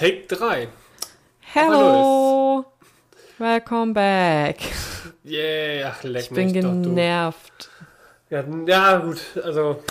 Take 0.00 0.28
3. 0.28 0.66
Hello! 1.40 2.64
Welcome 3.36 3.92
back. 3.92 4.56
Yeah, 5.26 5.92
ach, 5.92 6.02
leck 6.04 6.22
Ich 6.22 6.30
bin 6.30 6.50
mich 6.52 6.62
doch, 6.62 6.70
genervt. 6.70 7.68
Ja, 8.30 8.42
ja, 8.66 8.96
gut, 8.96 9.20
also. 9.44 9.84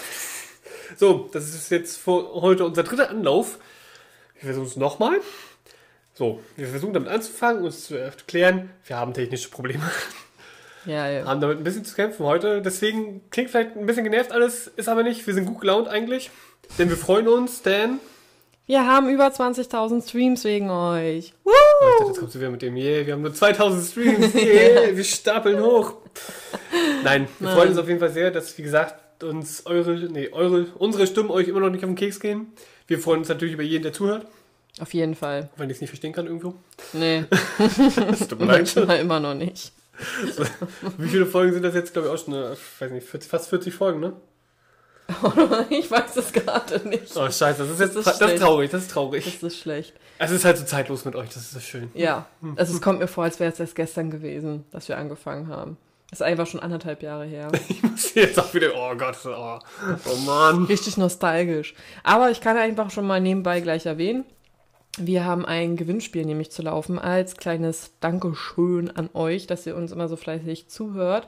So, 0.98 1.30
das 1.32 1.54
ist 1.54 1.70
jetzt 1.70 2.08
heute 2.08 2.66
unser 2.66 2.82
dritter 2.82 3.12
Anlauf. 3.12 3.60
Wir 4.34 4.46
versuchen 4.46 4.66
es 4.66 4.78
nochmal. 4.78 5.22
So, 6.16 6.40
wir 6.56 6.66
versuchen 6.70 6.94
damit 6.94 7.10
anzufangen, 7.10 7.64
uns 7.64 7.86
zu 7.86 7.96
erklären, 7.96 8.72
wir 8.88 8.98
haben 8.98 9.14
technische 9.14 9.52
Probleme, 9.52 9.84
Ja, 10.88 11.08
ja. 11.08 11.26
haben 11.26 11.40
damit 11.40 11.60
ein 11.60 11.64
bisschen 11.64 11.86
zu 11.86 11.94
kämpfen 11.94 12.26
heute. 12.26 12.64
Deswegen 12.64 13.30
klingt 13.30 13.52
vielleicht 13.52 13.78
ein 13.78 13.86
bisschen 13.86 14.06
genervt 14.06 14.32
alles, 14.32 14.66
ist 14.76 14.90
aber 14.90 15.04
nicht. 15.04 15.28
Wir 15.28 15.36
sind 15.36 15.46
gut 15.46 15.62
gelaunt 15.62 15.88
eigentlich, 15.88 16.32
denn 16.80 16.90
wir 16.90 16.98
freuen 16.98 17.28
uns, 17.28 17.62
denn. 17.62 18.00
Wir 18.70 18.86
haben 18.86 19.10
über 19.10 19.26
20.000 19.30 20.08
Streams 20.08 20.44
wegen 20.44 20.70
euch. 20.70 21.34
Woo! 21.44 21.50
Ich 21.52 21.98
dachte, 21.98 22.10
jetzt 22.12 22.20
kommst 22.20 22.36
du 22.36 22.40
wieder 22.40 22.52
mit 22.52 22.62
dem, 22.62 22.76
yeah, 22.78 23.04
wir 23.04 23.14
haben 23.14 23.24
nur 23.24 23.34
2000 23.34 23.84
Streams, 23.84 24.36
yeah, 24.36 24.96
wir 24.96 25.04
stapeln 25.04 25.60
hoch. 25.60 25.94
Nein, 27.04 27.28
wir 27.40 27.48
Nein. 27.48 27.56
freuen 27.58 27.70
uns 27.70 27.80
auf 27.80 27.88
jeden 27.88 28.00
Fall 28.00 28.12
sehr, 28.12 28.30
dass, 28.30 28.56
wie 28.60 28.62
gesagt, 28.62 29.24
uns 29.24 29.66
eure, 29.66 29.96
nee, 29.96 30.30
eure, 30.32 30.68
unsere 30.78 31.08
Stimmen 31.08 31.32
euch 31.32 31.48
immer 31.48 31.62
noch 31.62 31.72
nicht 31.72 31.84
auf 31.84 31.90
den 31.90 31.96
Keks 31.96 32.20
gehen. 32.20 32.54
Wir 32.86 33.00
freuen 33.00 33.22
uns 33.22 33.30
natürlich 33.30 33.56
über 33.56 33.64
jeden, 33.64 33.82
der 33.82 33.92
zuhört, 33.92 34.28
Auf 34.80 34.94
jeden 34.94 35.16
Fall. 35.16 35.50
wenn 35.58 35.72
ich 35.72 35.78
es 35.78 35.82
nicht 35.82 35.90
verstehen 35.90 36.14
kann 36.14 36.28
irgendwo. 36.28 36.54
Nee, 36.94 37.24
Das 38.08 38.28
tut 38.28 38.40
mir 38.40 38.46
leid. 38.46 38.78
immer 39.02 39.20
noch 39.20 39.34
nicht. 39.34 39.72
Wie 41.00 41.08
viele 41.08 41.26
Folgen 41.26 41.54
sind 41.54 41.64
das 41.64 41.74
jetzt, 41.74 41.92
glaube 41.94 42.08
ich, 42.10 42.14
auch 42.14 42.24
schon? 42.24 42.36
äh, 42.36 42.54
Ich 42.54 42.82
weiß 42.82 42.92
nicht, 42.92 43.08
40, 43.08 43.32
fast 43.32 43.50
40 43.50 43.74
Folgen, 43.74 44.00
ne? 44.00 44.14
ich 45.70 45.90
weiß 45.90 46.16
es 46.18 46.32
gerade 46.32 46.88
nicht. 46.88 47.16
Oh, 47.16 47.30
scheiße, 47.30 47.64
das 47.64 47.70
ist 47.70 47.80
jetzt 47.80 47.96
Das 47.96 48.08
ist 48.08 48.22
das 48.22 48.32
ist 48.32 48.42
traurig, 48.42 48.72
das 48.72 48.82
ist 48.84 48.92
traurig. 48.92 49.26
Das 49.26 49.54
ist 49.54 49.60
schlecht. 49.60 49.94
Es 50.18 50.32
ist 50.32 50.46
halt 50.46 50.58
so 50.58 50.66
zeitlos 50.66 51.06
mit 51.06 51.16
euch, 51.16 51.30
das 51.30 51.38
ist 51.38 51.52
so 51.52 51.60
schön. 51.60 51.92
Ja, 51.94 52.28
also 52.56 52.74
es 52.74 52.82
kommt 52.82 53.00
mir 53.00 53.08
vor, 53.08 53.24
als 53.24 53.40
wäre 53.40 53.52
es 53.52 53.60
erst 53.60 53.76
gestern 53.76 54.12
gewesen, 54.12 54.66
dass 54.72 54.88
wir 54.88 54.98
angefangen 54.98 55.48
haben. 55.48 55.78
Das 56.10 56.22
ist 56.22 56.26
einfach 56.26 56.48
schon 56.48 56.60
anderthalb 56.60 57.04
Jahre 57.04 57.26
her. 57.26 57.52
Ich 57.70 57.84
muss 57.84 58.14
jetzt 58.16 58.40
auch 58.40 58.54
wieder, 58.54 58.72
oh 58.76 58.96
Gott, 58.98 59.18
oh, 59.26 59.60
oh 59.88 60.16
Mann. 60.26 60.66
Richtig 60.66 60.98
nostalgisch. 60.98 61.76
Aber 62.04 62.32
ich 62.32 62.42
kann 62.42 62.58
einfach 62.58 62.90
schon 62.90 63.06
mal 63.06 63.22
nebenbei 63.22 63.62
gleich 63.62 63.86
erwähnen, 63.86 64.26
wir 64.98 65.24
haben 65.24 65.46
ein 65.46 65.78
Gewinnspiel 65.78 66.26
nämlich 66.26 66.52
zu 66.52 66.62
laufen 66.64 67.00
als 67.00 67.38
kleines 67.38 67.92
Dankeschön 68.00 68.90
an 68.90 69.10
euch, 69.14 69.48
dass 69.48 69.66
ihr 69.66 69.76
uns 69.76 69.92
immer 69.92 70.08
so 70.08 70.16
fleißig 70.16 70.68
zuhört. 70.68 71.28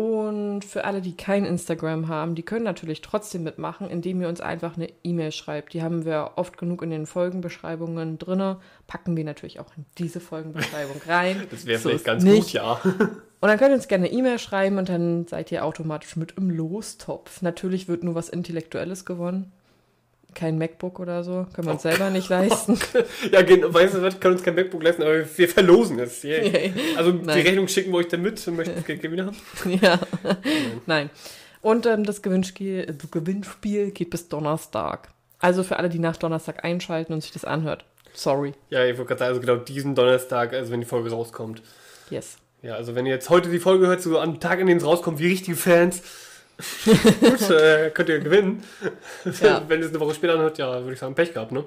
Und 0.00 0.64
für 0.64 0.86
alle, 0.86 1.02
die 1.02 1.14
kein 1.14 1.44
Instagram 1.44 2.08
haben, 2.08 2.34
die 2.34 2.42
können 2.42 2.64
natürlich 2.64 3.02
trotzdem 3.02 3.42
mitmachen, 3.42 3.86
indem 3.90 4.22
ihr 4.22 4.28
uns 4.28 4.40
einfach 4.40 4.78
eine 4.78 4.88
E-Mail 5.04 5.30
schreibt. 5.30 5.74
Die 5.74 5.82
haben 5.82 6.06
wir 6.06 6.30
oft 6.36 6.56
genug 6.56 6.80
in 6.80 6.88
den 6.88 7.04
Folgenbeschreibungen 7.04 8.18
drinne. 8.18 8.60
Packen 8.86 9.14
wir 9.14 9.24
natürlich 9.24 9.60
auch 9.60 9.76
in 9.76 9.84
diese 9.98 10.20
Folgenbeschreibung 10.20 11.02
rein. 11.06 11.46
Das 11.50 11.66
wäre 11.66 11.78
So 11.78 11.90
vielleicht 11.90 12.06
ganz 12.06 12.24
nicht. 12.24 12.44
gut, 12.44 12.52
ja. 12.54 12.80
Und 12.82 13.48
dann 13.48 13.58
könnt 13.58 13.72
ihr 13.72 13.74
uns 13.74 13.88
gerne 13.88 14.06
eine 14.06 14.14
E-Mail 14.16 14.38
schreiben 14.38 14.78
und 14.78 14.88
dann 14.88 15.26
seid 15.26 15.52
ihr 15.52 15.66
automatisch 15.66 16.16
mit 16.16 16.32
im 16.38 16.48
Lostopf. 16.48 17.42
Natürlich 17.42 17.86
wird 17.86 18.02
nur 18.02 18.14
was 18.14 18.30
Intellektuelles 18.30 19.04
gewonnen. 19.04 19.52
Kein 20.34 20.58
MacBook 20.58 21.00
oder 21.00 21.24
so. 21.24 21.46
Können 21.52 21.68
wir 21.68 21.72
uns 21.72 21.82
selber 21.82 22.10
nicht 22.10 22.28
leisten. 22.28 22.78
Ja, 23.32 23.40
weißt 23.40 23.94
du 23.94 24.02
was, 24.02 24.20
kann 24.20 24.32
uns 24.32 24.42
kein 24.42 24.54
MacBook 24.54 24.82
leisten, 24.82 25.02
aber 25.02 25.24
wir 25.36 25.48
verlosen 25.48 25.98
es. 25.98 26.24
Yeah. 26.24 26.44
Yay. 26.44 26.72
Also 26.96 27.12
Nein. 27.12 27.36
die 27.36 27.48
Rechnung 27.48 27.68
schicken 27.68 27.92
wir 27.92 27.98
euch 27.98 28.08
dann 28.08 28.22
mit 28.22 28.46
und 28.46 28.56
möchten 28.56 28.74
das 28.74 28.84
Geld 28.84 29.02
wieder 29.02 29.26
haben. 29.26 29.36
ja. 29.80 29.98
Nein. 30.86 31.10
Und 31.62 31.86
ähm, 31.86 32.04
das 32.04 32.22
Gewinnspiel, 32.22 32.80
äh, 32.88 32.94
Gewinnspiel 33.10 33.90
geht 33.90 34.10
bis 34.10 34.28
Donnerstag. 34.28 35.08
Also 35.38 35.62
für 35.62 35.78
alle, 35.78 35.88
die 35.88 35.98
nach 35.98 36.16
Donnerstag 36.16 36.64
einschalten 36.64 37.12
und 37.12 37.22
sich 37.22 37.32
das 37.32 37.44
anhört. 37.44 37.84
Sorry. 38.12 38.52
Ja, 38.70 38.84
ich 38.84 38.96
wollte 38.96 39.08
gerade 39.08 39.18
sagen, 39.20 39.28
also 39.30 39.40
genau 39.40 39.56
diesen 39.56 39.94
Donnerstag, 39.94 40.52
also 40.52 40.72
wenn 40.72 40.80
die 40.80 40.86
Folge 40.86 41.10
rauskommt. 41.10 41.62
Yes. 42.10 42.38
Ja, 42.62 42.74
also 42.74 42.94
wenn 42.94 43.06
ihr 43.06 43.14
jetzt 43.14 43.30
heute 43.30 43.48
die 43.48 43.58
Folge 43.58 43.86
hört, 43.86 44.02
so 44.02 44.18
am 44.18 44.40
Tag, 44.40 44.60
an 44.60 44.66
dem 44.66 44.78
es 44.78 44.84
rauskommt, 44.84 45.18
wie 45.18 45.28
richtige 45.28 45.56
Fans, 45.56 46.02
gut, 47.20 47.50
äh, 47.50 47.90
könnt 47.90 48.08
ihr 48.08 48.20
gewinnen. 48.20 48.62
Ja. 49.40 49.62
wenn 49.68 49.82
es 49.82 49.88
eine 49.90 50.00
Woche 50.00 50.14
später 50.14 50.34
anhört, 50.34 50.58
ja, 50.58 50.80
würde 50.80 50.92
ich 50.94 50.98
sagen, 50.98 51.14
Pech 51.14 51.32
gehabt, 51.32 51.52
ne? 51.52 51.64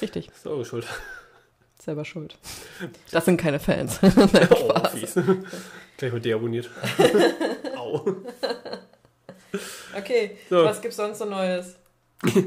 Richtig. 0.00 0.28
ist 0.28 0.46
eure 0.46 0.64
Schuld. 0.64 0.86
Selber 1.80 2.04
schuld. 2.04 2.36
Das 3.10 3.24
sind 3.24 3.36
keine 3.36 3.58
Fans. 3.60 3.98
Oh, 4.50 4.88
fies. 4.90 5.14
Gleich 5.96 6.12
mal 6.12 6.20
deabonniert. 6.20 6.68
Au. 7.76 8.04
Okay, 9.96 10.36
So. 10.50 10.64
was 10.64 10.80
gibt's 10.80 10.96
sonst 10.96 11.18
so 11.18 11.24
Neues? 11.24 11.76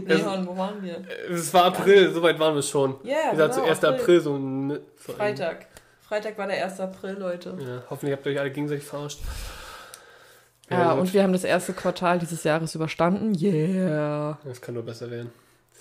Leon, 0.06 0.46
wo 0.47 0.56
waren 0.58 0.84
wir? 0.84 1.02
Es 1.29 1.53
war 1.53 1.66
April, 1.66 2.12
soweit 2.13 2.38
waren 2.40 2.56
wir 2.56 2.62
schon. 2.62 2.96
Ja, 3.03 3.16
Wie 3.28 3.31
gesagt, 3.31 3.56
genau, 3.56 3.66
so 3.66 3.69
1. 3.72 3.84
April. 3.84 4.00
April, 4.02 4.22
so 4.22 4.35
ein... 4.35 4.69
So 4.97 5.12
ein- 5.13 5.16
Freitag. 5.18 5.66
Freitag 6.02 6.38
war 6.38 6.47
der 6.47 6.66
1. 6.66 6.79
April, 6.81 7.13
Leute. 7.18 7.58
Ja, 7.59 7.84
hoffentlich 7.90 8.13
habt 8.16 8.25
ihr 8.25 8.34
euch 8.34 8.40
alle 8.40 8.52
gegenseitig 8.52 8.84
verarscht. 8.84 9.19
Ja, 10.71 10.93
und 10.93 11.13
wir 11.13 11.23
haben 11.23 11.33
das 11.33 11.43
erste 11.43 11.73
Quartal 11.73 12.19
dieses 12.19 12.43
Jahres 12.43 12.73
überstanden. 12.75 13.35
Yeah. 13.39 14.37
Das 14.45 14.61
kann 14.61 14.73
nur 14.75 14.83
besser 14.83 15.11
werden. 15.11 15.31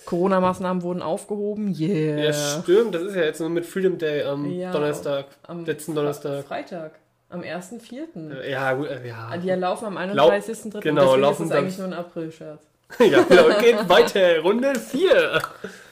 Corona-Maßnahmen 0.05 0.81
wurden 0.83 1.01
aufgehoben. 1.01 1.73
Yeah. 1.79 2.17
Ja, 2.25 2.33
stimmt. 2.33 2.93
Das 2.95 3.03
ist 3.03 3.15
ja 3.15 3.23
jetzt 3.23 3.39
nur 3.39 3.49
mit 3.49 3.65
Freedom 3.65 3.97
Day 3.97 4.23
am 4.23 4.49
Ja, 4.51 4.71
Donnerstag. 4.71 5.25
Am 5.43 5.63
letzten 5.65 5.95
Donnerstag. 5.95 6.43
Freitag. 6.45 6.91
Am 7.29 7.41
1.4. 7.41 8.41
Äh, 8.41 8.51
Ja, 8.51 8.73
gut, 8.73 8.87
äh, 8.89 9.07
ja. 9.07 9.37
Die 9.37 9.49
laufen 9.51 9.85
am 9.85 9.93
Lau- 10.13 10.29
31.3. 10.29 10.81
genau, 10.81 11.01
Deswegen 11.05 11.21
laufen 11.21 11.43
ist 11.43 11.49
das 11.51 11.57
eigentlich 11.57 11.77
nur 11.77 11.87
ein 11.87 11.93
April-Scherz. 11.93 12.61
ja, 12.99 13.21
genau. 13.23 13.57
Geht 13.59 13.87
weiter. 13.87 14.39
Runde 14.41 14.75
4. 14.75 15.41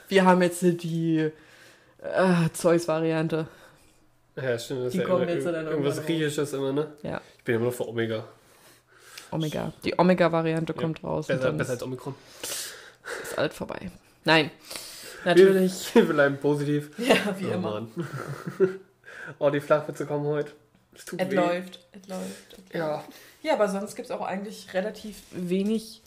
Wir 0.08 0.24
haben 0.26 0.42
jetzt 0.42 0.60
die 0.60 1.30
äh, 2.02 2.48
Zeus-Variante. 2.52 3.46
Ja, 4.36 4.58
stimmt. 4.58 4.80
Das 4.80 4.86
ist 4.88 4.92
Die 4.94 4.98
ja 4.98 5.04
kommen 5.04 5.22
immer 5.22 5.32
jetzt 5.32 5.46
dann 5.46 5.66
irgendwas. 5.66 6.04
Griechisches 6.04 6.52
immer, 6.52 6.72
ne? 6.72 6.88
Ja. 7.02 7.20
Ich 7.38 7.44
bin 7.44 7.54
immer 7.56 7.66
noch 7.66 7.72
für 7.72 7.88
Omega. 7.88 8.24
Omega. 9.32 9.72
Die 9.84 9.98
Omega-Variante 9.98 10.72
Ja, 10.74 10.80
kommt 10.80 11.02
raus. 11.04 11.28
und 11.28 11.36
Besser, 11.36 11.48
dann 11.48 11.58
besser 11.58 11.72
als 11.72 11.82
Omikron. 11.82 12.14
ist 13.22 13.38
alt 13.38 13.52
vorbei. 13.54 13.90
Nein. 14.24 14.50
Natürlich. 15.24 15.94
Wir, 15.94 16.02
wir 16.08 16.14
bleiben 16.14 16.38
positiv. 16.38 16.90
Ja, 16.98 17.14
wie 17.38 17.46
oh, 17.46 17.52
immer. 17.52 17.70
Mann. 17.72 18.08
oh, 19.38 19.50
die 19.50 19.60
Flachwitze 19.60 20.06
kommen 20.06 20.26
heute. 20.26 20.52
Es 20.94 21.04
tut 21.04 21.20
Es 21.20 21.30
weh. 21.30 21.34
läuft. 21.36 21.80
Es 21.92 22.08
läuft. 22.08 22.58
es 22.68 22.74
Ja. 22.78 22.96
läuft. 22.96 23.08
Ja, 23.42 23.54
aber 23.54 23.68
sonst 23.68 23.94
gibt 23.96 24.06
es 24.06 24.14
auch 24.14 24.22
eigentlich 24.22 24.72
relativ 24.74 25.16
wenig 25.30 26.02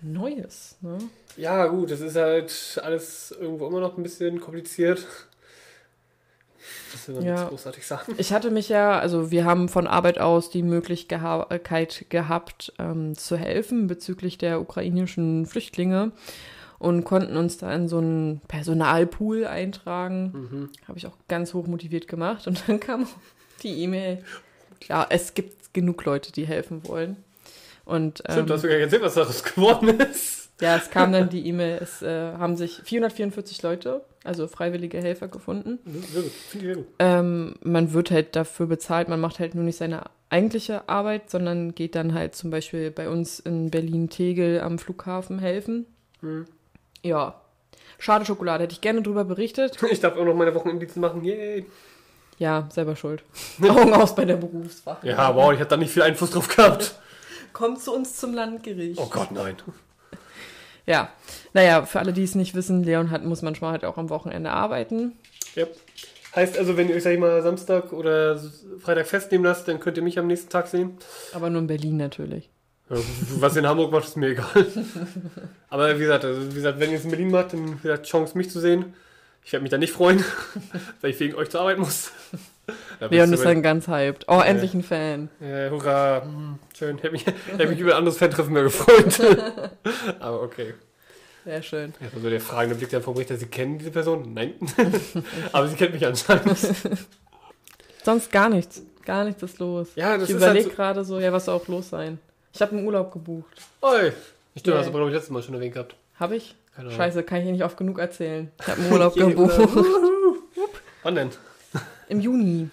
Neues. 0.00 0.76
Ne? 0.80 0.98
Ja, 1.36 1.66
gut, 1.66 1.90
das 1.90 2.00
ist 2.00 2.16
halt 2.16 2.80
alles 2.82 3.30
irgendwo 3.38 3.66
immer 3.68 3.80
noch 3.80 3.96
ein 3.96 4.02
bisschen 4.02 4.40
kompliziert. 4.40 5.06
Das 6.92 7.08
will 7.08 7.16
man 7.16 7.24
Ja. 7.24 7.48
großartig 7.48 7.86
sagen. 7.86 8.14
Ich 8.18 8.32
hatte 8.32 8.50
mich 8.50 8.68
ja, 8.68 8.98
also 8.98 9.30
wir 9.30 9.44
haben 9.44 9.68
von 9.68 9.86
Arbeit 9.86 10.18
aus 10.18 10.50
die 10.50 10.62
Möglichkeit 10.62 12.06
gehabt, 12.10 12.72
ähm, 12.78 13.16
zu 13.16 13.36
helfen 13.36 13.86
bezüglich 13.86 14.38
der 14.38 14.60
ukrainischen 14.60 15.46
Flüchtlinge 15.46 16.12
und 16.78 17.04
konnten 17.04 17.36
uns 17.36 17.56
da 17.58 17.72
in 17.72 17.88
so 17.88 17.98
einen 17.98 18.40
Personalpool 18.48 19.46
eintragen. 19.46 20.32
Mhm. 20.32 20.70
Habe 20.88 20.98
ich 20.98 21.06
auch 21.06 21.16
ganz 21.28 21.54
hoch 21.54 21.66
motiviert 21.66 22.08
gemacht 22.08 22.46
und 22.46 22.62
dann 22.68 22.80
kam 22.80 23.06
die 23.62 23.82
E-Mail. 23.82 24.22
Ja, 24.88 25.06
es 25.08 25.34
gibt 25.34 25.72
genug 25.72 26.04
Leute, 26.04 26.30
die 26.32 26.46
helfen 26.46 26.86
wollen. 26.86 27.16
Und 27.84 28.22
ähm, 28.26 28.32
Stimmt, 28.32 28.50
du 28.50 28.54
hast 28.54 28.62
mir 28.62 28.68
gar 28.70 28.76
nicht 28.76 28.84
erzählt, 28.84 29.02
was 29.02 29.14
daraus 29.14 29.42
geworden 29.54 29.88
ist. 30.00 30.50
ja, 30.60 30.76
es 30.76 30.90
kam 30.90 31.12
dann 31.12 31.28
die 31.28 31.46
E-Mail, 31.46 31.78
es 31.82 32.00
äh, 32.02 32.32
haben 32.32 32.56
sich 32.56 32.80
444 32.84 33.62
Leute, 33.62 34.02
also 34.24 34.48
freiwillige 34.48 34.98
Helfer 34.98 35.28
gefunden. 35.28 35.78
Gut. 35.84 36.84
Ähm, 36.98 37.54
man 37.62 37.92
wird 37.92 38.10
halt 38.10 38.34
dafür 38.34 38.66
bezahlt, 38.66 39.08
man 39.08 39.20
macht 39.20 39.38
halt 39.38 39.54
nur 39.54 39.64
nicht 39.64 39.76
seine 39.76 40.04
eigentliche 40.30 40.88
Arbeit, 40.88 41.30
sondern 41.30 41.74
geht 41.74 41.94
dann 41.94 42.14
halt 42.14 42.34
zum 42.34 42.50
Beispiel 42.50 42.90
bei 42.90 43.08
uns 43.08 43.38
in 43.38 43.70
Berlin-Tegel 43.70 44.60
am 44.60 44.78
Flughafen 44.78 45.38
helfen. 45.38 45.86
Mhm. 46.22 46.46
Ja. 47.02 47.40
Schade 47.98 48.24
Schokolade, 48.24 48.64
hätte 48.64 48.72
ich 48.72 48.80
gerne 48.80 49.02
drüber 49.02 49.24
berichtet. 49.24 49.78
Ich 49.90 50.00
darf 50.00 50.16
auch 50.16 50.24
noch 50.24 50.34
meine 50.34 50.54
Wochenenddienste 50.54 50.98
machen. 50.98 51.22
Yay. 51.24 51.66
Ja, 52.38 52.66
selber 52.72 52.96
schuld. 52.96 53.22
Augen 53.62 53.92
aus 53.92 54.14
bei 54.14 54.24
der 54.24 54.36
Berufswache. 54.36 55.06
Ja, 55.06 55.34
wow, 55.36 55.52
ich 55.52 55.60
habe 55.60 55.70
da 55.70 55.76
nicht 55.76 55.92
viel 55.92 56.02
Einfluss 56.02 56.30
drauf 56.30 56.48
gehabt. 56.48 56.98
Kommt 57.52 57.80
zu 57.80 57.94
uns 57.94 58.16
zum 58.16 58.34
Landgericht. 58.34 58.98
Oh 58.98 59.06
Gott, 59.08 59.30
nein. 59.30 59.54
Ja. 60.86 61.10
Naja, 61.52 61.84
für 61.84 61.98
alle, 61.98 62.12
die 62.12 62.22
es 62.22 62.34
nicht 62.34 62.54
wissen, 62.54 62.82
Leon 62.82 63.10
hat, 63.10 63.24
muss 63.24 63.42
manchmal 63.42 63.72
halt 63.72 63.84
auch 63.84 63.96
am 63.96 64.10
Wochenende 64.10 64.50
arbeiten. 64.50 65.12
Ja. 65.54 65.66
Heißt 66.34 66.58
also, 66.58 66.76
wenn 66.76 66.88
ihr 66.88 66.96
euch, 66.96 67.04
sag 67.04 67.12
ich 67.12 67.18
mal, 67.18 67.42
Samstag 67.42 67.92
oder 67.92 68.40
Freitag 68.80 69.06
festnehmen 69.06 69.44
lasst, 69.44 69.68
dann 69.68 69.78
könnt 69.78 69.96
ihr 69.96 70.02
mich 70.02 70.18
am 70.18 70.26
nächsten 70.26 70.50
Tag 70.50 70.66
sehen. 70.66 70.98
Aber 71.32 71.48
nur 71.48 71.60
in 71.60 71.68
Berlin 71.68 71.96
natürlich. 71.96 72.50
Ja, 72.90 72.96
was 73.38 73.54
ihr 73.54 73.60
in 73.60 73.68
Hamburg 73.68 73.92
macht, 73.92 74.04
ist 74.04 74.16
mir 74.16 74.30
egal. 74.30 74.66
Aber 75.70 75.94
wie 75.96 76.02
gesagt, 76.02 76.24
also, 76.24 76.50
wie 76.50 76.54
gesagt, 76.54 76.80
wenn 76.80 76.90
ihr 76.90 76.98
es 76.98 77.04
in 77.04 77.10
Berlin 77.10 77.30
macht, 77.30 77.52
dann 77.52 77.78
wie 77.78 77.82
gesagt, 77.82 78.06
Chance, 78.06 78.36
mich 78.36 78.50
zu 78.50 78.60
sehen. 78.60 78.94
Ich 79.44 79.52
werde 79.52 79.62
mich 79.62 79.70
da 79.70 79.78
nicht 79.78 79.92
freuen, 79.92 80.24
weil 81.00 81.10
ich 81.10 81.20
wegen 81.20 81.34
euch 81.34 81.50
zur 81.50 81.60
Arbeit 81.60 81.78
muss. 81.78 82.10
Da 83.00 83.06
Leon 83.06 83.32
ist 83.32 83.44
dann 83.44 83.62
ganz 83.62 83.88
hyped. 83.88 84.26
Oh, 84.28 84.40
endlich 84.40 84.74
ein 84.74 84.82
Fan. 84.82 85.28
Hurra, 85.40 86.22
hm, 86.22 86.58
schön. 86.76 86.98
Habe 86.98 87.10
mich, 87.12 87.26
ich 87.56 87.58
hab 87.60 87.68
mich 87.68 87.78
über 87.80 87.92
ein 87.92 87.98
anderes 87.98 88.18
Fan-Treffen 88.18 88.52
mehr 88.52 88.62
gefreut. 88.64 89.20
Aber 90.20 90.42
okay. 90.42 90.74
Sehr 91.44 91.62
schön. 91.62 91.92
Ja, 92.00 92.06
also 92.14 92.30
der 92.30 92.40
fragende 92.40 92.74
Blick 92.76 92.88
der 92.90 93.02
vom 93.02 93.16
Richter, 93.16 93.36
Sie 93.36 93.46
kennen 93.46 93.78
diese 93.78 93.90
Person? 93.90 94.32
Nein. 94.32 94.54
Aber 95.52 95.68
sie 95.68 95.76
kennt 95.76 95.92
mich 95.92 96.06
anscheinend. 96.06 96.56
Sonst 98.02 98.32
gar 98.32 98.48
nichts. 98.48 98.82
Gar 99.04 99.24
nichts 99.24 99.42
ist 99.42 99.58
los. 99.58 99.88
Ja, 99.94 100.16
das 100.16 100.30
ich 100.30 100.36
ist 100.36 100.40
halt 100.42 100.52
überlege 100.52 100.70
so- 100.70 100.76
gerade 100.76 101.04
so, 101.04 101.20
ja, 101.20 101.32
was 101.32 101.44
soll 101.44 101.56
auch 101.56 101.68
los 101.68 101.90
sein? 101.90 102.18
Ich 102.54 102.62
habe 102.62 102.72
einen 102.76 102.86
Urlaub 102.86 103.12
gebucht. 103.12 103.60
Oi. 103.82 104.12
Stimmt, 104.56 104.66
Ja. 104.68 104.78
hast 104.78 104.86
du 104.86 104.90
aber, 104.90 104.98
glaube 105.00 105.10
ich, 105.10 105.14
letztes 105.14 105.30
Mal 105.30 105.42
schon 105.42 105.54
erwähnt 105.54 105.74
gehabt. 105.74 105.96
Habe 106.18 106.36
ich? 106.36 106.54
Keine. 106.74 106.90
Scheiße, 106.90 107.22
kann 107.24 107.38
ich 107.38 107.44
hier 107.44 107.52
nicht 107.52 107.64
oft 107.64 107.76
genug 107.76 107.98
erzählen. 107.98 108.50
Ich 108.60 108.66
habe 108.68 108.80
einen 108.80 108.92
Urlaub 108.92 109.14
gebucht. 109.14 109.58
Wann 111.02 111.14
denn? 111.14 111.30
Im 112.08 112.20
Juni. 112.20 112.70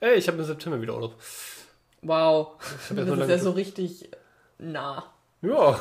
Ey, 0.00 0.14
ich 0.16 0.28
habe 0.28 0.38
im 0.38 0.44
September 0.44 0.80
wieder 0.80 0.94
Urlaub. 0.94 1.14
Wow. 2.02 2.52
Das 2.94 3.08
ist 3.08 3.28
ja 3.28 3.38
so 3.38 3.50
richtig 3.50 4.08
nah. 4.58 5.04
Ja. 5.42 5.80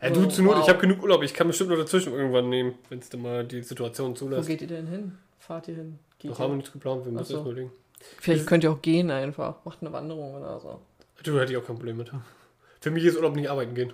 Ja, 0.00 0.10
du 0.10 0.24
Oh, 0.24 0.26
zu 0.26 0.42
Not, 0.42 0.56
wow. 0.56 0.62
ich 0.62 0.68
habe 0.68 0.78
genug 0.78 1.02
Urlaub. 1.02 1.22
Ich 1.22 1.34
kann 1.34 1.46
bestimmt 1.48 1.70
nur 1.70 1.78
dazwischen 1.78 2.12
irgendwann 2.12 2.48
nehmen, 2.48 2.74
wenn 2.88 3.00
es 3.00 3.08
dann 3.10 3.20
mal 3.22 3.44
die 3.44 3.62
Situation 3.62 4.12
Wo 4.12 4.14
zulässt. 4.14 4.48
geht 4.48 4.62
ihr 4.62 4.68
denn 4.68 4.86
hin? 4.86 5.18
Fahrt 5.38 5.68
ihr 5.68 5.74
hin? 5.74 5.98
Geht 6.18 6.30
Noch 6.30 6.38
haben 6.38 6.52
wir 6.52 6.56
nichts 6.56 6.72
geplant, 6.72 7.04
wir 7.04 7.10
Ach 7.12 7.18
müssen 7.18 7.26
so. 7.26 7.34
erst 7.34 7.44
mal 7.44 7.50
überlegen. 7.52 7.72
Vielleicht 8.20 8.46
könnt 8.46 8.64
ihr 8.64 8.70
auch 8.72 8.80
gehen 8.80 9.10
einfach. 9.10 9.56
Macht 9.64 9.78
eine 9.82 9.92
Wanderung 9.92 10.34
oder 10.34 10.60
so. 10.60 10.80
Du 11.24 11.38
hätte 11.40 11.52
ich 11.52 11.58
auch 11.58 11.66
kein 11.66 11.76
Problem 11.76 11.96
mit. 11.96 12.10
Für 12.80 12.90
mich 12.92 13.04
ist 13.04 13.16
Urlaub 13.16 13.34
nicht 13.34 13.50
arbeiten 13.50 13.74
gehen. 13.74 13.92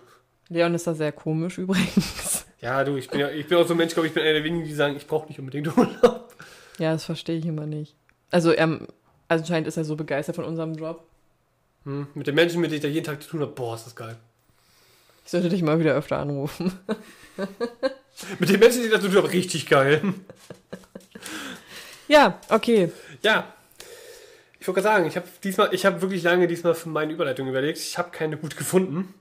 Leon 0.50 0.74
ist 0.74 0.86
da 0.86 0.94
sehr 0.94 1.10
komisch 1.10 1.56
übrigens. 1.58 2.44
Ja, 2.60 2.84
du, 2.84 2.96
ich 2.96 3.08
bin 3.08 3.20
ja, 3.20 3.30
ich 3.30 3.46
bin 3.48 3.56
auch 3.58 3.66
so 3.66 3.72
ein 3.74 3.78
Mensch, 3.78 3.94
glaube 3.94 4.06
ich, 4.06 4.12
bin 4.14 4.22
einer 4.22 4.34
der 4.34 4.44
wenigen, 4.44 4.64
die 4.66 4.74
sagen, 4.74 4.94
ich 4.96 5.06
brauche 5.06 5.26
nicht 5.26 5.38
unbedingt 5.40 5.66
Urlaub. 5.76 6.34
Ja, 6.78 6.92
das 6.92 7.04
verstehe 7.06 7.38
ich 7.38 7.46
immer 7.46 7.66
nicht. 7.66 7.94
Also 8.30 8.50
er, 8.52 8.78
also 9.28 9.42
anscheinend 9.42 9.68
ist 9.68 9.76
er 9.76 9.84
so 9.84 9.96
begeistert 9.96 10.36
von 10.36 10.44
unserem 10.44 10.74
Job. 10.74 11.04
Hm, 11.84 12.06
mit 12.14 12.26
den 12.26 12.34
Menschen, 12.34 12.60
mit 12.60 12.70
denen 12.70 12.76
ich 12.76 12.82
da 12.82 12.88
jeden 12.88 13.06
Tag 13.06 13.22
zu 13.22 13.30
tun 13.30 13.40
habe, 13.40 13.52
boah, 13.52 13.74
ist 13.74 13.86
das 13.86 13.96
geil. 13.96 14.16
Ich 15.24 15.30
sollte 15.30 15.48
dich 15.48 15.62
mal 15.62 15.78
wieder 15.78 15.94
öfter 15.94 16.18
anrufen. 16.18 16.72
Mit 18.38 18.48
den 18.48 18.60
Menschen, 18.60 18.80
die 18.80 18.86
ich 18.86 18.92
da 18.92 19.00
zu 19.00 19.08
tun 19.08 19.16
habe, 19.16 19.32
richtig 19.32 19.66
geil. 19.66 20.02
Ja, 22.06 22.38
okay. 22.48 22.92
Ja. 23.22 23.52
Ich 24.60 24.68
wollte 24.68 24.82
gerade 24.82 24.96
sagen, 24.96 25.06
ich 25.06 25.16
habe 25.16 25.26
diesmal, 25.42 25.74
ich 25.74 25.84
habe 25.84 26.00
wirklich 26.00 26.22
lange 26.22 26.46
diesmal 26.46 26.74
für 26.74 26.88
meine 26.88 27.12
Überleitung 27.12 27.48
überlegt. 27.48 27.78
Ich 27.78 27.98
habe 27.98 28.10
keine 28.10 28.36
gut 28.36 28.56
gefunden. 28.56 29.12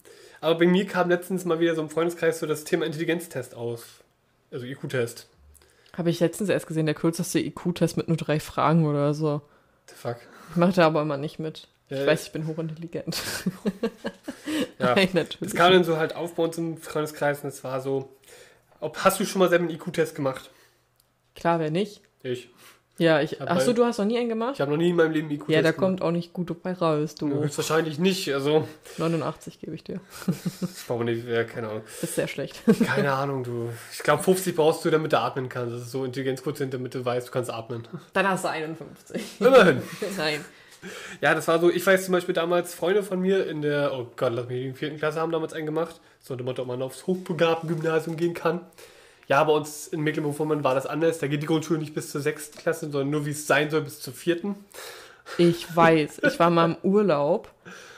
Aber 0.41 0.59
bei 0.59 0.67
mir 0.67 0.85
kam 0.85 1.09
letztens 1.09 1.45
mal 1.45 1.59
wieder 1.59 1.75
so 1.75 1.81
im 1.81 1.89
Freundeskreis 1.89 2.39
so 2.39 2.45
das 2.45 2.65
Thema 2.65 2.85
Intelligenztest 2.85 3.55
aus. 3.55 3.83
Also 4.51 4.65
IQ-Test. 4.65 5.27
Habe 5.93 6.09
ich 6.09 6.19
letztens 6.19 6.49
erst 6.49 6.67
gesehen, 6.67 6.85
der 6.85 6.95
kürzeste 6.95 7.39
IQ-Test 7.39 7.97
mit 7.97 8.07
nur 8.07 8.17
drei 8.17 8.39
Fragen 8.39 8.85
oder 8.85 9.13
so. 9.13 9.41
The 9.89 9.95
fuck. 9.95 10.17
Ich 10.51 10.55
mache 10.55 10.73
da 10.73 10.87
aber 10.87 11.01
immer 11.01 11.17
nicht 11.17 11.39
mit. 11.39 11.67
Ich 11.89 11.97
Ja, 11.97 12.07
weiß, 12.07 12.23
ich 12.27 12.31
bin 12.31 12.47
hochintelligent. 12.47 13.17
Ja. 14.79 14.95
Nein, 14.95 15.27
Das 15.39 15.53
kam 15.55 15.71
dann 15.71 15.83
so 15.83 15.97
halt 15.97 16.15
auf 16.15 16.35
bei 16.35 16.43
uns 16.43 16.57
im 16.57 16.77
Freundeskreis 16.77 17.41
und 17.43 17.49
es 17.49 17.63
war 17.63 17.79
so, 17.79 18.09
ob, 18.81 18.97
hast 18.97 19.19
du 19.19 19.25
schon 19.25 19.39
mal 19.39 19.49
selber 19.49 19.63
einen 19.65 19.73
IQ-Test 19.73 20.13
gemacht? 20.15 20.49
Klar, 21.35 21.59
wer 21.59 21.71
nicht? 21.71 22.01
Ich. 22.21 22.49
Ja, 22.99 23.21
ich. 23.21 23.31
Ja, 23.31 23.47
Achso, 23.47 23.67
bei- 23.71 23.73
du 23.73 23.85
hast 23.85 23.97
noch 23.97 24.05
nie 24.05 24.17
einen 24.19 24.29
gemacht? 24.29 24.53
Ich 24.55 24.61
habe 24.61 24.69
noch 24.69 24.77
nie 24.77 24.91
in 24.91 24.95
meinem 24.95 25.11
Leben 25.13 25.31
IQ-Test 25.31 25.49
Ja, 25.49 25.61
da 25.63 25.71
kommt 25.71 26.01
auch 26.03 26.11
nicht 26.11 26.31
gut 26.31 26.49
dabei 26.51 26.73
raus, 26.73 27.15
du. 27.15 27.27
Ja, 27.27 27.35
höchstwahrscheinlich 27.35 27.97
nicht. 27.97 28.31
Also, 28.33 28.67
89 28.97 29.59
gebe 29.59 29.73
ich 29.73 29.83
dir. 29.83 29.99
brauche 30.87 31.03
nicht, 31.03 31.27
ja, 31.27 31.43
keine 31.43 31.69
Ahnung. 31.69 31.81
Das 32.01 32.09
ist 32.11 32.15
sehr 32.15 32.27
schlecht. 32.27 32.61
Keine 32.85 33.13
Ahnung, 33.13 33.43
du. 33.43 33.69
Ich 33.91 33.99
glaube, 33.99 34.21
50 34.21 34.55
brauchst 34.55 34.85
du, 34.85 34.91
damit 34.91 35.11
du 35.11 35.19
atmen 35.19 35.49
kannst. 35.49 35.73
Das 35.75 35.81
ist 35.83 35.91
so 35.91 36.05
Intelligenzquotient, 36.05 36.73
damit 36.73 36.93
du 36.93 37.03
weißt, 37.03 37.27
du 37.27 37.31
kannst 37.31 37.49
atmen. 37.51 37.87
Dann 38.13 38.29
hast 38.29 38.43
du 38.45 38.49
51. 38.49 39.23
Immerhin. 39.39 39.81
Nein. 40.17 40.45
Ja, 41.21 41.33
das 41.33 41.47
war 41.47 41.59
so, 41.59 41.71
ich 41.71 41.85
weiß 41.85 42.05
zum 42.05 42.11
Beispiel 42.11 42.35
damals, 42.35 42.73
Freunde 42.75 43.01
von 43.03 43.19
mir 43.19 43.47
in 43.47 43.61
der, 43.61 43.93
oh 43.93 44.07
Gott, 44.17 44.33
lass 44.33 44.47
mich 44.47 44.57
in 44.61 44.67
der 44.67 44.75
vierten 44.75 44.97
Klasse 44.97 45.19
haben 45.19 45.31
damals 45.31 45.53
einen 45.53 45.65
gemacht. 45.65 45.99
So 46.21 46.33
unter 46.33 46.43
Motto, 46.43 46.61
ob 46.61 46.67
man 46.67 46.81
aufs 46.81 47.07
Hochbegabten-Gymnasium 47.07 48.17
gehen 48.17 48.33
kann. 48.33 48.61
Ja, 49.33 49.43
bei 49.45 49.53
uns 49.53 49.87
in 49.87 50.01
Mecklenburg-Vorpommern 50.01 50.63
war 50.63 50.75
das 50.75 50.85
anders. 50.85 51.17
Da 51.17 51.25
geht 51.25 51.41
die 51.41 51.47
Grundschule 51.47 51.79
nicht 51.79 51.95
bis 51.95 52.11
zur 52.11 52.21
sechsten 52.21 52.55
Klasse, 52.59 52.81
sondern 52.91 53.09
nur 53.09 53.25
wie 53.25 53.31
es 53.31 53.47
sein 53.47 53.71
soll 53.71 53.81
bis 53.81 53.99
zur 53.99 54.13
vierten. 54.13 54.53
Ich 55.39 55.75
weiß. 55.75 56.21
Ich 56.27 56.39
war 56.39 56.51
mal 56.51 56.65
im 56.65 56.75
Urlaub 56.83 57.51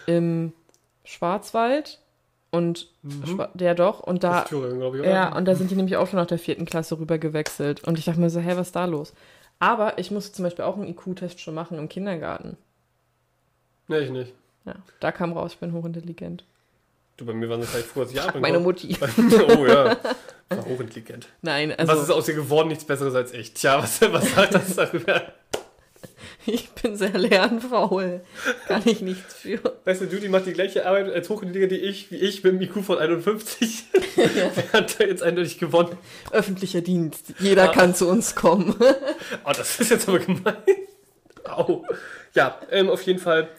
im 0.06 0.54
Schwarzwald 1.04 2.00
und 2.52 2.88
Schwa- 3.26 3.50
der 3.54 3.76
doch 3.76 4.00
und 4.00 4.24
da 4.24 4.44
Thüringen, 4.44 4.82
ich, 5.04 5.06
ja 5.06 5.36
und 5.36 5.44
da 5.44 5.56
sind 5.56 5.72
die 5.72 5.76
nämlich 5.76 5.98
auch 5.98 6.08
schon 6.08 6.20
nach 6.20 6.26
der 6.26 6.40
vierten 6.40 6.64
Klasse 6.64 6.98
rüber 6.98 7.18
gewechselt 7.18 7.84
und 7.84 8.00
ich 8.00 8.06
dachte 8.06 8.22
mir 8.22 8.30
so, 8.30 8.40
hä, 8.40 8.54
was 8.56 8.68
ist 8.68 8.76
da 8.78 8.86
los? 8.86 9.12
Aber 9.60 10.00
ich 10.00 10.12
musste 10.12 10.32
zum 10.32 10.44
Beispiel 10.44 10.64
auch 10.64 10.78
einen 10.78 10.88
IQ-Test 10.88 11.42
schon 11.42 11.54
machen 11.54 11.78
im 11.78 11.90
Kindergarten. 11.90 12.56
Nee, 13.90 14.00
ich 14.00 14.10
nicht. 14.10 14.32
Ja, 14.64 14.76
da 15.02 15.12
kam 15.12 15.34
raus, 15.34 15.52
ich 15.52 15.60
bin 15.60 15.74
hochintelligent. 15.74 16.46
Du, 17.18 17.26
bei 17.26 17.34
mir 17.34 17.50
waren 17.50 17.62
das 17.62 17.74
halt 17.74 17.86
früher, 17.86 18.06
dass 18.06 18.14
ich 18.14 18.42
meine. 18.42 18.60
Mutti. 18.60 18.98
oh 19.58 19.66
ja. 19.66 19.98
War 20.50 20.66
hochintelligent. 20.66 21.28
Nein, 21.42 21.74
was 21.78 21.84
ist 21.96 22.00
also 22.02 22.14
aus 22.16 22.26
dir 22.26 22.36
geworden? 22.36 22.68
Nichts 22.68 22.86
Besseres 22.86 23.16
als 23.16 23.34
ich. 23.34 23.54
Tja, 23.54 23.82
was, 23.82 24.00
was 24.14 24.32
sagt 24.34 24.54
das 24.54 24.76
darüber? 24.76 25.34
ich 26.46 26.70
bin 26.72 26.96
sehr 26.96 27.18
lernfaul. 27.18 28.22
Kann 28.68 28.84
ich 28.86 29.02
nichts 29.02 29.34
für. 29.34 29.60
Weißt 29.86 30.02
du, 30.02 30.06
Judy 30.06 30.30
macht 30.30 30.46
die 30.46 30.54
gleiche 30.54 30.86
Arbeit 30.86 31.12
als 31.12 31.30
Hochintelligent 31.30 31.72
die 31.72 31.78
ich, 31.80 32.12
wie 32.12 32.18
ich 32.18 32.44
mit 32.44 32.54
dem 32.54 32.62
IQ 32.62 32.84
von 32.86 33.00
51. 33.00 33.86
Wer 34.16 34.52
hat 34.74 35.00
da 35.00 35.06
jetzt 35.06 35.24
eindeutig 35.24 35.58
gewonnen? 35.58 35.98
Öffentlicher 36.32 36.82
Dienst. 36.82 37.34
Jeder 37.40 37.70
Ah. 37.72 37.74
kann 37.74 37.96
zu 37.96 38.08
uns 38.08 38.36
kommen. 38.36 38.76
Oh, 38.80 39.52
das 39.58 39.80
ist 39.80 39.90
jetzt 39.90 40.08
aber 40.08 40.20
gemein. 40.20 40.56
Au. 41.46 41.84
Ja, 42.36 42.60
ähm, 42.70 42.90
auf 42.90 43.02
jeden 43.04 43.20
Fall. 43.20 43.50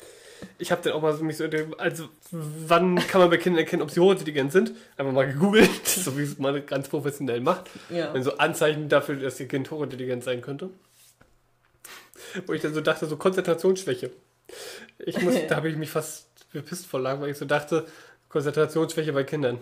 Ich 0.58 0.70
habe 0.72 0.82
dann 0.82 0.92
auch 0.92 1.02
mal 1.02 1.14
so 1.14 1.24
mich 1.24 1.36
so, 1.36 1.44
also 1.78 2.08
wann 2.30 2.96
kann 3.08 3.20
man 3.20 3.30
bei 3.30 3.36
Kindern 3.36 3.60
erkennen, 3.60 3.82
ob 3.82 3.90
sie 3.90 4.00
hochintelligent 4.00 4.52
sind? 4.52 4.72
Einfach 4.96 5.12
mal 5.12 5.26
gegoogelt, 5.26 5.70
so 5.86 6.16
wie 6.18 6.22
es 6.22 6.38
man 6.38 6.64
ganz 6.66 6.88
professionell 6.88 7.40
macht. 7.40 7.70
Ja. 7.90 8.12
Wenn 8.12 8.22
so 8.22 8.38
Anzeichen 8.38 8.88
dafür, 8.88 9.16
dass 9.16 9.38
ihr 9.40 9.48
Kind 9.48 9.70
hochintelligent 9.70 10.24
sein 10.24 10.40
könnte. 10.40 10.70
Wo 12.46 12.52
ich 12.52 12.62
dann 12.62 12.74
so 12.74 12.80
dachte, 12.80 13.06
so 13.06 13.16
Konzentrationsschwäche. 13.16 14.10
Ich 14.98 15.20
muss, 15.20 15.34
da 15.48 15.56
habe 15.56 15.68
ich 15.68 15.76
mich 15.76 15.90
fast 15.90 16.26
bepisst 16.52 16.86
vor 16.86 17.00
lang, 17.00 17.20
weil 17.20 17.30
ich 17.30 17.38
so 17.38 17.44
dachte, 17.44 17.86
Konzentrationsschwäche 18.28 19.12
bei 19.12 19.24
Kindern. 19.24 19.58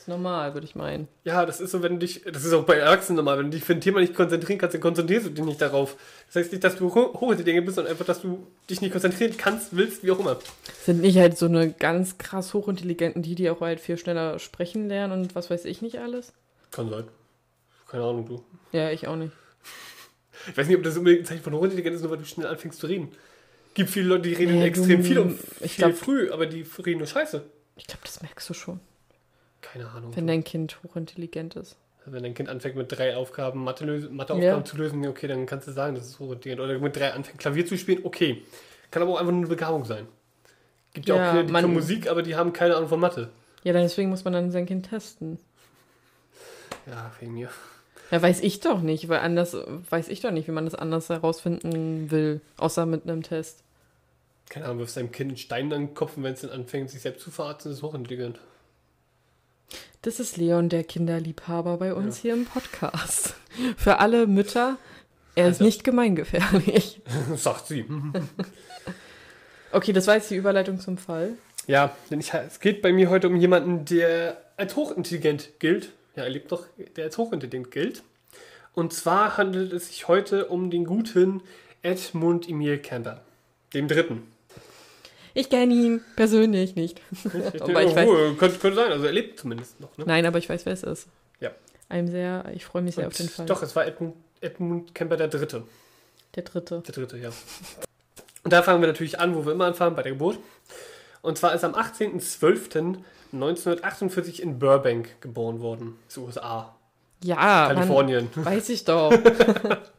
Ist 0.00 0.08
normal, 0.08 0.54
würde 0.54 0.66
ich 0.66 0.74
meinen. 0.74 1.08
Ja, 1.24 1.44
das 1.46 1.60
ist 1.60 1.70
so, 1.70 1.82
wenn 1.82 1.94
du 1.94 1.98
dich, 2.06 2.22
das 2.24 2.44
ist 2.44 2.52
auch 2.52 2.64
bei 2.64 2.76
Erwachsenen 2.76 3.16
normal, 3.16 3.38
wenn 3.38 3.46
du 3.46 3.56
dich 3.56 3.64
für 3.64 3.72
ein 3.74 3.80
Thema 3.80 4.00
nicht 4.00 4.14
konzentrieren 4.14 4.58
kannst, 4.58 4.74
dann 4.74 4.80
konzentrierst 4.80 5.26
du 5.26 5.30
dich 5.30 5.44
nicht 5.44 5.60
darauf. 5.60 5.96
Das 6.26 6.36
heißt 6.36 6.52
nicht, 6.52 6.64
dass 6.64 6.76
du 6.76 6.94
ho- 6.94 7.12
hochintelligent 7.20 7.64
bist, 7.66 7.76
sondern 7.76 7.92
einfach, 7.92 8.06
dass 8.06 8.20
du 8.22 8.46
dich 8.68 8.80
nicht 8.80 8.92
konzentrieren 8.92 9.34
kannst, 9.36 9.76
willst, 9.76 10.02
wie 10.04 10.10
auch 10.10 10.18
immer. 10.18 10.38
Sind 10.84 11.00
nicht 11.02 11.18
halt 11.18 11.36
so 11.38 11.46
eine 11.46 11.70
ganz 11.72 12.18
krass 12.18 12.54
hochintelligenten, 12.54 13.22
die, 13.22 13.34
die 13.34 13.50
auch 13.50 13.60
halt 13.60 13.80
viel 13.80 13.98
schneller 13.98 14.38
sprechen 14.38 14.88
lernen 14.88 15.20
und 15.20 15.34
was 15.34 15.50
weiß 15.50 15.64
ich 15.66 15.82
nicht 15.82 15.98
alles? 15.98 16.32
Kann 16.70 16.88
sein. 16.90 17.04
Keine 17.88 18.04
Ahnung, 18.04 18.26
du. 18.26 18.44
Ja, 18.72 18.90
ich 18.90 19.06
auch 19.08 19.16
nicht. 19.16 19.32
Ich 20.48 20.56
weiß 20.56 20.68
nicht, 20.68 20.76
ob 20.78 20.82
das 20.84 20.96
unbedingt 20.96 21.22
ein 21.22 21.26
Zeichen 21.26 21.42
von 21.42 21.52
hochintelligent 21.54 21.96
ist, 21.96 22.02
nur 22.02 22.10
weil 22.12 22.18
du 22.18 22.24
schnell 22.24 22.46
anfängst 22.46 22.78
zu 22.80 22.86
reden. 22.86 23.08
Gibt 23.74 23.90
viele 23.90 24.06
Leute, 24.08 24.22
die 24.28 24.34
reden 24.34 24.58
Ja, 24.58 24.64
extrem 24.64 25.02
du- 25.02 25.04
viel 25.08 25.18
und 25.18 25.38
ich 25.60 25.72
viel 25.74 25.84
glaub- 25.84 25.96
früh, 25.96 26.30
aber 26.30 26.46
die 26.46 26.64
reden 26.84 26.98
nur 26.98 27.06
Scheiße. 27.06 27.42
Ich 27.76 27.86
glaube, 27.86 28.02
das 28.04 28.22
merkst 28.22 28.48
du 28.48 28.54
schon, 28.54 28.80
Keine 29.60 29.88
Ahnung. 29.90 30.14
wenn 30.16 30.26
dein 30.26 30.42
Kind 30.44 30.78
hochintelligent 30.82 31.56
ist. 31.56 31.76
Wenn 32.06 32.22
dein 32.22 32.34
Kind 32.34 32.48
anfängt 32.48 32.76
mit 32.76 32.90
drei 32.90 33.14
Aufgaben 33.16 33.62
Mathe 33.62 33.84
Matheaufgaben 33.84 34.42
Ja. 34.42 34.64
zu 34.64 34.76
lösen, 34.78 35.06
okay, 35.06 35.28
dann 35.28 35.44
kannst 35.46 35.68
du 35.68 35.72
sagen, 35.72 35.94
das 35.94 36.06
ist 36.06 36.18
hochintelligent. 36.18 36.60
Oder 36.60 36.78
mit 36.78 36.96
drei 36.96 37.12
anfängt 37.12 37.38
Klavier 37.38 37.66
zu 37.66 37.76
spielen, 37.76 38.00
okay. 38.04 38.42
Kann 38.90 39.02
aber 39.02 39.12
auch 39.12 39.18
einfach 39.18 39.32
nur 39.32 39.40
eine 39.40 39.48
Begabung 39.48 39.84
sein. 39.84 40.08
Gibt 40.94 41.06
ja, 41.08 41.14
Ja, 41.16 41.22
auch 41.22 41.28
Kinder, 41.32 41.44
die 41.46 41.52
man- 41.52 41.62
können 41.62 41.74
Musik, 41.74 42.10
aber 42.10 42.22
die 42.22 42.34
haben 42.34 42.52
keine 42.52 42.74
Ahnung 42.74 42.88
von 42.88 42.98
Mathe. 43.00 43.28
Ja, 43.62 43.72
deswegen 43.74 44.08
muss 44.08 44.24
man 44.24 44.32
dann 44.32 44.50
sein 44.50 44.66
Kind 44.66 44.88
testen. 44.88 45.38
Ja, 46.86 47.12
wegen 47.20 47.34
mir. 47.34 47.50
Ja, 48.10 48.20
weiß 48.20 48.40
ich 48.40 48.58
doch 48.60 48.80
nicht, 48.80 49.08
weil 49.08 49.20
anders 49.20 49.56
weiß 49.90 50.08
ich 50.08 50.20
doch 50.20 50.30
nicht, 50.32 50.48
wie 50.48 50.52
man 50.52 50.64
das 50.64 50.74
anders 50.74 51.08
herausfinden 51.10 52.10
will, 52.10 52.40
außer 52.56 52.86
mit 52.86 53.04
einem 53.04 53.22
Test. 53.22 53.62
Keine 54.48 54.64
Ahnung, 54.64 54.78
wirfst 54.80 54.96
deinem 54.96 55.12
Kind 55.12 55.28
einen 55.30 55.36
Stein 55.36 55.72
an 55.72 55.86
den 55.88 55.94
Kopf 55.94 56.16
und 56.16 56.24
wenn 56.24 56.32
es 56.34 56.40
dann 56.40 56.50
anfängt, 56.50 56.90
sich 56.90 57.02
selbst 57.02 57.22
zu 57.22 57.30
verarzten, 57.30 57.70
ist 57.70 57.78
es 57.78 57.82
hochintelligent. 57.84 58.40
Das 60.02 60.18
ist 60.18 60.36
Leon, 60.36 60.68
der 60.68 60.84
Kinderliebhaber 60.84 61.76
bei 61.76 61.92
uns 61.94 62.18
hier 62.18 62.32
im 62.32 62.46
Podcast. 62.46 63.34
Für 63.76 63.98
alle 63.98 64.26
Mütter, 64.26 64.78
er 65.34 65.44
ist 65.48 65.54
Also- 65.56 65.64
nicht 65.64 65.84
gemeingefährlich. 65.84 67.00
Sagt 67.36 67.66
sie. 67.66 67.84
Okay, 69.72 69.92
das 69.92 70.08
war 70.08 70.16
jetzt 70.16 70.28
die 70.28 70.34
Überleitung 70.34 70.80
zum 70.80 70.98
Fall. 70.98 71.34
Ja, 71.68 71.94
denn 72.10 72.18
ich, 72.18 72.34
es 72.34 72.58
geht 72.58 72.82
bei 72.82 72.92
mir 72.92 73.08
heute 73.08 73.28
um 73.28 73.36
jemanden, 73.36 73.84
der 73.84 74.42
als 74.56 74.74
hochintelligent 74.74 75.60
gilt. 75.60 75.92
Ja, 76.16 76.24
er 76.24 76.30
lebt 76.30 76.50
doch, 76.50 76.66
der 76.96 77.04
als 77.04 77.16
hochintelligent 77.18 77.70
gilt. 77.70 78.02
Und 78.74 78.92
zwar 78.92 79.36
handelt 79.36 79.72
es 79.72 79.86
sich 79.86 80.08
heute 80.08 80.46
um 80.48 80.72
den 80.72 80.84
guten 80.86 81.40
Edmund 81.82 82.48
Emil 82.48 82.78
Kemper. 82.78 83.22
Dem 83.72 83.86
dritten. 83.86 84.24
Ich 85.34 85.50
kenne 85.50 85.74
ihn 85.74 86.00
persönlich 86.16 86.74
nicht. 86.76 87.00
aber 87.60 87.82
ich 87.82 87.94
weiß, 87.94 88.08
könnte, 88.38 88.58
könnte 88.58 88.74
sein, 88.74 88.90
also 88.92 89.04
er 89.04 89.12
lebt 89.12 89.38
zumindest 89.38 89.78
noch. 89.80 89.96
Ne? 89.96 90.04
nein, 90.06 90.26
aber 90.26 90.38
ich 90.38 90.48
weiß, 90.48 90.66
wer 90.66 90.72
es 90.72 90.82
ist. 90.82 91.06
Ja. 91.40 91.50
Einem 91.88 92.08
sehr, 92.08 92.44
ich 92.54 92.64
freue 92.64 92.82
mich 92.82 92.96
sehr 92.96 93.06
auf 93.06 93.14
den 93.14 93.26
Und 93.26 93.32
Fall. 93.32 93.46
Doch, 93.46 93.62
es 93.62 93.76
war 93.76 93.86
Edmund, 93.86 94.14
Edmund 94.40 94.92
Kemper 94.94 95.16
der 95.16 95.28
Dritte. 95.28 95.62
Der 96.34 96.42
dritte. 96.44 96.82
Der 96.86 96.94
dritte, 96.94 97.18
ja. 97.18 97.30
Und 98.42 98.52
da 98.52 98.62
fangen 98.62 98.80
wir 98.80 98.88
natürlich 98.88 99.20
an, 99.20 99.34
wo 99.34 99.44
wir 99.44 99.52
immer 99.52 99.66
anfangen, 99.66 99.94
bei 99.96 100.02
der 100.02 100.12
Geburt. 100.12 100.38
Und 101.22 101.36
zwar 101.36 101.54
ist 101.54 101.64
am 101.64 101.74
18.12.1948 101.74 104.40
in 104.40 104.58
Burbank 104.58 105.20
geboren 105.20 105.60
worden, 105.60 105.98
den 106.14 106.24
USA. 106.24 106.74
Ja, 107.22 107.36
Mann, 107.36 107.76
Kalifornien. 107.76 108.30
weiß 108.34 108.70
ich 108.70 108.84
doch. 108.84 109.12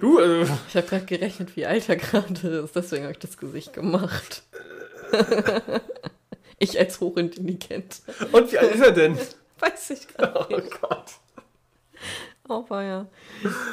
Du, 0.00 0.18
also, 0.18 0.52
Ich 0.68 0.76
habe 0.76 0.86
gerade 0.86 1.04
gerechnet, 1.04 1.54
wie 1.56 1.66
alt 1.66 1.88
er 1.88 1.96
gerade 1.96 2.48
ist. 2.64 2.74
Deswegen 2.74 3.02
habe 3.04 3.12
ich 3.12 3.18
das 3.18 3.36
Gesicht 3.36 3.72
gemacht. 3.74 4.42
ich 6.58 6.78
als 6.78 7.00
hochintelligent. 7.00 8.00
und 8.32 8.52
wie 8.52 8.58
alt 8.58 8.74
ist 8.74 8.80
er 8.82 8.92
denn? 8.92 9.18
Weiß 9.60 9.90
ich 9.90 10.08
gerade 10.16 10.46
Oh 10.50 10.56
nicht. 10.56 10.80
Gott. 10.80 11.04
Aber 12.48 12.82
ja. 12.82 13.06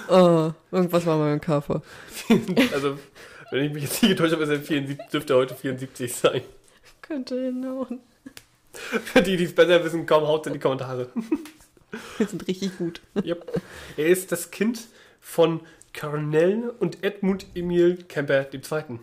Oh, 0.10 0.52
irgendwas 0.72 1.06
war 1.06 1.18
mal 1.18 1.32
im 1.34 1.40
Kaffee. 1.40 1.82
Also, 2.74 2.98
wenn 3.52 3.66
ich 3.66 3.72
mich 3.74 3.84
jetzt 3.84 4.02
nicht 4.04 4.12
getäuscht 4.18 4.34
habe, 4.34 4.44
ist 4.44 4.50
er 4.50 4.60
74, 4.60 5.08
dürfte 5.12 5.34
er 5.34 5.38
heute 5.38 5.56
74 5.56 6.14
sein. 6.14 6.42
Könnte 7.02 7.40
hinhauen. 7.42 8.02
Für 8.74 9.22
die, 9.22 9.38
die 9.38 9.46
es 9.46 9.56
besser 9.56 9.82
wissen, 9.86 10.06
kaum 10.06 10.28
haut 10.28 10.48
in 10.48 10.54
die 10.54 10.60
Kommentare. 10.60 11.10
Wir 12.18 12.28
sind 12.28 12.46
richtig 12.48 12.78
gut. 12.78 13.00
Yep. 13.24 13.62
Er 13.96 14.08
ist 14.08 14.32
das 14.34 14.52
Kind 14.52 14.82
von 15.22 15.62
Cornell 15.98 16.74
und 16.80 17.04
Edmund 17.04 17.46
Emil 17.56 18.04
Kemper 18.04 18.48
II. 18.54 19.00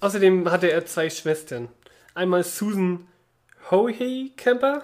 Außerdem 0.00 0.50
hatte 0.50 0.70
er 0.70 0.86
zwei 0.86 1.10
Schwestern. 1.10 1.68
Einmal 2.14 2.44
Susan 2.44 3.06
Hohey 3.70 4.32
Kemper 4.36 4.82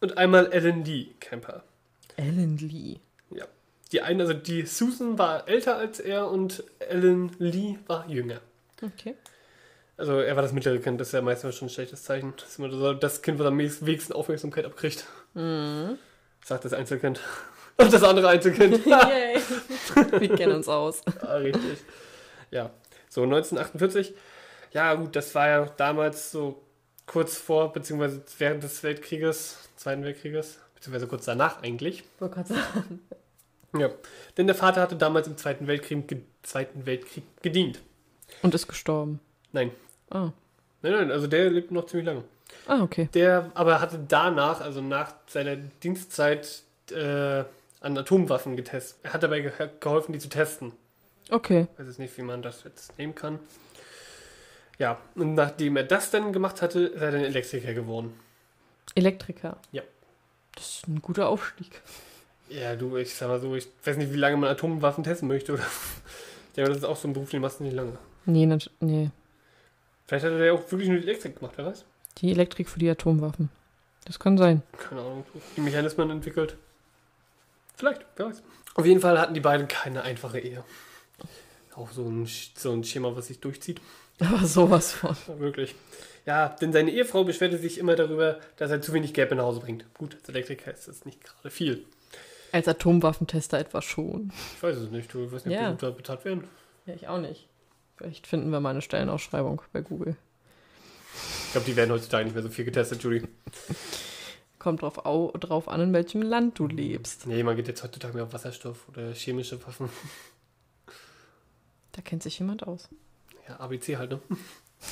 und 0.00 0.18
einmal 0.18 0.52
Ellen 0.52 0.84
Lee 0.84 1.08
Kemper. 1.20 1.62
Ellen 2.16 2.56
Lee. 2.58 2.98
Ja. 3.30 3.46
Die 3.92 4.02
eine, 4.02 4.22
also 4.22 4.34
die 4.34 4.66
Susan 4.66 5.18
war 5.18 5.48
älter 5.48 5.76
als 5.76 6.00
er 6.00 6.28
und 6.28 6.64
Ellen 6.78 7.30
Lee 7.38 7.78
war 7.86 8.08
jünger. 8.08 8.40
Okay. 8.82 9.14
Also 9.96 10.20
er 10.20 10.36
war 10.36 10.42
das 10.42 10.52
mittlere 10.52 10.78
Kind, 10.78 11.00
das 11.00 11.08
ist 11.08 11.14
ja 11.14 11.22
meistens 11.22 11.56
schon 11.56 11.68
ein 11.68 11.70
schlechtes 11.70 12.02
Zeichen. 12.02 12.34
Das 12.36 12.50
ist 12.50 12.58
immer 12.58 12.70
so 12.70 12.92
das 12.92 13.22
Kind, 13.22 13.38
was 13.38 13.46
am 13.46 13.58
wenigsten 13.58 14.12
Aufmerksamkeit 14.12 14.64
abkriegt. 14.66 15.06
Mhm. 15.34 15.98
Sagt 16.44 16.64
das 16.64 16.72
Einzelkind. 16.72 17.20
Und 17.78 17.92
das 17.92 18.02
andere 18.02 18.28
Einzelkind. 18.28 18.84
Yay. 18.86 19.38
Wir 20.18 20.34
kennen 20.36 20.54
uns 20.56 20.68
aus. 20.68 21.02
Ja, 21.22 21.34
richtig. 21.36 21.78
Ja, 22.50 22.70
so 23.08 23.22
1948. 23.22 24.14
Ja, 24.72 24.94
gut, 24.94 25.14
das 25.16 25.34
war 25.34 25.48
ja 25.48 25.64
damals 25.76 26.30
so 26.30 26.62
kurz 27.06 27.36
vor, 27.36 27.72
beziehungsweise 27.72 28.22
während 28.38 28.62
des 28.62 28.82
Weltkrieges, 28.82 29.58
Zweiten 29.76 30.04
Weltkrieges, 30.04 30.58
beziehungsweise 30.74 31.06
kurz 31.06 31.24
danach 31.26 31.62
eigentlich. 31.62 32.04
Gerade 32.18 32.48
sagen. 32.48 33.00
Ja, 33.76 33.90
denn 34.36 34.46
der 34.46 34.56
Vater 34.56 34.80
hatte 34.80 34.96
damals 34.96 35.26
im 35.26 35.36
Zweiten 35.36 35.66
Weltkrieg, 35.66 36.22
Zweiten 36.42 36.86
Weltkrieg 36.86 37.24
gedient. 37.42 37.80
Und 38.42 38.54
ist 38.54 38.68
gestorben. 38.68 39.20
Nein, 39.52 39.70
Ah. 40.10 40.30
nein, 40.82 40.92
nein, 40.92 41.10
also 41.10 41.26
der 41.26 41.50
lebt 41.50 41.70
noch 41.72 41.86
ziemlich 41.86 42.06
lange. 42.06 42.24
Ah, 42.66 42.82
okay. 42.82 43.08
Der 43.12 43.50
aber 43.54 43.80
hatte 43.80 43.98
danach, 44.08 44.60
also 44.60 44.80
nach 44.80 45.14
seiner 45.26 45.56
Dienstzeit, 45.56 46.62
äh, 46.90 47.44
an 47.80 47.96
Atomwaffen 47.96 48.56
getestet. 48.56 48.98
Er 49.02 49.12
hat 49.12 49.22
dabei 49.22 49.40
ge 49.40 49.52
geholfen, 49.80 50.12
die 50.12 50.18
zu 50.18 50.28
testen. 50.28 50.72
Okay. 51.30 51.66
Ich 51.72 51.78
weiß 51.80 51.86
jetzt 51.88 51.98
nicht, 51.98 52.16
wie 52.18 52.22
man 52.22 52.42
das 52.42 52.64
jetzt 52.64 52.96
nehmen 52.98 53.14
kann. 53.14 53.38
Ja, 54.78 54.98
und 55.14 55.34
nachdem 55.34 55.76
er 55.76 55.84
das 55.84 56.10
dann 56.10 56.32
gemacht 56.32 56.60
hatte, 56.62 56.80
ist 56.80 57.00
er 57.00 57.10
dann 57.12 57.22
Elektriker 57.24 57.72
geworden. 57.74 58.12
Elektriker. 58.94 59.56
Ja. 59.72 59.82
Das 60.54 60.64
ist 60.76 60.88
ein 60.88 61.02
guter 61.02 61.28
Aufstieg. 61.28 61.80
Ja, 62.48 62.76
du, 62.76 62.96
ich 62.96 63.14
sag 63.14 63.28
mal 63.28 63.40
so, 63.40 63.54
ich 63.56 63.68
weiß 63.84 63.96
nicht, 63.96 64.12
wie 64.12 64.16
lange 64.16 64.36
man 64.36 64.50
Atomwaffen 64.50 65.04
testen 65.04 65.28
möchte. 65.28 65.54
Oder? 65.54 65.64
Ja, 66.56 66.62
aber 66.64 66.70
das 66.72 66.78
ist 66.78 66.84
auch 66.84 66.96
so 66.96 67.06
ein 67.06 67.12
Beruf, 67.12 67.28
den 67.28 67.42
machst 67.42 67.60
du 67.60 67.64
nicht 67.64 67.74
lange. 67.76 67.98
Nee, 68.24 68.46
nat- 68.46 68.70
nee. 68.80 69.10
Vielleicht 70.06 70.24
hat 70.24 70.32
er 70.32 70.42
ja 70.46 70.52
auch 70.54 70.72
wirklich 70.72 70.88
nur 70.88 70.96
die 70.98 71.02
Elektrik 71.06 71.38
gemacht, 71.38 71.52
wer 71.56 71.66
weiß? 71.66 71.84
Die 72.16 72.30
Elektrik 72.30 72.70
für 72.70 72.78
die 72.78 72.88
Atomwaffen. 72.88 73.50
Das 74.06 74.18
kann 74.18 74.38
sein. 74.38 74.62
Keine 74.78 75.02
Ahnung, 75.02 75.26
die 75.54 75.60
Mechanismen 75.60 76.08
entwickelt. 76.08 76.56
Vielleicht, 77.76 78.04
wer 78.16 78.26
weiß. 78.26 78.42
Auf 78.74 78.84
jeden 78.86 79.00
Fall 79.00 79.18
hatten 79.18 79.34
die 79.34 79.40
beiden 79.40 79.68
keine 79.68 80.02
einfache 80.02 80.38
Ehe. 80.40 80.64
Auch 81.74 81.90
so 81.90 82.02
ein, 82.08 82.26
so 82.56 82.72
ein 82.72 82.84
Schema, 82.84 83.14
was 83.16 83.26
sich 83.28 83.40
durchzieht. 83.40 83.80
Aber 84.20 84.46
sowas 84.46 84.92
von. 84.92 85.16
Ja, 85.28 85.38
wirklich. 85.38 85.74
Ja, 86.24 86.48
denn 86.48 86.72
seine 86.72 86.90
Ehefrau 86.90 87.24
beschwerte 87.24 87.58
sich 87.58 87.78
immer 87.78 87.94
darüber, 87.96 88.40
dass 88.56 88.70
er 88.70 88.80
zu 88.82 88.92
wenig 88.92 89.12
Geld 89.14 89.30
nach 89.30 89.44
Hause 89.44 89.60
bringt. 89.60 89.84
Gut, 89.94 90.16
als 90.18 90.28
Elektriker 90.28 90.72
ist 90.72 90.88
das 90.88 91.04
nicht 91.04 91.22
gerade 91.22 91.50
viel. 91.50 91.84
Als 92.52 92.66
Atomwaffentester 92.66 93.58
etwa 93.58 93.82
schon. 93.82 94.32
Ich 94.56 94.62
weiß 94.62 94.76
es 94.76 94.90
nicht, 94.90 95.12
du 95.12 95.30
weißt 95.30 95.46
nicht, 95.46 95.54
Ja. 95.60 95.70
ob 95.72 95.78
die 95.78 95.90
bezahlt 95.90 96.24
werden. 96.24 96.44
Ja, 96.86 96.94
ich 96.94 97.06
auch 97.08 97.18
nicht. 97.20 97.46
Vielleicht 97.96 98.26
finden 98.26 98.50
wir 98.50 98.60
mal 98.60 98.70
eine 98.70 98.82
Stellenausschreibung 98.82 99.62
bei 99.72 99.82
Google. 99.82 100.16
Ich 101.46 101.52
glaube, 101.52 101.66
die 101.66 101.76
werden 101.76 101.90
heutzutage 101.92 102.24
nicht 102.24 102.34
mehr 102.34 102.42
so 102.42 102.48
viel 102.50 102.64
getestet, 102.64 103.02
Judy. 103.02 103.22
Kommt 104.66 104.82
drauf, 104.82 105.06
au 105.06 105.30
drauf 105.38 105.68
an, 105.68 105.80
in 105.80 105.92
welchem 105.92 106.22
Land 106.22 106.58
du 106.58 106.66
lebst. 106.66 107.24
Nee, 107.28 107.44
man 107.44 107.54
geht 107.54 107.68
jetzt 107.68 107.84
heutzutage 107.84 108.14
mehr 108.14 108.24
auf 108.24 108.32
Wasserstoff 108.32 108.88
oder 108.88 109.12
chemische 109.12 109.64
Waffen. 109.64 109.88
Da 111.92 112.02
kennt 112.02 112.24
sich 112.24 112.36
jemand 112.40 112.66
aus. 112.66 112.88
Ja, 113.48 113.60
ABC 113.60 113.96
halt, 113.96 114.10
ne? 114.10 114.20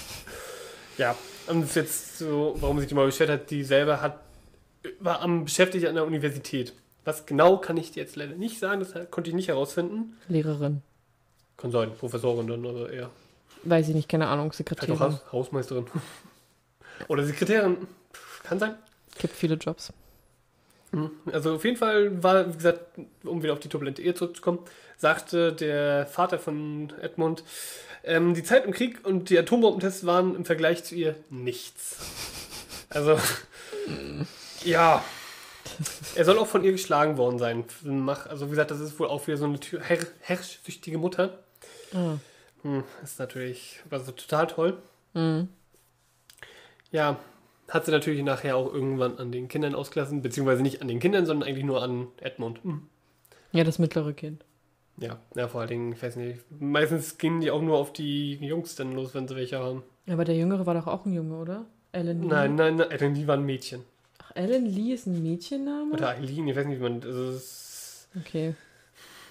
ja, 0.97 1.17
und 1.49 1.63
das 1.63 1.71
ist 1.71 1.75
jetzt 1.75 2.19
so, 2.19 2.55
warum 2.61 2.79
sich 2.79 2.87
die 2.87 2.95
mal 2.95 3.07
beschwert 3.07 3.31
hat, 3.31 3.51
die 3.51 3.65
selber 3.65 4.01
hat, 4.01 4.21
war 5.01 5.21
am 5.23 5.43
beschäftigt 5.43 5.89
an 5.89 5.97
der 5.97 6.07
Universität. 6.07 6.73
Was 7.05 7.27
genau 7.27 7.59
kann 7.59 7.77
ich 7.77 7.91
dir 7.91 8.05
jetzt 8.05 8.15
leider 8.15 8.37
nicht 8.37 8.61
sagen, 8.61 8.79
das 8.79 9.11
konnte 9.11 9.31
ich 9.31 9.35
nicht 9.35 9.49
herausfinden. 9.49 10.17
Lehrerin. 10.29 10.83
Kann 11.57 11.73
sein, 11.73 11.91
Professorin 11.99 12.47
dann, 12.47 12.65
oder 12.65 12.93
eher. 12.93 13.11
Weiß 13.65 13.89
ich 13.89 13.97
nicht, 13.97 14.09
keine 14.09 14.29
Ahnung. 14.29 14.53
Sekretärin. 14.53 15.01
Haus 15.01 15.33
Hausmeisterin. 15.33 15.87
oder 17.09 17.25
Sekretärin. 17.25 17.77
Kann 18.45 18.61
sein. 18.61 18.77
Gibt 19.19 19.35
viele 19.35 19.55
Jobs. 19.55 19.93
Mhm. 20.93 21.11
Also 21.33 21.55
auf 21.55 21.65
jeden 21.65 21.77
Fall 21.77 22.23
war, 22.23 22.49
wie 22.49 22.57
gesagt, 22.57 22.81
um 23.25 23.43
wieder 23.43 23.53
auf 23.53 23.61
die 23.61 23.69
turbulente 23.69 24.03
Ehe 24.03 24.15
zurückzukommen, 24.15 24.61
sagte 24.97 25.53
der 25.53 26.07
Vater 26.07 26.39
von 26.39 26.93
Edmund, 27.01 27.43
ähm, 28.05 28.35
die 28.35 28.43
Zeit 28.43 28.65
im 28.65 28.73
Krieg 28.73 29.05
und 29.05 29.31
die 29.31 29.39
Atombombentests 29.39 30.07
waren 30.07 30.35
im 30.37 30.45
Vergleich 30.45 30.85
zu 30.85 30.95
ihr 30.95 31.17
nichts. 31.31 31.97
Also, 32.91 33.19
ja. 34.65 35.03
Er 36.15 36.25
soll 36.25 36.39
auch 36.39 36.47
von 36.47 36.63
ihr 36.63 36.73
geschlagen 36.73 37.17
worden 37.17 37.39
sein. 37.39 37.65
Also 38.29 38.47
wie 38.47 38.51
gesagt, 38.51 38.71
das 38.71 38.81
ist 38.81 39.01
wohl 39.01 39.09
auch 39.09 39.27
wieder 39.27 39.39
so 39.39 39.47
eine 39.47 39.59
herr 39.81 39.99
herrschsüchtige 40.21 40.99
Mutter. 40.99 41.39
Ah. 41.93 42.19
Hm, 42.63 42.85
ist 43.03 43.19
natürlich 43.19 43.81
also 43.91 44.13
total 44.13 44.47
toll. 44.47 44.79
Mhm. 45.15 45.49
Ja, 46.93 47.19
hat 47.69 47.87
sie 47.87 47.91
natürlich 47.91 48.23
nachher 48.23 48.57
auch 48.57 48.73
irgendwann 48.73 49.19
an 49.19 49.33
den 49.33 49.49
Kindern 49.49 49.75
ausgelassen, 49.75 50.23
beziehungsweise 50.23 50.63
nicht 50.63 50.83
an 50.83 50.89
den 50.89 51.01
Kindern, 51.01 51.27
sondern 51.27 51.49
eigentlich 51.49 51.65
nur 51.65 51.83
an 51.83 52.09
Edmund. 52.21 52.63
Hm. 52.63 52.83
Ja, 53.53 53.65
das 53.65 53.79
mittlere 53.79 54.13
Kind. 54.13 54.45
Ja, 54.97 55.19
ja, 55.35 55.49
vor 55.49 55.61
allen 55.61 55.71
Dingen, 55.71 55.93
ich 55.93 56.03
weiß 56.03 56.17
nicht, 56.17 56.41
meistens 56.61 57.19
gingen 57.19 57.41
die 57.41 57.51
auch 57.51 57.63
nur 57.63 57.79
auf 57.79 57.93
die 57.93 58.35
Jungs 58.35 58.77
dann 58.77 58.93
los, 58.93 59.15
wenn 59.15 59.27
sie 59.27 59.35
welche 59.35 59.59
haben. 59.59 59.83
Aber 60.09 60.25
der 60.25 60.37
Jüngere 60.37 60.67
war 60.67 60.75
doch 60.75 60.87
auch 60.87 61.05
ein 61.07 61.13
Junge, 61.13 61.37
oder? 61.37 61.65
Ellen 61.93 62.23
Lee. 62.23 62.29
Nein, 62.29 62.55
nein, 62.55 62.77
nein, 62.77 62.91
Ellen 62.91 63.15
Lee 63.15 63.27
war 63.27 63.37
ein 63.37 63.45
Mädchen. 63.45 63.83
Ach, 64.23 64.31
Ellen 64.35 64.67
Lee 64.67 64.93
ist 64.93 65.07
ein 65.07 65.23
Mädchenname? 65.23 65.95
Oder 65.95 66.11
Eileen, 66.11 66.47
ich 66.47 66.57
weiß 66.57 66.67
nicht, 66.67 66.79
wie 66.79 66.83
man, 66.83 67.03
also 67.03 67.31
es 67.31 67.37
ist 67.37 68.09
Okay. 68.21 68.55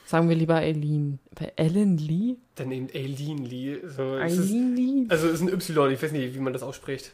Sagen 0.06 0.28
wir 0.28 0.36
lieber 0.36 0.56
Eileen. 0.56 1.20
Bei 1.34 1.54
Ellen 1.56 1.98
Lee? 1.98 2.36
dann 2.56 2.72
eben 2.72 2.88
Eileen 2.94 3.46
Lee. 3.46 3.80
So, 3.88 4.14
Eileen 4.14 4.76
Lee? 4.76 5.06
also 5.10 5.28
es 5.28 5.36
ist 5.36 5.42
ein 5.42 5.50
Y, 5.50 5.92
ich 5.92 6.04
weiß 6.04 6.12
nicht, 6.12 6.36
wie 6.36 6.40
man 6.40 6.54
das 6.54 6.64
ausspricht. 6.64 7.12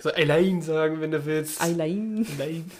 So 0.00 0.12
Eileen 0.12 0.62
sagen, 0.62 1.00
wenn 1.00 1.10
du 1.10 1.24
willst. 1.26 1.60
Eileen. 1.60 2.26
Eileen. 2.38 2.70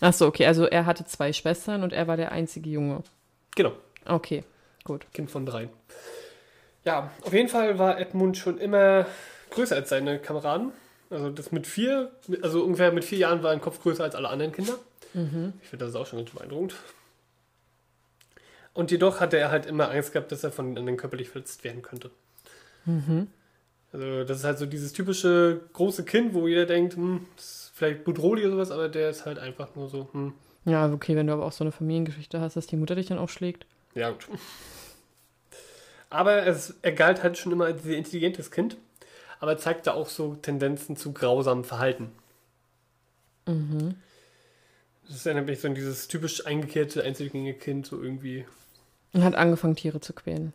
Achso, 0.00 0.26
okay. 0.26 0.46
Also 0.46 0.64
er 0.64 0.86
hatte 0.86 1.04
zwei 1.04 1.32
Schwestern 1.32 1.82
und 1.82 1.92
er 1.92 2.06
war 2.06 2.16
der 2.16 2.32
einzige 2.32 2.70
Junge. 2.70 3.02
Genau. 3.54 3.72
Okay, 4.06 4.44
gut. 4.84 5.06
Kind 5.12 5.30
von 5.30 5.44
dreien. 5.44 5.68
Ja, 6.84 7.10
auf 7.22 7.32
jeden 7.32 7.48
Fall 7.48 7.78
war 7.78 8.00
Edmund 8.00 8.38
schon 8.38 8.58
immer 8.58 9.06
größer 9.50 9.76
als 9.76 9.90
seine 9.90 10.18
Kameraden. 10.18 10.72
Also 11.10 11.28
das 11.28 11.52
mit 11.52 11.66
vier, 11.66 12.10
also 12.40 12.62
ungefähr 12.62 12.92
mit 12.92 13.04
vier 13.04 13.18
Jahren 13.18 13.42
war 13.42 13.50
ein 13.50 13.60
Kopf 13.60 13.82
größer 13.82 14.04
als 14.04 14.14
alle 14.14 14.28
anderen 14.28 14.52
Kinder. 14.52 14.78
Mhm. 15.12 15.54
Ich 15.62 15.68
finde 15.68 15.84
das 15.84 15.94
auch 15.94 16.06
schon 16.06 16.20
ganz 16.20 16.30
beeindruckend. 16.30 16.76
Und 18.72 18.90
jedoch 18.90 19.20
hatte 19.20 19.36
er 19.36 19.50
halt 19.50 19.66
immer 19.66 19.90
Angst 19.90 20.12
gehabt, 20.12 20.32
dass 20.32 20.44
er 20.44 20.52
von 20.52 20.68
den 20.68 20.78
anderen 20.78 20.96
körperlich 20.96 21.28
verletzt 21.28 21.64
werden 21.64 21.82
könnte. 21.82 22.10
Mhm. 22.86 23.26
Also 23.92 24.24
das 24.24 24.38
ist 24.38 24.44
halt 24.44 24.58
so 24.58 24.66
dieses 24.66 24.92
typische 24.92 25.60
große 25.72 26.04
Kind, 26.04 26.32
wo 26.34 26.46
jeder 26.46 26.66
denkt, 26.66 26.94
hm, 26.94 27.26
das 27.36 27.44
ist 27.44 27.72
vielleicht 27.74 28.04
Budroli 28.04 28.42
oder 28.42 28.52
sowas, 28.52 28.70
aber 28.70 28.88
der 28.88 29.10
ist 29.10 29.26
halt 29.26 29.38
einfach 29.38 29.74
nur 29.74 29.88
so, 29.88 30.08
hm, 30.12 30.32
Ja, 30.64 30.92
okay, 30.92 31.16
wenn 31.16 31.26
du 31.26 31.32
aber 31.32 31.44
auch 31.44 31.52
so 31.52 31.64
eine 31.64 31.72
Familiengeschichte 31.72 32.40
hast, 32.40 32.56
dass 32.56 32.66
die 32.66 32.76
Mutter 32.76 32.94
dich 32.94 33.06
dann 33.06 33.18
auch 33.18 33.28
schlägt. 33.28 33.66
Ja, 33.94 34.10
gut. 34.10 34.28
Aber 36.08 36.46
es, 36.46 36.74
er 36.82 36.92
galt 36.92 37.22
halt 37.22 37.38
schon 37.38 37.52
immer 37.52 37.66
als 37.66 37.82
sehr 37.82 37.96
intelligentes 37.96 38.50
Kind, 38.50 38.76
aber 39.38 39.56
zeigte 39.58 39.94
auch 39.94 40.08
so 40.08 40.34
Tendenzen 40.34 40.96
zu 40.96 41.12
grausamem 41.12 41.64
Verhalten. 41.64 42.12
Mhm. 43.46 43.94
Das 45.08 45.26
erinnert 45.26 45.46
mich 45.46 45.60
so 45.60 45.68
an 45.68 45.74
dieses 45.74 46.06
typisch 46.06 46.46
eingekehrte 46.46 47.02
einzelgängige 47.02 47.58
Kind, 47.58 47.86
so 47.86 48.00
irgendwie. 48.00 48.44
Und 49.12 49.24
hat 49.24 49.34
angefangen, 49.34 49.74
Tiere 49.74 50.00
zu 50.00 50.12
quälen. 50.12 50.52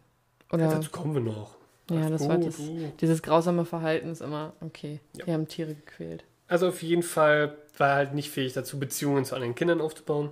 Oder? 0.51 0.69
Dazu 0.69 0.91
kommen 0.91 1.13
wir 1.13 1.21
noch. 1.21 1.55
Ja, 1.89 2.09
das 2.09 2.27
war 2.27 2.37
gut, 2.37 2.47
das. 2.47 2.59
uh. 2.59 2.91
Dieses 3.01 3.21
grausame 3.21 3.65
Verhalten 3.65 4.09
ist 4.09 4.21
immer, 4.21 4.53
okay, 4.61 4.99
Ja. 5.17 5.27
wir 5.27 5.33
haben 5.33 5.47
Tiere 5.47 5.75
gequält. 5.75 6.23
Also 6.47 6.67
auf 6.67 6.81
jeden 6.83 7.03
Fall 7.03 7.57
war 7.77 7.89
er 7.89 7.95
halt 7.95 8.13
nicht 8.13 8.29
fähig 8.29 8.53
dazu, 8.53 8.79
Beziehungen 8.79 9.25
zu 9.25 9.35
anderen 9.35 9.55
Kindern 9.55 9.81
aufzubauen. 9.81 10.29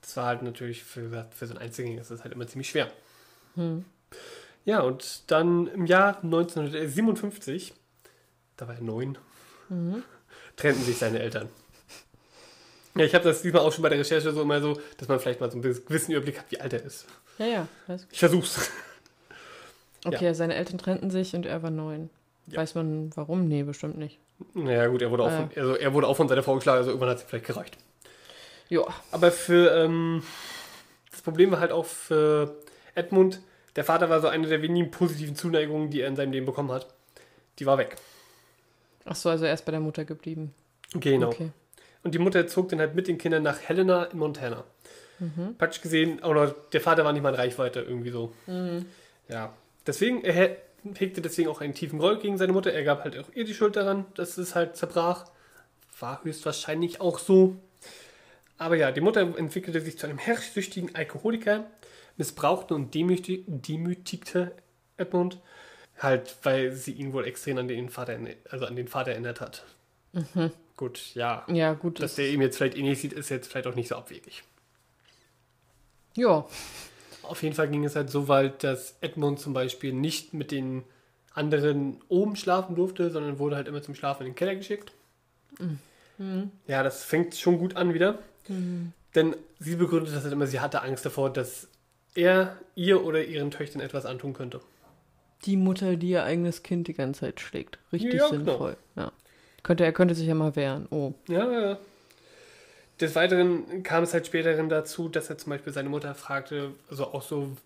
Das 0.00 0.16
war 0.16 0.26
halt 0.26 0.42
natürlich 0.42 0.82
für, 0.82 1.26
für 1.30 1.46
so 1.46 1.54
ein 1.54 1.58
Einzelgänger 1.58 2.00
ist 2.00 2.10
das 2.10 2.22
halt 2.24 2.32
immer 2.34 2.46
ziemlich 2.46 2.68
schwer. 2.70 2.90
Hm. 3.54 3.84
Ja, 4.64 4.80
und 4.80 5.30
dann 5.30 5.66
im 5.68 5.86
Jahr 5.86 6.22
1957, 6.22 7.74
da 8.56 8.68
war 8.68 8.74
er 8.76 8.80
neun, 8.82 9.18
Mhm. 9.68 10.02
trennten 10.56 10.84
sich 10.84 10.98
seine 10.98 11.20
Eltern. 11.20 11.48
Ja, 12.96 13.04
ich 13.04 13.14
habe 13.14 13.22
das 13.24 13.42
diesmal 13.42 13.62
auch 13.62 13.72
schon 13.72 13.82
bei 13.82 13.88
der 13.88 14.00
Recherche 14.00 14.32
so 14.32 14.42
immer 14.42 14.60
so, 14.60 14.80
dass 14.98 15.06
man 15.06 15.20
vielleicht 15.20 15.40
mal 15.40 15.48
so 15.50 15.58
einen 15.58 15.62
gewissen 15.62 16.10
Überblick 16.12 16.38
hat, 16.40 16.50
wie 16.50 16.60
alt 16.60 16.72
er 16.72 16.82
ist. 16.82 17.06
Ja, 17.38 17.46
ja. 17.46 17.68
alles 17.86 18.02
gut. 18.02 18.12
Ich 18.12 18.18
versuch's. 18.18 18.68
Okay, 20.04 20.32
seine 20.32 20.54
Eltern 20.54 20.78
trennten 20.78 21.10
sich 21.10 21.34
und 21.34 21.46
er 21.46 21.62
war 21.62 21.70
neun. 21.70 22.10
Ja. 22.46 22.58
Weiß 22.58 22.74
man 22.74 23.10
warum? 23.14 23.46
Nee, 23.46 23.62
bestimmt 23.62 23.98
nicht. 23.98 24.18
Naja, 24.54 24.86
gut, 24.86 25.02
er 25.02 25.10
wurde, 25.10 25.24
auch 25.24 25.30
ja. 25.30 25.48
von, 25.48 25.50
also 25.56 25.76
er 25.76 25.92
wurde 25.92 26.06
auch 26.06 26.16
von 26.16 26.28
seiner 26.28 26.42
Frau 26.42 26.54
geschlagen, 26.54 26.78
also 26.78 26.90
irgendwann 26.90 27.10
hat 27.10 27.18
es 27.18 27.24
vielleicht 27.24 27.46
gereicht. 27.46 27.76
Ja. 28.68 28.82
Aber 29.10 29.30
für, 29.30 29.74
ähm, 29.74 30.22
das 31.10 31.22
Problem 31.22 31.50
war 31.50 31.60
halt 31.60 31.72
auch 31.72 31.84
für 31.84 32.56
Edmund, 32.94 33.40
der 33.76 33.84
Vater 33.84 34.08
war 34.10 34.20
so 34.20 34.28
eine 34.28 34.48
der 34.48 34.62
wenigen 34.62 34.90
positiven 34.90 35.36
Zuneigungen, 35.36 35.90
die 35.90 36.00
er 36.00 36.08
in 36.08 36.16
seinem 36.16 36.32
Leben 36.32 36.46
bekommen 36.46 36.72
hat. 36.72 36.88
Die 37.58 37.66
war 37.66 37.78
weg. 37.78 37.96
Ach 39.04 39.16
so, 39.16 39.28
also 39.28 39.44
er 39.44 39.54
ist 39.54 39.64
bei 39.64 39.72
der 39.72 39.80
Mutter 39.80 40.04
geblieben. 40.04 40.54
Genau. 40.94 41.28
Okay. 41.28 41.50
Und 42.02 42.14
die 42.14 42.18
Mutter 42.18 42.46
zog 42.46 42.70
dann 42.70 42.80
halt 42.80 42.94
mit 42.94 43.08
den 43.08 43.18
Kindern 43.18 43.42
nach 43.42 43.60
Helena 43.60 44.04
in 44.04 44.18
Montana. 44.18 44.64
Mhm. 45.18 45.56
Praktisch 45.58 45.82
gesehen, 45.82 46.22
oder 46.24 46.54
der 46.72 46.80
Vater 46.80 47.04
war 47.04 47.12
nicht 47.12 47.22
mal 47.22 47.30
in 47.30 47.34
Reichweite 47.34 47.80
irgendwie 47.80 48.10
so. 48.10 48.32
Mhm. 48.46 48.86
Ja. 49.28 49.52
Deswegen, 49.86 50.22
er 50.24 50.56
hegte 50.94 51.20
deswegen 51.20 51.48
auch 51.48 51.60
einen 51.60 51.74
tiefen 51.74 51.98
Groll 51.98 52.18
gegen 52.18 52.38
seine 52.38 52.52
Mutter. 52.52 52.72
Er 52.72 52.84
gab 52.84 53.04
halt 53.04 53.18
auch 53.18 53.28
ihr 53.34 53.44
die 53.44 53.54
Schuld 53.54 53.76
daran, 53.76 54.06
dass 54.14 54.38
es 54.38 54.54
halt 54.54 54.76
zerbrach. 54.76 55.26
War 55.98 56.22
höchstwahrscheinlich 56.24 57.00
auch 57.00 57.18
so. 57.18 57.56
Aber 58.58 58.76
ja, 58.76 58.90
die 58.92 59.00
Mutter 59.00 59.20
entwickelte 59.20 59.80
sich 59.80 59.98
zu 59.98 60.06
einem 60.06 60.18
herrschsüchtigen 60.18 60.94
Alkoholiker, 60.94 61.66
missbrauchte 62.16 62.74
und 62.74 62.94
demüti- 62.94 63.44
demütigte 63.46 64.52
Edmund. 64.96 65.38
Halt, 65.98 66.36
weil 66.42 66.72
sie 66.72 66.92
ihn 66.92 67.12
wohl 67.12 67.26
extrem 67.26 67.58
an 67.58 67.68
den 67.68 67.90
Vater, 67.90 68.18
also 68.50 68.64
an 68.64 68.76
den 68.76 68.88
Vater 68.88 69.10
erinnert 69.12 69.40
hat. 69.42 69.64
Mhm. 70.12 70.50
Gut, 70.76 71.14
ja. 71.14 71.44
Ja, 71.48 71.74
gut. 71.74 71.98
Dass 72.00 72.12
Das, 72.12 72.14
der 72.16 72.30
ihm 72.30 72.40
jetzt 72.40 72.56
vielleicht 72.56 72.76
ähnlich 72.78 73.00
sieht, 73.00 73.12
ist 73.12 73.28
jetzt 73.28 73.48
vielleicht 73.50 73.66
auch 73.66 73.74
nicht 73.74 73.88
so 73.88 73.96
abwegig. 73.96 74.42
ja. 76.16 76.46
Auf 77.30 77.42
jeden 77.44 77.54
Fall 77.54 77.68
ging 77.68 77.84
es 77.84 77.94
halt 77.94 78.10
so 78.10 78.26
weit, 78.26 78.64
dass 78.64 78.96
Edmund 79.00 79.38
zum 79.38 79.52
Beispiel 79.52 79.92
nicht 79.92 80.34
mit 80.34 80.50
den 80.50 80.82
anderen 81.32 82.00
oben 82.08 82.34
schlafen 82.34 82.74
durfte, 82.74 83.10
sondern 83.10 83.38
wurde 83.38 83.54
halt 83.54 83.68
immer 83.68 83.82
zum 83.82 83.94
Schlafen 83.94 84.24
in 84.26 84.32
den 84.32 84.34
Keller 84.34 84.56
geschickt. 84.56 84.92
Mhm. 86.18 86.50
Ja, 86.66 86.82
das 86.82 87.04
fängt 87.04 87.36
schon 87.36 87.58
gut 87.58 87.76
an 87.76 87.94
wieder. 87.94 88.18
Mhm. 88.48 88.92
Denn 89.14 89.36
sie 89.60 89.76
begründet 89.76 90.14
das 90.14 90.24
halt 90.24 90.32
immer, 90.32 90.48
sie 90.48 90.58
hatte 90.60 90.82
Angst 90.82 91.06
davor, 91.06 91.30
dass 91.32 91.68
er 92.16 92.56
ihr 92.74 93.04
oder 93.04 93.24
ihren 93.24 93.52
Töchtern 93.52 93.80
etwas 93.80 94.06
antun 94.06 94.32
könnte. 94.32 94.60
Die 95.44 95.56
Mutter, 95.56 95.94
die 95.96 96.10
ihr 96.10 96.24
eigenes 96.24 96.62
Kind 96.64 96.88
die 96.88 96.94
ganze 96.94 97.20
Zeit 97.20 97.40
schlägt. 97.40 97.78
Richtig 97.92 98.14
Ja, 98.14 98.28
genau. 98.28 98.44
sinnvoll. 98.44 98.76
Ja. 98.96 99.12
Könnte, 99.62 99.84
er 99.84 99.92
könnte 99.92 100.14
sich 100.16 100.26
ja 100.26 100.34
mal 100.34 100.56
wehren. 100.56 100.88
Oh. 100.90 101.14
Ja, 101.28 101.50
ja, 101.50 101.60
ja. 101.60 101.78
Des 103.00 103.14
Weiteren 103.14 103.82
kam 103.82 104.04
es 104.04 104.12
halt 104.12 104.26
später 104.26 104.54
dazu, 104.64 105.08
dass 105.08 105.30
er 105.30 105.38
zum 105.38 105.50
Beispiel 105.50 105.72
seine 105.72 105.88
Mutter 105.88 106.14
fragte, 106.14 106.72
also 106.90 107.06
auch 107.06 107.22
so 107.22 107.56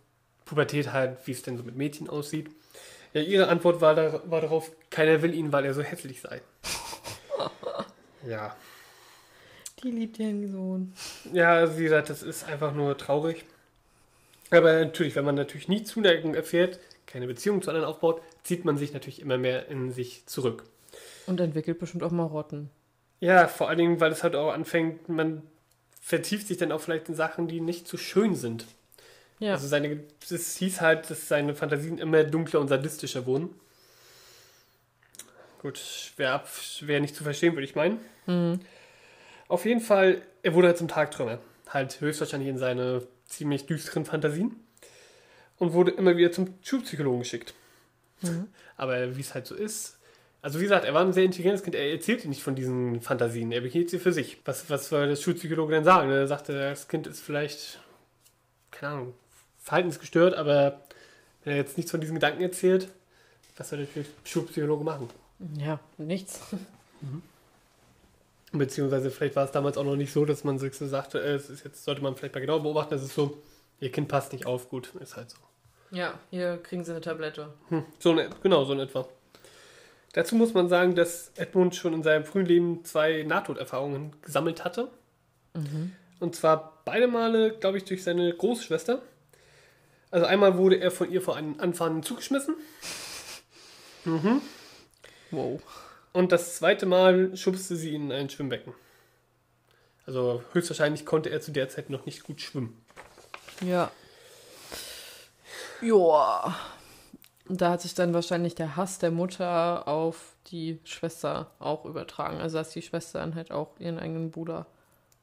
Pubertät 0.44 0.92
halt, 0.92 1.18
wie 1.24 1.32
es 1.32 1.42
denn 1.42 1.56
so 1.56 1.64
mit 1.64 1.76
Mädchen 1.76 2.08
aussieht. 2.08 2.50
Ja, 3.14 3.20
ihre 3.22 3.48
Antwort 3.48 3.80
war, 3.80 3.94
da, 3.94 4.22
war 4.26 4.40
darauf, 4.40 4.70
keiner 4.90 5.22
will 5.22 5.34
ihn, 5.34 5.52
weil 5.52 5.64
er 5.64 5.74
so 5.74 5.82
hässlich 5.82 6.20
sei. 6.20 6.40
Ja. 8.26 8.56
Die 9.82 9.90
liebt 9.90 10.18
ihren 10.18 10.50
Sohn. 10.50 10.94
Ja, 11.34 11.76
wie 11.76 11.82
gesagt, 11.82 12.08
das 12.08 12.22
ist 12.22 12.44
einfach 12.44 12.72
nur 12.72 12.96
traurig. 12.96 13.44
Aber 14.50 14.72
natürlich, 14.72 15.14
wenn 15.14 15.26
man 15.26 15.34
natürlich 15.34 15.68
nie 15.68 15.84
Zuneigung 15.84 16.34
erfährt, 16.34 16.80
keine 17.06 17.26
Beziehung 17.26 17.60
zu 17.60 17.70
anderen 17.70 17.86
aufbaut, 17.86 18.22
zieht 18.42 18.64
man 18.64 18.78
sich 18.78 18.94
natürlich 18.94 19.20
immer 19.20 19.36
mehr 19.36 19.68
in 19.68 19.92
sich 19.92 20.24
zurück. 20.24 20.64
Und 21.26 21.38
entwickelt 21.40 21.78
bestimmt 21.78 22.02
auch 22.02 22.12
Marotten. 22.12 22.70
Ja, 23.24 23.48
vor 23.48 23.70
allen 23.70 23.78
Dingen, 23.78 24.00
weil 24.00 24.12
es 24.12 24.22
halt 24.22 24.36
auch 24.36 24.52
anfängt, 24.52 25.08
man 25.08 25.42
vertieft 25.98 26.46
sich 26.46 26.58
dann 26.58 26.72
auch 26.72 26.82
vielleicht 26.82 27.08
in 27.08 27.14
Sachen, 27.14 27.48
die 27.48 27.58
nicht 27.58 27.88
so 27.88 27.96
schön 27.96 28.34
sind. 28.34 28.66
Ja. 29.38 29.52
Also 29.54 29.66
seine, 29.66 30.04
es 30.28 30.56
hieß 30.58 30.82
halt, 30.82 31.08
dass 31.08 31.26
seine 31.26 31.54
Fantasien 31.54 31.96
immer 31.96 32.22
dunkler 32.24 32.60
und 32.60 32.68
sadistischer 32.68 33.24
wurden. 33.24 33.48
Gut, 35.62 35.78
schwer, 35.78 36.34
ab, 36.34 36.50
schwer 36.50 37.00
nicht 37.00 37.16
zu 37.16 37.24
verstehen, 37.24 37.54
würde 37.54 37.64
ich 37.64 37.74
meinen. 37.74 37.98
Mhm. 38.26 38.60
Auf 39.48 39.64
jeden 39.64 39.80
Fall, 39.80 40.20
er 40.42 40.52
wurde 40.52 40.68
halt 40.68 40.76
zum 40.76 40.88
Tagträumer. 40.88 41.38
Halt 41.70 42.02
höchstwahrscheinlich 42.02 42.50
in 42.50 42.58
seine 42.58 43.06
ziemlich 43.24 43.64
düsteren 43.64 44.04
Fantasien. 44.04 44.54
Und 45.56 45.72
wurde 45.72 45.92
immer 45.92 46.18
wieder 46.18 46.30
zum 46.30 46.58
Schulpsychologen 46.62 47.20
geschickt. 47.20 47.54
Mhm. 48.20 48.48
Aber 48.76 49.16
wie 49.16 49.22
es 49.22 49.32
halt 49.32 49.46
so 49.46 49.54
ist. 49.54 49.96
Also 50.44 50.60
wie 50.60 50.64
gesagt, 50.64 50.84
er 50.84 50.92
war 50.92 51.00
ein 51.00 51.14
sehr 51.14 51.24
intelligentes 51.24 51.62
Kind. 51.62 51.74
Er 51.74 51.90
erzählte 51.90 52.28
nicht 52.28 52.42
von 52.42 52.54
diesen 52.54 53.00
Fantasien. 53.00 53.50
Er 53.50 53.62
behielt 53.62 53.88
sie 53.88 53.98
für 53.98 54.12
sich. 54.12 54.36
Was, 54.44 54.68
was 54.68 54.90
soll 54.90 55.08
der 55.08 55.16
Schulpsychologe 55.16 55.72
denn 55.72 55.84
sagen? 55.84 56.10
Er 56.10 56.26
sagte, 56.26 56.52
das 56.52 56.86
Kind 56.86 57.06
ist 57.06 57.22
vielleicht, 57.22 57.80
keine 58.70 58.92
Ahnung, 58.92 59.14
verhaltensgestört, 59.60 60.34
aber 60.34 60.82
wenn 61.44 61.54
er 61.54 61.56
jetzt 61.56 61.78
nichts 61.78 61.90
von 61.90 62.02
diesen 62.02 62.16
Gedanken 62.16 62.42
erzählt, 62.42 62.90
was 63.56 63.70
soll 63.70 63.88
der 63.96 64.04
Schulpsychologe 64.24 64.84
machen? 64.84 65.08
Ja, 65.56 65.80
nichts. 65.96 66.38
Beziehungsweise 68.52 69.10
vielleicht 69.10 69.36
war 69.36 69.46
es 69.46 69.50
damals 69.50 69.78
auch 69.78 69.84
noch 69.84 69.96
nicht 69.96 70.12
so, 70.12 70.26
dass 70.26 70.44
man 70.44 70.58
sich 70.58 70.74
so 70.74 70.86
sagte, 70.86 71.22
äh, 71.22 71.36
es 71.36 71.48
ist 71.48 71.64
jetzt 71.64 71.84
sollte 71.84 72.02
man 72.02 72.16
vielleicht 72.16 72.34
mal 72.34 72.42
genau 72.42 72.60
beobachten, 72.60 72.92
es 72.92 73.02
ist 73.02 73.14
so, 73.14 73.38
ihr 73.80 73.90
Kind 73.90 74.08
passt 74.08 74.34
nicht 74.34 74.44
auf, 74.44 74.68
gut, 74.68 74.94
ist 75.00 75.16
halt 75.16 75.30
so. 75.30 75.38
Ja, 75.90 76.18
hier 76.28 76.58
kriegen 76.58 76.84
sie 76.84 76.90
eine 76.90 77.00
Tablette. 77.00 77.48
Hm, 77.70 77.86
so 77.98 78.12
in, 78.12 78.28
genau, 78.42 78.66
so 78.66 78.74
in 78.74 78.80
etwa. 78.80 79.08
Dazu 80.14 80.36
muss 80.36 80.54
man 80.54 80.68
sagen, 80.68 80.94
dass 80.94 81.32
Edmund 81.34 81.74
schon 81.74 81.92
in 81.92 82.04
seinem 82.04 82.24
frühen 82.24 82.46
Leben 82.46 82.84
zwei 82.84 83.24
Nahtoderfahrungen 83.24 84.14
gesammelt 84.22 84.64
hatte. 84.64 84.88
Mhm. 85.54 85.92
Und 86.20 86.36
zwar 86.36 86.80
beide 86.84 87.08
Male, 87.08 87.58
glaube 87.58 87.78
ich, 87.78 87.84
durch 87.84 88.04
seine 88.04 88.32
Großschwester. 88.32 89.02
Also 90.12 90.26
einmal 90.26 90.56
wurde 90.56 90.76
er 90.76 90.92
von 90.92 91.10
ihr 91.10 91.20
vor 91.20 91.36
einen 91.36 91.58
anfahrenden 91.60 92.02
Zug 92.02 92.18
geschmissen. 92.18 92.56
Mhm. 94.06 94.42
Wow. 95.30 95.62
Und 96.12 96.30
das 96.30 96.56
zweite 96.56 96.84
Mal 96.84 97.34
schubste 97.38 97.74
sie 97.74 97.92
ihn 97.94 98.10
in 98.10 98.12
ein 98.12 98.28
Schwimmbecken. 98.28 98.74
Also 100.04 100.42
höchstwahrscheinlich 100.52 101.06
konnte 101.06 101.30
er 101.30 101.40
zu 101.40 101.52
der 101.52 101.70
Zeit 101.70 101.88
noch 101.88 102.04
nicht 102.04 102.22
gut 102.22 102.42
schwimmen. 102.42 102.84
Ja. 103.66 103.90
Joa. 105.80 106.54
Und 107.46 107.60
da 107.60 107.70
hat 107.70 107.82
sich 107.82 107.94
dann 107.94 108.14
wahrscheinlich 108.14 108.54
der 108.54 108.76
Hass 108.76 108.98
der 108.98 109.10
Mutter 109.10 109.86
auf 109.86 110.34
die 110.46 110.80
Schwester 110.84 111.50
auch 111.58 111.84
übertragen. 111.84 112.38
Also 112.38 112.58
dass 112.58 112.70
die 112.70 112.82
Schwester 112.82 113.18
dann 113.20 113.34
halt 113.34 113.50
auch 113.50 113.78
ihren 113.78 113.98
eigenen 113.98 114.30
Bruder 114.30 114.66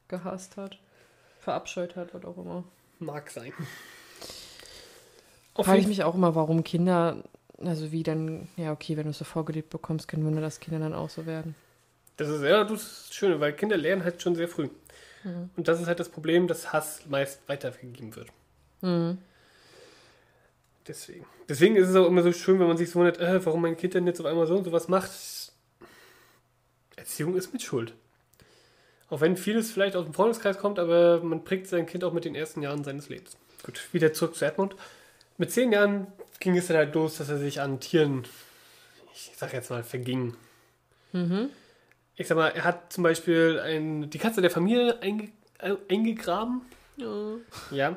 gehasst 0.08 0.56
hat. 0.56 0.78
Verabscheut 1.40 1.96
hat, 1.96 2.14
was 2.14 2.24
auch 2.24 2.36
immer. 2.38 2.64
Mag 3.00 3.30
sein. 3.30 3.52
Frage 5.56 5.80
ich 5.80 5.86
mich 5.86 6.04
auch 6.04 6.14
immer, 6.14 6.34
warum 6.34 6.64
Kinder, 6.64 7.24
also 7.58 7.92
wie 7.92 8.02
dann, 8.02 8.48
ja 8.56 8.72
okay, 8.72 8.96
wenn 8.96 9.04
du 9.04 9.10
es 9.10 9.18
so 9.18 9.24
vorgelebt 9.24 9.70
bekommst, 9.70 10.08
kein 10.08 10.24
Wunder, 10.24 10.40
dass 10.40 10.60
Kinder 10.60 10.78
dann 10.78 10.94
auch 10.94 11.10
so 11.10 11.26
werden. 11.26 11.54
das 12.16 12.28
ist 12.28 12.42
ja 12.42 12.64
das 12.64 12.82
ist 12.82 13.14
schön, 13.14 13.38
weil 13.40 13.52
Kinder 13.52 13.76
lernen 13.76 14.04
halt 14.04 14.22
schon 14.22 14.34
sehr 14.34 14.48
früh. 14.48 14.68
Mhm. 15.24 15.50
Und 15.56 15.68
das 15.68 15.80
ist 15.80 15.88
halt 15.88 16.00
das 16.00 16.08
Problem, 16.08 16.46
dass 16.46 16.72
Hass 16.72 17.02
meist 17.08 17.40
weitergegeben 17.48 18.14
wird. 18.16 18.28
Mhm. 18.80 19.18
Deswegen. 20.86 21.26
Deswegen 21.48 21.76
ist 21.76 21.88
es 21.88 21.96
auch 21.96 22.06
immer 22.06 22.22
so 22.22 22.32
schön, 22.32 22.58
wenn 22.58 22.66
man 22.66 22.76
sich 22.76 22.90
so 22.90 22.98
wundert, 22.98 23.18
äh, 23.18 23.44
warum 23.44 23.62
mein 23.62 23.76
Kind 23.76 23.94
denn 23.94 24.06
jetzt 24.06 24.20
auf 24.20 24.26
einmal 24.26 24.46
so 24.46 24.56
und 24.56 24.64
sowas 24.64 24.88
macht. 24.88 25.10
Erziehung 26.96 27.36
ist 27.36 27.52
mit 27.52 27.62
Schuld. 27.62 27.94
Auch 29.08 29.20
wenn 29.20 29.36
vieles 29.36 29.70
vielleicht 29.70 29.94
aus 29.94 30.04
dem 30.04 30.14
Freundeskreis 30.14 30.58
kommt, 30.58 30.78
aber 30.78 31.20
man 31.22 31.44
prägt 31.44 31.68
sein 31.68 31.86
Kind 31.86 32.02
auch 32.02 32.12
mit 32.12 32.24
den 32.24 32.34
ersten 32.34 32.62
Jahren 32.62 32.82
seines 32.82 33.08
Lebens. 33.08 33.36
Gut, 33.62 33.88
wieder 33.92 34.12
zurück 34.12 34.34
zu 34.34 34.44
Edmund. 34.44 34.74
Mit 35.38 35.50
zehn 35.50 35.70
Jahren 35.72 36.06
ging 36.40 36.56
es 36.56 36.66
dann 36.66 36.76
halt 36.76 36.94
los, 36.94 37.18
dass 37.18 37.28
er 37.28 37.38
sich 37.38 37.60
an 37.60 37.78
Tieren, 37.78 38.24
ich 39.14 39.32
sag 39.36 39.52
jetzt 39.52 39.70
mal, 39.70 39.82
verging. 39.82 40.34
Mhm. 41.12 41.50
Ich 42.16 42.26
sag 42.26 42.36
mal, 42.36 42.48
er 42.48 42.64
hat 42.64 42.92
zum 42.92 43.02
Beispiel 43.04 43.60
ein, 43.60 44.10
die 44.10 44.18
Katze 44.18 44.40
der 44.40 44.50
Familie 44.50 45.00
einge, 45.00 45.30
äh, 45.58 45.76
eingegraben. 45.90 46.62
Ja. 46.96 47.34
Ja. 47.70 47.96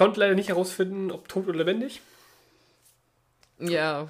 Konnte 0.00 0.20
leider 0.20 0.34
nicht 0.34 0.48
herausfinden, 0.48 1.10
ob 1.10 1.28
tot 1.28 1.46
oder 1.46 1.58
lebendig. 1.58 2.00
ja. 3.58 4.08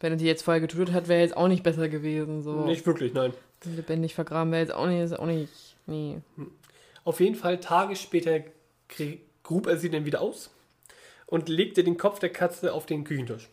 Wenn 0.00 0.12
er 0.12 0.16
die 0.16 0.26
jetzt 0.26 0.42
vorher 0.42 0.60
getötet 0.60 0.92
hat, 0.94 1.08
wäre 1.08 1.20
jetzt 1.22 1.36
auch 1.36 1.48
nicht 1.48 1.62
besser 1.64 1.88
gewesen. 1.88 2.42
So. 2.42 2.64
Nicht 2.66 2.86
wirklich, 2.86 3.14
nein. 3.14 3.32
Lebendig 3.64 4.14
vergraben 4.14 4.52
wäre 4.52 4.62
jetzt 4.62 4.72
auch 4.74 4.86
nicht, 4.86 5.00
ist 5.00 5.18
auch 5.18 5.26
nicht. 5.26 5.50
Nee. 5.86 6.18
Auf 7.04 7.18
jeden 7.20 7.34
Fall 7.34 7.58
Tage 7.58 7.96
später 7.96 8.38
gr- 8.88 9.18
grub 9.42 9.66
er 9.66 9.76
sie 9.76 9.90
dann 9.90 10.04
wieder 10.04 10.20
aus 10.20 10.50
und 11.26 11.48
legte 11.48 11.82
den 11.82 11.96
Kopf 11.96 12.18
der 12.20 12.30
Katze 12.30 12.72
auf 12.72 12.86
den 12.86 13.02
Küchentisch. 13.04 13.48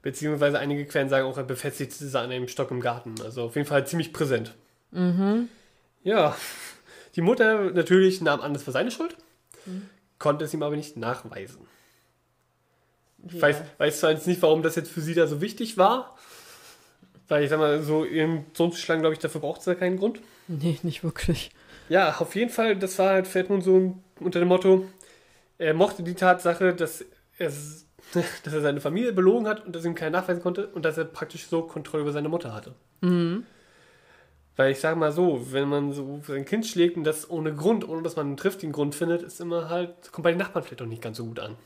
Beziehungsweise 0.00 0.58
einige 0.58 0.86
Quellen 0.86 1.08
sagen 1.08 1.26
auch, 1.26 1.36
er 1.36 1.44
befestigte 1.44 1.94
sie 2.06 2.18
an 2.18 2.30
einem 2.30 2.48
Stock 2.48 2.70
im 2.70 2.80
Garten. 2.80 3.16
Also 3.22 3.44
auf 3.44 3.56
jeden 3.56 3.66
Fall 3.68 3.86
ziemlich 3.86 4.12
präsent. 4.12 4.54
Mhm. 4.92 5.48
Ja, 6.04 6.36
die 7.16 7.20
Mutter 7.22 7.70
natürlich 7.72 8.20
nahm 8.22 8.40
an, 8.40 8.54
das 8.54 8.66
war 8.66 8.72
seine 8.72 8.90
Schuld, 8.90 9.16
konnte 10.18 10.44
es 10.44 10.54
ihm 10.54 10.62
aber 10.62 10.76
nicht 10.76 10.96
nachweisen. 10.96 11.66
Ich 13.26 13.34
Ja. 13.34 13.42
weiß, 13.42 13.62
weiß 13.78 14.00
zwar 14.00 14.10
jetzt 14.12 14.26
nicht, 14.26 14.40
warum 14.42 14.62
das 14.62 14.76
jetzt 14.76 14.90
für 14.90 15.00
sie 15.00 15.14
da 15.14 15.26
so 15.26 15.40
wichtig 15.40 15.76
war, 15.76 16.16
weil 17.28 17.44
ich 17.44 17.50
sag 17.50 17.58
mal, 17.58 17.82
so 17.82 18.04
ihren 18.04 18.46
Sohn 18.54 18.72
zu 18.72 18.78
schlagen, 18.78 19.00
glaube 19.02 19.14
ich, 19.14 19.18
dafür 19.18 19.40
braucht 19.40 19.60
es 19.60 19.66
ja 19.66 19.74
keinen 19.74 19.98
Grund. 19.98 20.20
Nee, 20.46 20.78
nicht 20.82 21.02
wirklich. 21.04 21.50
Ja, 21.88 22.16
auf 22.18 22.34
jeden 22.34 22.50
Fall, 22.50 22.76
das 22.76 22.98
war 22.98 23.10
halt 23.10 23.26
für 23.26 23.40
Edmund 23.40 23.64
so 23.64 23.96
unter 24.20 24.38
dem 24.38 24.48
Motto, 24.48 24.86
er 25.58 25.74
mochte 25.74 26.02
die 26.02 26.14
Tatsache, 26.14 26.74
dass 26.74 27.04
er, 27.38 27.48
dass 28.44 28.52
er 28.52 28.60
seine 28.60 28.80
Familie 28.80 29.12
belogen 29.12 29.46
hat 29.48 29.66
und 29.66 29.74
dass 29.74 29.84
ihm 29.84 29.94
keiner 29.94 30.20
nachweisen 30.20 30.42
konnte 30.42 30.68
und 30.68 30.84
dass 30.84 30.96
er 30.96 31.04
praktisch 31.04 31.46
so 31.46 31.62
Kontrolle 31.62 32.02
über 32.02 32.12
seine 32.12 32.28
Mutter 32.28 32.54
hatte. 32.54 32.74
Mhm. 33.00 33.44
Weil 34.58 34.72
ich 34.72 34.80
sage 34.80 34.96
mal 34.98 35.12
so, 35.12 35.52
wenn 35.52 35.68
man 35.68 35.92
so 35.92 36.20
sein 36.26 36.44
Kind 36.44 36.66
schlägt 36.66 36.96
und 36.96 37.04
das 37.04 37.30
ohne 37.30 37.54
Grund, 37.54 37.88
ohne 37.88 38.02
dass 38.02 38.16
man 38.16 38.26
einen 38.26 38.36
triftigen 38.36 38.72
Grund 38.72 38.92
findet, 38.94 39.22
ist 39.22 39.40
immer 39.40 39.68
halt, 39.70 40.10
kommt 40.10 40.24
bei 40.24 40.32
den 40.32 40.38
Nachbarn 40.38 40.64
vielleicht 40.64 40.82
auch 40.82 40.86
nicht 40.86 41.00
ganz 41.00 41.16
so 41.16 41.26
gut 41.26 41.38
an. 41.38 41.56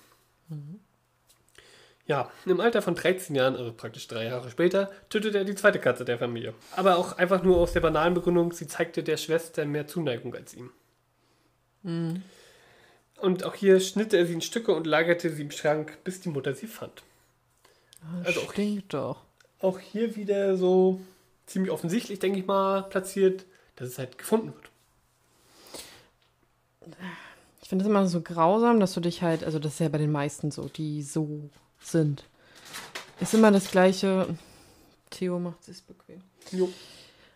Ja, 2.06 2.30
im 2.44 2.60
Alter 2.60 2.82
von 2.82 2.94
13 2.94 3.34
Jahren, 3.34 3.56
also 3.56 3.72
praktisch 3.72 4.08
drei 4.08 4.24
Jahre 4.26 4.50
später, 4.50 4.90
tötete 5.08 5.38
er 5.38 5.44
die 5.44 5.54
zweite 5.54 5.78
Katze 5.78 6.04
der 6.04 6.18
Familie. 6.18 6.52
Aber 6.76 6.98
auch 6.98 7.16
einfach 7.16 7.42
nur 7.42 7.56
aus 7.58 7.72
der 7.72 7.80
banalen 7.80 8.12
Begründung, 8.12 8.52
sie 8.52 8.66
zeigte 8.66 9.02
der 9.02 9.16
Schwester 9.16 9.64
mehr 9.64 9.86
Zuneigung 9.86 10.34
als 10.34 10.52
ihm. 10.54 10.70
Mhm. 11.82 12.22
Und 13.20 13.44
auch 13.44 13.54
hier 13.54 13.78
schnitt 13.80 14.12
er 14.12 14.26
sie 14.26 14.34
in 14.34 14.40
Stücke 14.42 14.74
und 14.74 14.86
lagerte 14.86 15.30
sie 15.30 15.42
im 15.42 15.50
Schrank, 15.52 15.96
bis 16.04 16.20
die 16.20 16.28
Mutter 16.28 16.54
sie 16.54 16.66
fand. 16.66 17.02
Das 18.18 18.26
Also 18.36 18.40
auch- 18.48 18.52
stinkt 18.52 18.92
doch. 18.92 19.22
Auch 19.60 19.78
hier 19.78 20.16
wieder 20.16 20.56
so 20.56 21.00
ziemlich 21.46 21.70
offensichtlich, 21.70 22.18
denke 22.18 22.38
ich 22.40 22.46
mal, 22.46 22.82
platziert, 22.82 23.44
dass 23.76 23.88
es 23.88 23.98
halt 23.98 24.18
gefunden 24.18 24.48
wird. 24.54 24.70
Ich 27.62 27.68
finde 27.68 27.84
es 27.84 27.88
immer 27.90 28.06
so 28.06 28.20
grausam, 28.20 28.80
dass 28.80 28.92
du 28.94 29.00
dich 29.00 29.22
halt, 29.22 29.44
also 29.44 29.58
das 29.58 29.74
ist 29.74 29.80
ja 29.80 29.88
bei 29.88 29.98
den 29.98 30.12
meisten 30.12 30.50
so, 30.50 30.68
die 30.68 31.02
so 31.02 31.48
sind. 31.80 32.24
Ist 33.20 33.34
immer 33.34 33.50
das 33.50 33.70
gleiche. 33.70 34.26
Theo 35.10 35.38
macht 35.38 35.68
es 35.68 35.80
bequem. 35.82 36.20
Jo. 36.50 36.68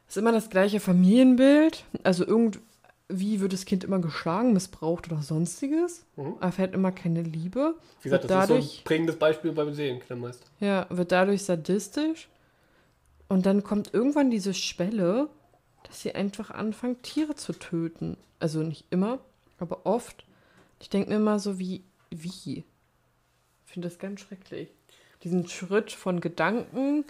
Ist 0.08 0.16
immer 0.16 0.32
das 0.32 0.50
gleiche 0.50 0.80
Familienbild. 0.80 1.84
Also 2.02 2.26
irgendwie 2.26 3.40
wird 3.40 3.52
das 3.52 3.64
Kind 3.66 3.84
immer 3.84 3.98
geschlagen, 4.00 4.52
missbraucht 4.52 5.10
oder 5.10 5.22
sonstiges. 5.22 6.04
Mhm. 6.16 6.34
Erfährt 6.40 6.74
immer 6.74 6.90
keine 6.92 7.22
Liebe. 7.22 7.74
Wie 8.02 8.08
gesagt, 8.08 8.24
Wird 8.24 8.30
das 8.30 8.42
ist 8.44 8.48
so 8.48 8.54
dadurch- 8.54 8.80
ein 8.80 8.84
prägendes 8.84 9.16
Beispiel 9.18 9.52
beim 9.52 9.72
Serienkillermeister. 9.74 10.46
Ja, 10.60 10.86
wird 10.90 11.12
dadurch 11.12 11.44
sadistisch. 11.44 12.28
Und 13.28 13.46
dann 13.46 13.62
kommt 13.64 13.92
irgendwann 13.92 14.30
diese 14.30 14.54
Schwelle, 14.54 15.28
dass 15.84 16.02
sie 16.02 16.14
einfach 16.14 16.50
anfangen, 16.50 17.02
Tiere 17.02 17.34
zu 17.34 17.52
töten. 17.52 18.16
Also 18.38 18.60
nicht 18.62 18.84
immer, 18.90 19.18
aber 19.58 19.86
oft. 19.86 20.24
Ich 20.80 20.90
denke 20.90 21.10
mir 21.10 21.16
immer 21.16 21.38
so, 21.38 21.58
wie, 21.58 21.82
wie? 22.10 22.64
Ich 23.66 23.72
finde 23.72 23.88
das 23.88 23.98
ganz 23.98 24.20
schrecklich. 24.20 24.70
Diesen 25.22 25.48
Schritt 25.48 25.92
von 25.92 26.20
Gedanken 26.20 27.04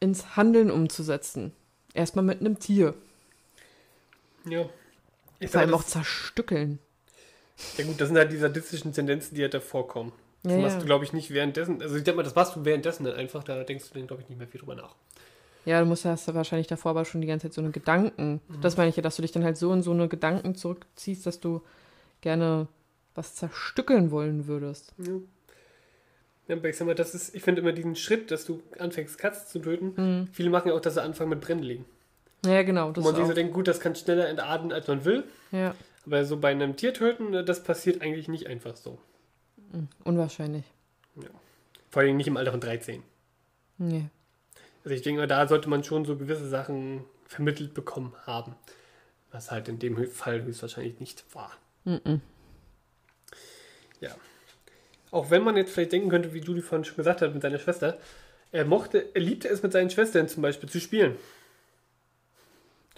ins 0.00 0.36
Handeln 0.36 0.70
umzusetzen. 0.70 1.52
Erstmal 1.92 2.24
mit 2.24 2.40
einem 2.40 2.58
Tier. 2.58 2.94
Ja. 4.46 4.68
Ich 5.38 5.50
Vor 5.50 5.60
allem 5.60 5.74
auch 5.74 5.84
zerstückeln. 5.84 6.78
ja 7.76 7.84
gut, 7.84 8.00
das 8.00 8.08
sind 8.08 8.16
halt 8.16 8.32
die 8.32 8.38
sadistischen 8.38 8.92
Tendenzen, 8.92 9.34
die 9.34 9.42
halt 9.42 9.54
da 9.54 9.60
vorkommen. 9.60 10.12
Das 10.44 10.52
Ja, 10.52 10.58
machst 10.60 10.80
du, 10.82 10.86
glaube 10.86 11.04
ich, 11.04 11.12
nicht 11.12 11.30
währenddessen. 11.32 11.82
Also 11.82 11.96
ich 11.96 12.04
denke 12.04 12.18
mal, 12.18 12.22
das 12.22 12.34
machst 12.34 12.54
du 12.54 12.64
währenddessen 12.64 13.04
dann 13.04 13.14
einfach, 13.16 13.42
da 13.42 13.64
denkst 13.64 13.88
du 13.90 13.98
dann, 13.98 14.06
glaube 14.06 14.22
ich, 14.22 14.28
nicht 14.28 14.38
mehr 14.38 14.46
viel 14.46 14.60
drüber 14.60 14.76
nach. 14.76 14.94
Ja, 15.64 15.80
du 15.80 15.86
musst 15.86 16.04
hast 16.04 16.28
du 16.28 16.34
wahrscheinlich 16.34 16.66
davor 16.66 16.90
aber 16.90 17.04
schon 17.06 17.22
die 17.22 17.26
ganze 17.26 17.48
Zeit 17.48 17.54
so 17.54 17.62
eine 17.62 17.70
Gedanken. 17.70 18.40
Das 18.60 18.76
meine 18.76 18.90
ich 18.90 18.96
ja, 18.96 19.02
dass 19.02 19.16
du 19.16 19.22
dich 19.22 19.32
dann 19.32 19.42
halt 19.44 19.56
so 19.56 19.72
in 19.72 19.82
so 19.82 19.92
eine 19.92 20.08
Gedanken 20.08 20.54
zurückziehst, 20.54 21.26
dass 21.26 21.40
du 21.40 21.62
gerne 22.20 22.68
was 23.14 23.34
zerstückeln 23.34 24.10
wollen 24.10 24.46
würdest. 24.46 24.92
Ja. 24.98 25.14
Ja, 26.46 26.56
aber 26.56 26.68
ich 26.68 26.76
sag 26.76 26.86
mal, 26.86 26.94
das 26.94 27.14
ist, 27.14 27.34
ich 27.34 27.42
finde 27.42 27.62
immer 27.62 27.72
diesen 27.72 27.96
Schritt, 27.96 28.30
dass 28.30 28.44
du 28.44 28.62
anfängst, 28.78 29.16
Katzen 29.16 29.46
zu 29.48 29.58
töten. 29.60 30.28
Viele 30.32 30.50
machen 30.50 30.68
ja 30.68 30.74
auch, 30.74 30.80
dass 30.80 30.94
sie 30.94 31.02
anfangen 31.02 31.30
mit 31.30 31.40
Brennen 31.40 31.62
liegen. 31.62 31.86
Ja, 32.44 32.62
genau. 32.62 32.88
Wo 32.88 32.92
Das 32.92 33.04
man 33.04 33.14
sich 33.14 33.24
so 33.26 33.32
denkt, 33.32 33.54
gut, 33.54 33.66
das 33.66 33.80
kann 33.80 33.94
schneller 33.94 34.28
entarten, 34.28 34.70
als 34.70 34.86
man 34.86 35.06
will. 35.06 35.24
Ja, 35.52 35.74
Aber 36.04 36.26
so 36.26 36.36
bei 36.36 36.50
einem 36.50 36.76
Tier 36.76 36.92
töten, 36.92 37.32
das 37.46 37.62
passiert 37.62 38.02
eigentlich 38.02 38.28
nicht 38.28 38.46
einfach 38.46 38.76
so. 38.76 38.98
Unwahrscheinlich. 40.04 40.64
Vor 41.90 42.02
allem 42.02 42.16
nicht 42.16 42.26
im 42.26 42.36
Alter 42.36 42.50
von 42.50 42.60
13. 42.60 43.02
Nee. 43.78 44.06
Also 44.84 44.94
ich 44.94 45.02
denke 45.02 45.20
mal, 45.20 45.26
da 45.26 45.46
sollte 45.46 45.68
man 45.68 45.84
schon 45.84 46.04
so 46.04 46.16
gewisse 46.16 46.48
Sachen 46.48 47.04
vermittelt 47.26 47.72
bekommen 47.74 48.14
haben. 48.26 48.54
Was 49.30 49.50
halt 49.50 49.68
in 49.68 49.78
dem 49.78 49.96
Fall 50.10 50.42
höchstwahrscheinlich 50.42 51.00
nicht 51.00 51.24
war. 51.32 51.52
Mhm. 51.84 52.20
Ja. 54.00 54.14
Auch 55.10 55.30
wenn 55.30 55.42
man 55.42 55.56
jetzt 55.56 55.72
vielleicht 55.72 55.92
denken 55.92 56.08
könnte, 56.08 56.34
wie 56.34 56.40
Judy 56.40 56.62
vorhin 56.62 56.84
schon 56.84 56.96
gesagt 56.96 57.22
hat 57.22 57.32
mit 57.32 57.42
seiner 57.42 57.58
Schwester, 57.58 57.98
er 58.52 58.64
mochte, 58.64 59.14
er 59.14 59.20
liebte 59.20 59.48
es 59.48 59.62
mit 59.62 59.72
seinen 59.72 59.90
Schwestern 59.90 60.28
zum 60.28 60.42
Beispiel 60.42 60.68
zu 60.68 60.80
spielen. 60.80 61.16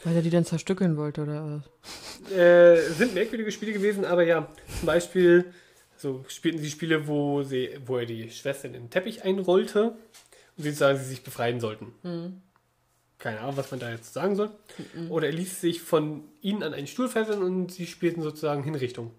Weil 0.04 0.16
er 0.16 0.22
die 0.22 0.30
dann 0.30 0.44
zerstückeln 0.44 0.96
wollte, 0.96 1.22
oder 1.22 1.62
was? 1.62 2.32
Äh, 2.32 2.90
sind 2.92 3.14
merkwürdige 3.14 3.50
Spiele 3.52 3.72
gewesen, 3.72 4.04
aber 4.04 4.22
ja, 4.24 4.48
zum 4.78 4.86
Beispiel 4.86 5.52
so 5.96 6.24
spielten 6.28 6.58
sie 6.58 6.70
Spiele, 6.70 7.06
wo, 7.06 7.42
sie, 7.42 7.78
wo 7.84 7.98
er 7.98 8.06
die 8.06 8.30
Schwester 8.30 8.66
in 8.66 8.74
den 8.74 8.90
Teppich 8.90 9.24
einrollte 9.24 9.96
und 10.56 10.64
sie 10.64 10.70
sagen, 10.72 10.98
sie 10.98 11.04
sich 11.04 11.22
befreien 11.22 11.60
sollten. 11.60 12.42
Keine 13.18 13.40
Ahnung, 13.40 13.56
was 13.56 13.70
man 13.70 13.80
da 13.80 13.90
jetzt 13.90 14.12
sagen 14.12 14.36
soll. 14.36 14.50
Oder 15.08 15.26
er 15.26 15.32
ließ 15.32 15.60
sich 15.60 15.80
von 15.80 16.24
ihnen 16.42 16.62
an 16.62 16.74
einen 16.74 16.86
Stuhl 16.86 17.08
fesseln 17.08 17.42
und 17.42 17.72
sie 17.72 17.86
spielten 17.86 18.22
sozusagen 18.22 18.62
Hinrichtung. 18.62 19.12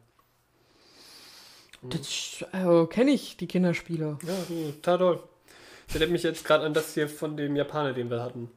Das 1.83 2.43
äh, 2.53 2.85
kenne 2.87 3.11
ich, 3.11 3.37
die 3.37 3.47
Kinderspiele. 3.47 4.17
Ja, 4.25 4.35
so, 4.47 4.71
total 4.71 4.97
toll. 4.97 5.23
Das 5.85 5.95
erinnert 5.95 6.11
mich 6.11 6.23
jetzt 6.23 6.43
gerade 6.43 6.65
an 6.65 6.73
das 6.73 6.93
hier 6.93 7.07
von 7.07 7.37
dem 7.37 7.55
Japaner, 7.55 7.93
den 7.93 8.09
wir 8.09 8.21
hatten. 8.21 8.49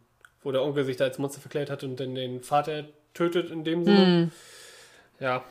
Wo 0.42 0.52
der 0.52 0.62
Onkel 0.62 0.84
sich 0.84 0.96
da 0.96 1.04
als 1.04 1.18
Monster 1.18 1.40
verkleidet 1.40 1.70
hat 1.70 1.84
und 1.84 2.00
dann 2.00 2.14
den 2.14 2.42
Vater 2.42 2.88
tötet 3.14 3.50
in 3.50 3.62
dem 3.62 3.84
Sinne. 3.84 4.06
Hm. 4.06 4.32
Ja. 5.20 5.44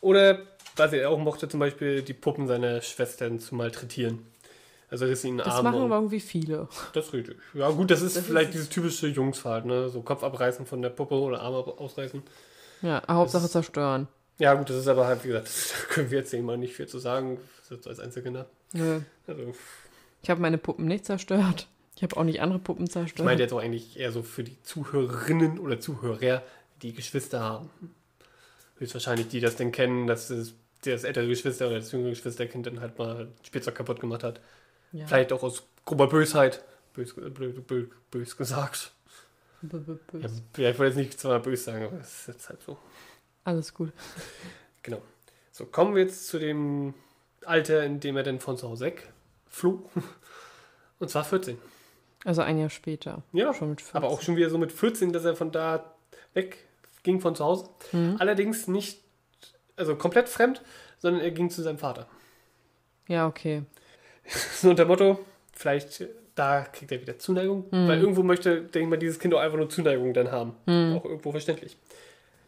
Oder, 0.00 0.46
was 0.78 0.92
er 0.92 1.10
auch 1.10 1.18
mochte, 1.18 1.48
zum 1.48 1.60
Beispiel 1.60 2.02
die 2.02 2.14
Puppen 2.14 2.46
seiner 2.46 2.80
Schwestern 2.82 3.38
zu 3.40 3.54
malträtieren. 3.54 4.20
Also 4.90 5.04
riss 5.04 5.22
ihnen 5.24 5.38
Das 5.38 5.48
Arme 5.48 5.70
machen 5.70 5.82
aber 5.82 5.96
irgendwie 5.96 6.20
viele. 6.20 6.68
Das 6.94 7.08
ist 7.08 7.12
richtig. 7.12 7.36
Ja 7.52 7.68
gut, 7.70 7.90
das 7.90 8.00
ist 8.00 8.16
Das 8.16 8.24
vielleicht 8.24 8.48
ist- 8.50 8.54
dieses 8.54 8.68
typische 8.70 9.06
Jungsverhalten, 9.08 9.68
ne? 9.70 9.88
So 9.90 10.00
Kopf 10.00 10.22
abreißen 10.22 10.64
von 10.64 10.80
der 10.80 10.88
Puppe 10.90 11.14
oder 11.14 11.40
Arme 11.42 11.58
ausreißen. 11.58 12.22
Ja, 12.82 13.02
Hauptsache 13.06 13.42
Das- 13.42 13.52
zerstören. 13.52 14.08
Ja 14.38 14.54
gut, 14.54 14.70
das 14.70 14.76
ist 14.76 14.88
aber 14.88 15.06
halt, 15.06 15.24
wie 15.24 15.28
gesagt, 15.28 15.48
da 15.48 15.86
können 15.94 16.10
wir 16.10 16.18
jetzt 16.20 16.32
mal 16.32 16.56
nicht 16.56 16.74
viel 16.74 16.86
zu 16.86 16.98
sagen, 16.98 17.38
das 17.68 17.78
ist 17.80 17.86
als 17.88 17.98
Einzelkinder. 18.00 18.46
Nö. 18.72 19.00
Also, 19.26 19.52
Ich 20.22 20.30
habe 20.30 20.40
meine 20.40 20.58
Puppen 20.58 20.86
nicht 20.86 21.04
zerstört. 21.04 21.66
Ich 21.96 22.02
habe 22.04 22.16
auch 22.16 22.22
nicht 22.24 22.40
andere 22.40 22.60
Puppen 22.60 22.84
ich 22.84 22.92
zerstört. 22.92 23.26
meine 23.26 23.42
jetzt 23.42 23.52
auch 23.52 23.58
eigentlich 23.60 23.98
eher 23.98 24.12
so 24.12 24.22
für 24.22 24.44
die 24.44 24.56
Zuhörerinnen 24.62 25.58
oder 25.58 25.80
Zuhörer, 25.80 26.42
die 26.82 26.92
Geschwister 26.94 27.40
haben. 27.40 27.68
Höchstwahrscheinlich 28.78 29.28
die 29.28 29.40
das 29.40 29.56
denn 29.56 29.72
kennen, 29.72 30.06
dass 30.06 30.28
das, 30.28 30.52
das 30.84 31.04
ältere 31.04 31.26
Geschwister 31.26 31.66
oder 31.68 31.76
das 31.76 31.92
jüngere 31.92 32.10
Geschwisterkind 32.10 32.66
dann 32.66 32.80
halt 32.80 32.98
mal 32.98 33.28
Spielzeug 33.42 33.74
kaputt 33.74 34.00
gemacht 34.00 34.22
hat. 34.22 34.40
ja. 34.92 35.06
Vielleicht 35.06 35.32
auch 35.32 35.42
aus 35.42 35.64
grober 35.84 36.08
Bösheit. 36.08 36.64
Bös, 36.94 37.14
blöd, 37.14 37.66
blöd, 37.66 37.90
bös 38.10 38.36
gesagt. 38.36 38.92
B 39.60 39.76
-b 39.76 39.98
-b 40.12 40.30
Ja, 40.56 40.70
ich 40.70 40.78
wollte 40.78 40.96
jetzt 40.98 41.08
nicht 41.08 41.18
zweimal 41.20 41.40
bös 41.40 41.64
sagen, 41.64 41.84
aber 41.86 41.98
es 42.00 42.20
ist 42.20 42.28
jetzt 42.28 42.48
halt 42.48 42.62
so. 42.62 42.78
Alles 43.44 43.74
gut. 43.74 43.92
Genau. 44.82 45.02
So, 45.50 45.66
kommen 45.66 45.94
wir 45.94 46.02
jetzt 46.02 46.28
zu 46.28 46.38
dem 46.38 46.94
Alter, 47.44 47.84
in 47.84 47.98
dem 48.00 48.16
er 48.16 48.22
dann 48.22 48.40
von 48.40 48.56
zu 48.56 48.68
Hause 48.68 48.86
wegfloh. 48.86 49.88
Und 51.00 51.10
zwar 51.10 51.24
14. 51.24 51.58
Also 52.24 52.42
ein 52.42 52.58
Jahr 52.58 52.70
später. 52.70 53.22
Ja, 53.32 53.54
Schon 53.54 53.70
mit 53.70 53.80
14. 53.80 53.96
aber 53.96 54.08
auch 54.08 54.22
schon 54.22 54.36
wieder 54.36 54.50
so 54.50 54.58
mit 54.58 54.72
14, 54.72 55.12
dass 55.12 55.24
er 55.24 55.36
von 55.36 55.50
da 55.52 55.94
weg 56.34 56.58
ging 57.02 57.20
von 57.20 57.34
zu 57.34 57.44
Hause. 57.44 57.68
Mhm. 57.92 58.16
Allerdings 58.18 58.68
nicht, 58.68 59.00
also 59.78 59.96
komplett 59.96 60.28
fremd, 60.28 60.62
sondern 60.98 61.22
er 61.22 61.30
ging 61.30 61.50
zu 61.50 61.62
seinem 61.62 61.78
Vater. 61.78 62.06
Ja, 63.08 63.26
okay. 63.26 63.62
So 64.60 64.68
unter 64.70 64.84
Motto, 64.84 65.18
vielleicht 65.54 66.00
äh, 66.02 66.08
da 66.34 66.62
kriegt 66.62 66.92
er 66.92 67.00
wieder 67.00 67.18
Zuneigung, 67.18 67.64
Mhm. 67.70 67.88
weil 67.88 67.98
irgendwo 68.00 68.22
möchte, 68.22 68.60
denke 68.62 68.80
ich 68.80 68.86
mal, 68.88 68.96
dieses 68.98 69.18
Kind 69.18 69.32
auch 69.34 69.40
einfach 69.40 69.56
nur 69.58 69.70
Zuneigung 69.70 70.12
dann 70.14 70.30
haben. 70.30 70.54
Mhm. 70.66 70.96
Auch 70.96 71.04
irgendwo 71.04 71.30
verständlich. 71.32 71.76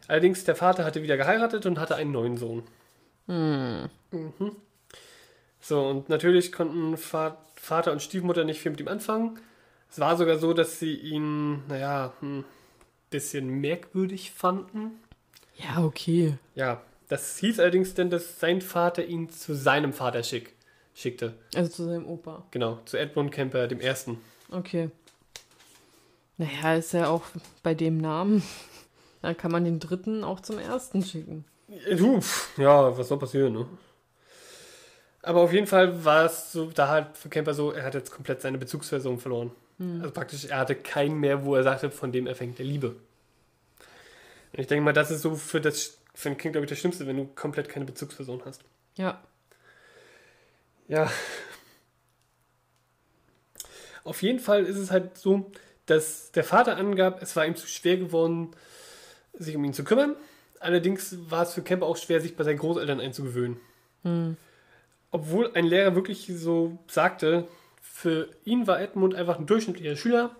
Allerdings, 0.08 0.44
der 0.44 0.56
Vater 0.56 0.84
hatte 0.84 1.02
wieder 1.02 1.16
geheiratet 1.16 1.66
und 1.66 1.78
hatte 1.78 1.96
einen 1.96 2.12
neuen 2.12 2.36
Sohn. 2.36 2.64
Hm. 3.26 3.88
Mhm. 4.10 4.56
So, 5.60 5.86
und 5.88 6.08
natürlich 6.08 6.52
konnten 6.52 6.96
Va- 7.12 7.38
Vater 7.54 7.92
und 7.92 8.02
Stiefmutter 8.02 8.44
nicht 8.44 8.60
viel 8.60 8.70
mit 8.72 8.80
ihm 8.80 8.88
anfangen. 8.88 9.38
Es 9.90 9.98
war 10.00 10.16
sogar 10.16 10.38
so, 10.38 10.52
dass 10.52 10.78
sie 10.80 10.94
ihn, 10.94 11.66
naja, 11.68 12.12
ein 12.22 12.44
bisschen 13.10 13.48
merkwürdig 13.60 14.30
fanden. 14.32 14.92
Ja, 15.56 15.84
okay. 15.84 16.34
Ja, 16.54 16.80
das 17.10 17.38
hieß 17.38 17.60
allerdings 17.60 17.92
dann, 17.94 18.08
dass 18.08 18.38
sein 18.38 18.62
Vater 18.62 19.04
ihn 19.04 19.28
zu 19.28 19.54
seinem 19.54 19.92
Vater 19.92 20.22
schickt. 20.22 20.54
schickte. 20.94 21.34
Also 21.54 21.70
zu 21.70 21.84
seinem 21.84 22.06
Opa. 22.06 22.46
Genau, 22.52 22.78
zu 22.84 22.96
Edmund 22.96 23.32
Kemper, 23.32 23.66
dem 23.66 23.80
Ersten. 23.80 24.18
Okay. 24.50 24.90
Naja, 26.38 26.76
ist 26.76 26.92
ja 26.92 27.08
auch 27.08 27.24
bei 27.62 27.74
dem 27.74 27.98
Namen. 27.98 28.42
Da 29.22 29.34
kann 29.34 29.52
man 29.52 29.64
den 29.64 29.80
dritten 29.80 30.24
auch 30.24 30.40
zum 30.40 30.58
ersten 30.58 31.04
schicken. 31.04 31.44
Pf, 31.68 32.58
ja, 32.58 32.96
was 32.96 33.08
soll 33.08 33.18
passieren, 33.18 33.52
ne? 33.52 33.66
Aber 35.22 35.40
auf 35.40 35.52
jeden 35.52 35.66
Fall 35.66 36.04
war 36.04 36.24
es 36.24 36.52
so, 36.52 36.70
da 36.70 36.88
halt 36.88 37.16
für 37.16 37.28
Kemper 37.28 37.52
so, 37.52 37.72
er 37.72 37.84
hat 37.84 37.94
jetzt 37.94 38.10
komplett 38.10 38.40
seine 38.40 38.56
Bezugsperson 38.56 39.18
verloren. 39.18 39.50
Also 40.00 40.10
praktisch, 40.12 40.44
er 40.44 40.58
hatte 40.58 40.74
keinen 40.74 41.18
mehr, 41.20 41.44
wo 41.44 41.54
er 41.54 41.62
sagte, 41.62 41.90
von 41.90 42.12
dem 42.12 42.26
er 42.26 42.34
fängt 42.34 42.58
der 42.58 42.66
Liebe. 42.66 42.88
Und 44.52 44.58
ich 44.58 44.66
denke 44.66 44.84
mal, 44.84 44.92
das 44.92 45.10
ist 45.10 45.22
so 45.22 45.34
für 45.36 45.60
das 45.60 45.99
für 46.14 46.28
ein 46.30 46.36
Kind, 46.36 46.52
glaube 46.52 46.64
ich, 46.64 46.70
das 46.70 46.78
Schlimmste, 46.78 47.06
wenn 47.06 47.16
du 47.16 47.26
komplett 47.26 47.68
keine 47.68 47.84
Bezugsperson 47.84 48.42
hast. 48.44 48.64
Ja. 48.96 49.22
Ja. 50.88 51.10
Auf 54.04 54.22
jeden 54.22 54.40
Fall 54.40 54.64
ist 54.64 54.76
es 54.76 54.90
halt 54.90 55.18
so, 55.18 55.50
dass 55.86 56.32
der 56.32 56.44
Vater 56.44 56.76
angab, 56.76 57.22
es 57.22 57.36
war 57.36 57.46
ihm 57.46 57.56
zu 57.56 57.66
schwer 57.66 57.96
geworden, 57.96 58.50
sich 59.34 59.56
um 59.56 59.64
ihn 59.64 59.74
zu 59.74 59.84
kümmern. 59.84 60.16
Allerdings 60.58 61.16
war 61.30 61.44
es 61.44 61.54
für 61.54 61.62
Kemper 61.62 61.86
auch 61.86 61.96
schwer, 61.96 62.20
sich 62.20 62.36
bei 62.36 62.44
seinen 62.44 62.58
Großeltern 62.58 63.00
einzugewöhnen. 63.00 63.58
Hm. 64.02 64.36
Obwohl 65.10 65.52
ein 65.54 65.66
Lehrer 65.66 65.94
wirklich 65.94 66.30
so 66.34 66.78
sagte, 66.86 67.48
für 67.80 68.28
ihn 68.44 68.66
war 68.66 68.80
Edmund 68.80 69.14
einfach 69.14 69.38
ein 69.38 69.46
durchschnittlicher 69.46 69.96
Schüler. 69.96 70.36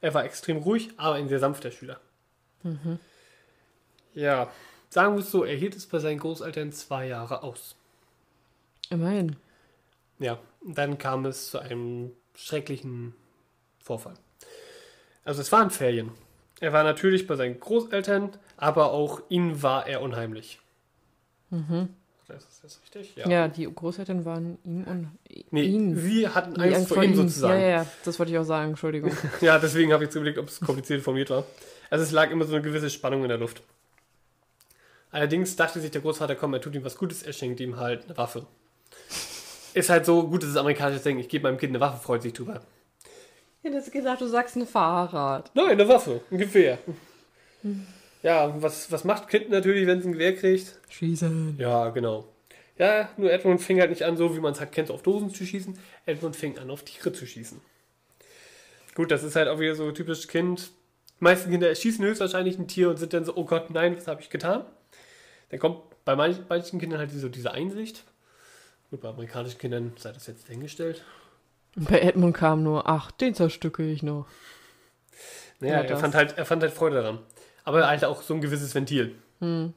Er 0.00 0.14
war 0.14 0.24
extrem 0.24 0.58
ruhig, 0.58 0.90
aber 0.96 1.14
ein 1.16 1.28
sehr 1.28 1.38
sanfter 1.38 1.70
Schüler. 1.70 2.00
Ja, 4.14 4.50
sagen 4.90 5.14
wir 5.14 5.20
es 5.20 5.30
so, 5.30 5.44
er 5.44 5.56
hielt 5.56 5.74
es 5.76 5.86
bei 5.86 5.98
seinen 5.98 6.18
Großeltern 6.18 6.72
zwei 6.72 7.06
Jahre 7.06 7.42
aus. 7.42 7.76
Immerhin. 8.90 9.36
Ja, 10.18 10.38
dann 10.66 10.98
kam 10.98 11.24
es 11.26 11.50
zu 11.50 11.58
einem 11.58 12.10
schrecklichen 12.34 13.14
Vorfall. 13.82 14.14
Also 15.24 15.40
es 15.40 15.50
waren 15.52 15.70
Ferien. 15.70 16.10
Er 16.60 16.72
war 16.72 16.82
natürlich 16.84 17.26
bei 17.26 17.36
seinen 17.36 17.58
Großeltern, 17.58 18.30
aber 18.56 18.92
auch 18.92 19.22
ihnen 19.30 19.62
war 19.62 19.86
er 19.86 20.02
unheimlich. 20.02 20.58
Das 22.28 22.44
ist 22.44 22.62
das 22.62 22.80
richtig? 22.82 23.16
Ja. 23.16 23.48
die 23.48 23.64
Großeltern 23.64 24.24
waren 24.24 24.58
ihm 24.64 24.84
und 24.84 25.10
Nee, 25.50 25.62
ihn. 25.62 25.96
sie 25.96 26.28
hatten 26.28 26.52
Nee, 26.52 26.74
Angst 26.74 26.88
vor 26.88 26.96
von 26.98 27.04
ihm 27.04 27.10
ihm. 27.12 27.16
sozusagen. 27.16 27.54
Ja, 27.54 27.66
ja, 27.66 27.76
ja, 27.82 27.86
das 28.04 28.18
wollte 28.18 28.30
ich 28.32 28.38
auch 28.38 28.44
sagen, 28.44 28.70
Entschuldigung. 28.70 29.10
Ja, 29.40 29.58
deswegen 29.58 29.92
habe 29.92 30.04
ich 30.04 30.08
jetzt 30.08 30.16
überlegt, 30.16 30.38
ob 30.38 30.48
es 30.48 30.60
kompliziert 30.60 31.02
formuliert 31.02 31.30
war. 31.30 31.44
Also 31.88 32.04
es 32.04 32.12
lag 32.12 32.30
immer 32.30 32.44
so 32.44 32.54
eine 32.54 32.62
gewisse 32.62 32.90
Spannung 32.90 33.22
in 33.22 33.28
der 33.30 33.38
Luft. 33.38 33.62
Allerdings 35.10 35.56
dachte 35.56 35.80
sich 35.80 35.90
der 35.90 36.00
Großvater, 36.00 36.36
komm, 36.36 36.54
er 36.54 36.60
tut 36.60 36.74
ihm 36.74 36.84
was 36.84 36.96
Gutes, 36.96 37.22
er 37.22 37.32
schenkt 37.32 37.60
ihm 37.60 37.76
halt 37.76 38.04
eine 38.04 38.16
Waffe. 38.16 38.46
Ist 39.74 39.90
halt 39.90 40.06
so, 40.06 40.26
gut, 40.28 40.42
das 40.42 40.50
ist 40.50 40.56
amerikanisches 40.56 41.02
Denken, 41.02 41.20
ich 41.20 41.28
gebe 41.28 41.44
meinem 41.44 41.58
Kind 41.58 41.70
eine 41.70 41.80
Waffe, 41.80 42.02
freut 42.02 42.22
sich 42.22 42.32
drüber. 42.32 42.60
Ich 43.62 43.72
hätte 43.72 43.90
gedacht, 43.90 44.20
du 44.20 44.26
sagst 44.26 44.56
ein 44.56 44.66
Fahrrad. 44.66 45.50
Nein, 45.54 45.70
eine 45.70 45.88
Waffe, 45.88 46.20
ein 46.30 46.38
Gewehr. 46.38 46.78
Ja, 48.22 48.54
was, 48.62 48.90
was 48.90 49.04
macht 49.04 49.28
Kind 49.28 49.50
natürlich, 49.50 49.86
wenn 49.86 49.98
es 49.98 50.04
ein 50.04 50.12
Gewehr 50.12 50.34
kriegt? 50.34 50.78
Schießen. 50.88 51.56
Ja, 51.58 51.90
genau. 51.90 52.26
Ja, 52.78 53.10
nur 53.16 53.30
Edmund 53.30 53.60
fing 53.60 53.78
halt 53.80 53.90
nicht 53.90 54.04
an, 54.04 54.16
so 54.16 54.34
wie 54.34 54.40
man 54.40 54.52
es 54.52 54.60
halt 54.60 54.72
kennt, 54.72 54.90
auf 54.90 55.02
Dosen 55.02 55.30
zu 55.30 55.44
schießen. 55.44 55.78
Edmund 56.06 56.36
fing 56.36 56.58
an, 56.58 56.70
auf 56.70 56.82
Tiere 56.82 57.12
zu 57.12 57.26
schießen. 57.26 57.60
Gut, 58.94 59.10
das 59.10 59.22
ist 59.22 59.36
halt 59.36 59.48
auch 59.48 59.60
wieder 59.60 59.74
so 59.74 59.92
typisch 59.92 60.26
Kind. 60.26 60.70
Die 61.18 61.24
meisten 61.24 61.50
Kinder 61.50 61.74
schießen 61.74 62.04
höchstwahrscheinlich 62.04 62.58
ein 62.58 62.68
Tier 62.68 62.88
und 62.88 62.98
sind 62.98 63.12
dann 63.12 63.24
so, 63.24 63.36
oh 63.36 63.44
Gott, 63.44 63.70
nein, 63.70 63.96
was 63.96 64.06
habe 64.06 64.22
ich 64.22 64.30
getan? 64.30 64.64
Dann 65.50 65.58
kommt 65.60 65.82
bei 66.04 66.16
manchen, 66.16 66.44
manchen 66.48 66.80
Kindern 66.80 66.98
halt 66.98 67.10
so 67.12 67.28
diese 67.28 67.52
Einsicht. 67.52 68.04
Gut, 68.90 69.00
bei 69.02 69.08
amerikanischen 69.08 69.58
Kindern 69.58 69.92
sei 69.98 70.12
das 70.12 70.26
jetzt 70.26 70.48
dahingestellt. 70.48 71.04
Und 71.76 71.88
bei 71.88 72.00
Edmund 72.00 72.36
kam 72.36 72.62
nur, 72.62 72.88
ach, 72.88 73.10
den 73.12 73.34
zerstücke 73.34 73.84
ich 73.88 74.02
noch. 74.02 74.26
Naja, 75.60 75.74
Ja, 75.74 75.80
er, 75.82 75.86
das. 75.88 76.00
fand 76.00 76.14
halt, 76.14 76.38
er 76.38 76.46
fand 76.46 76.62
halt 76.62 76.72
Freude 76.72 76.96
daran. 76.96 77.18
Aber 77.64 77.86
halt 77.86 78.04
auch 78.04 78.22
so 78.22 78.34
ein 78.34 78.40
gewisses 78.40 78.74
Ventil. 78.74 79.14
Hm. 79.40 79.74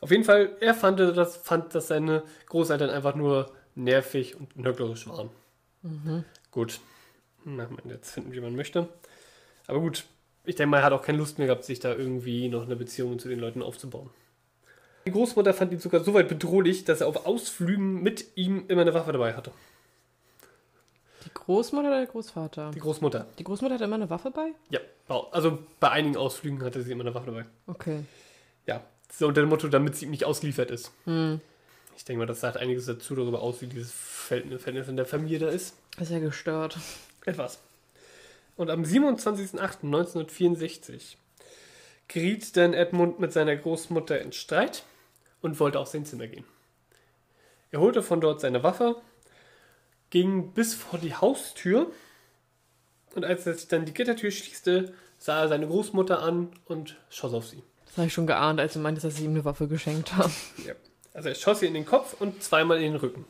Auf 0.00 0.10
jeden 0.10 0.24
Fall, 0.24 0.56
er 0.60 0.74
fand 0.74 1.00
das, 1.00 1.36
fand, 1.36 1.74
dass 1.74 1.88
seine 1.88 2.22
Großeltern 2.46 2.90
einfach 2.90 3.14
nur 3.14 3.50
nervig 3.74 4.36
und 4.36 4.56
nördlerisch 4.56 5.06
waren. 5.08 5.30
Gut. 6.50 6.80
Na, 7.44 7.68
jetzt 7.88 8.12
finden, 8.12 8.32
wie 8.32 8.40
man 8.40 8.54
möchte. 8.54 8.88
Aber 9.66 9.80
gut, 9.80 10.04
ich 10.44 10.54
denke 10.56 10.70
mal, 10.70 10.78
er 10.78 10.84
hat 10.84 10.92
auch 10.92 11.02
keine 11.02 11.18
Lust 11.18 11.38
mehr 11.38 11.46
gehabt, 11.46 11.64
sich 11.64 11.80
da 11.80 11.92
irgendwie 11.94 12.48
noch 12.48 12.62
eine 12.62 12.76
Beziehung 12.76 13.18
zu 13.18 13.28
den 13.28 13.38
Leuten 13.40 13.62
aufzubauen. 13.62 14.10
Die 15.04 15.10
Großmutter 15.10 15.52
fand 15.52 15.72
ihn 15.72 15.80
sogar 15.80 16.04
so 16.04 16.14
weit 16.14 16.28
bedrohlich, 16.28 16.84
dass 16.84 17.00
er 17.00 17.08
auf 17.08 17.26
Ausflügen 17.26 18.02
mit 18.02 18.36
ihm 18.36 18.64
immer 18.68 18.82
eine 18.82 18.94
Waffe 18.94 19.12
dabei 19.12 19.34
hatte. 19.34 19.50
Die 21.24 21.30
Großmutter 21.34 21.88
oder 21.88 21.98
der 21.98 22.06
Großvater? 22.06 22.70
Die 22.74 22.80
Großmutter. 22.80 23.26
Die 23.38 23.44
Großmutter 23.44 23.74
hat 23.74 23.80
immer 23.80 23.96
eine 23.96 24.10
Waffe 24.10 24.30
bei? 24.30 24.52
Ja, 24.70 24.80
also 25.30 25.58
bei 25.80 25.90
einigen 25.90 26.16
Ausflügen 26.16 26.64
hatte 26.64 26.82
sie 26.82 26.92
immer 26.92 27.04
eine 27.04 27.14
Waffe 27.14 27.26
dabei. 27.26 27.44
Okay. 27.66 28.04
Ja, 28.66 28.82
so 29.12 29.28
unter 29.28 29.40
dem 29.40 29.48
Motto, 29.48 29.68
damit 29.68 29.96
sie 29.96 30.06
ihm 30.06 30.10
nicht 30.10 30.24
ausgeliefert 30.24 30.70
ist. 30.70 30.90
Hm. 31.04 31.40
Ich 31.96 32.04
denke 32.04 32.18
mal, 32.20 32.26
das 32.26 32.40
sagt 32.40 32.56
einiges 32.56 32.86
dazu 32.86 33.14
darüber 33.14 33.42
aus, 33.42 33.60
wie 33.60 33.66
dieses 33.66 33.92
Verhältnis 33.92 34.62
Verhältnis 34.62 34.88
in 34.88 34.96
der 34.96 35.06
Familie 35.06 35.38
da 35.38 35.48
ist. 35.48 35.76
ist 36.00 36.10
ja 36.10 36.18
gestört. 36.18 36.78
Etwas. 37.24 37.60
Und 38.56 38.70
am 38.70 38.82
27.08.1964 38.82 41.16
geriet 42.08 42.56
dann 42.56 42.74
Edmund 42.74 43.20
mit 43.20 43.32
seiner 43.32 43.54
Großmutter 43.56 44.20
in 44.20 44.32
Streit 44.32 44.82
und 45.42 45.60
wollte 45.60 45.78
auf 45.78 45.88
sein 45.88 46.06
Zimmer 46.06 46.26
gehen. 46.26 46.44
Er 47.70 47.80
holte 47.80 48.02
von 48.02 48.20
dort 48.20 48.40
seine 48.40 48.62
Waffe, 48.62 48.96
ging 50.10 50.52
bis 50.52 50.74
vor 50.74 50.98
die 50.98 51.14
Haustür 51.14 51.90
und 53.14 53.24
als 53.24 53.46
er 53.46 53.54
sich 53.54 53.68
dann 53.68 53.84
die 53.84 53.94
Gittertür 53.94 54.30
schließte, 54.30 54.94
sah 55.18 55.42
er 55.42 55.48
seine 55.48 55.66
Großmutter 55.66 56.22
an 56.22 56.50
und 56.66 56.96
schoss 57.10 57.34
auf 57.34 57.46
sie. 57.46 57.62
Das 57.86 57.98
habe 57.98 58.06
ich 58.06 58.12
schon 58.14 58.26
geahnt, 58.26 58.58
als 58.58 58.72
du 58.72 58.78
meintest, 58.78 59.04
dass 59.04 59.16
sie 59.16 59.24
ihm 59.24 59.32
eine 59.32 59.44
Waffe 59.44 59.68
geschenkt 59.68 60.16
haben. 60.16 60.32
Ja. 60.66 60.74
Also 61.14 61.28
er 61.28 61.34
schoss 61.34 61.60
ihr 61.60 61.68
in 61.68 61.74
den 61.74 61.84
Kopf 61.84 62.18
und 62.20 62.42
zweimal 62.42 62.78
in 62.78 62.92
den 62.92 62.96
Rücken. 62.96 63.26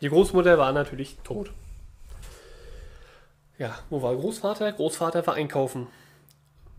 Die 0.00 0.08
Großmutter 0.08 0.56
war 0.56 0.72
natürlich 0.72 1.18
tot. 1.24 1.50
Ja, 3.58 3.78
wo 3.90 4.00
war 4.00 4.14
Großvater? 4.14 4.72
Großvater 4.72 5.26
war 5.26 5.34
einkaufen. 5.34 5.88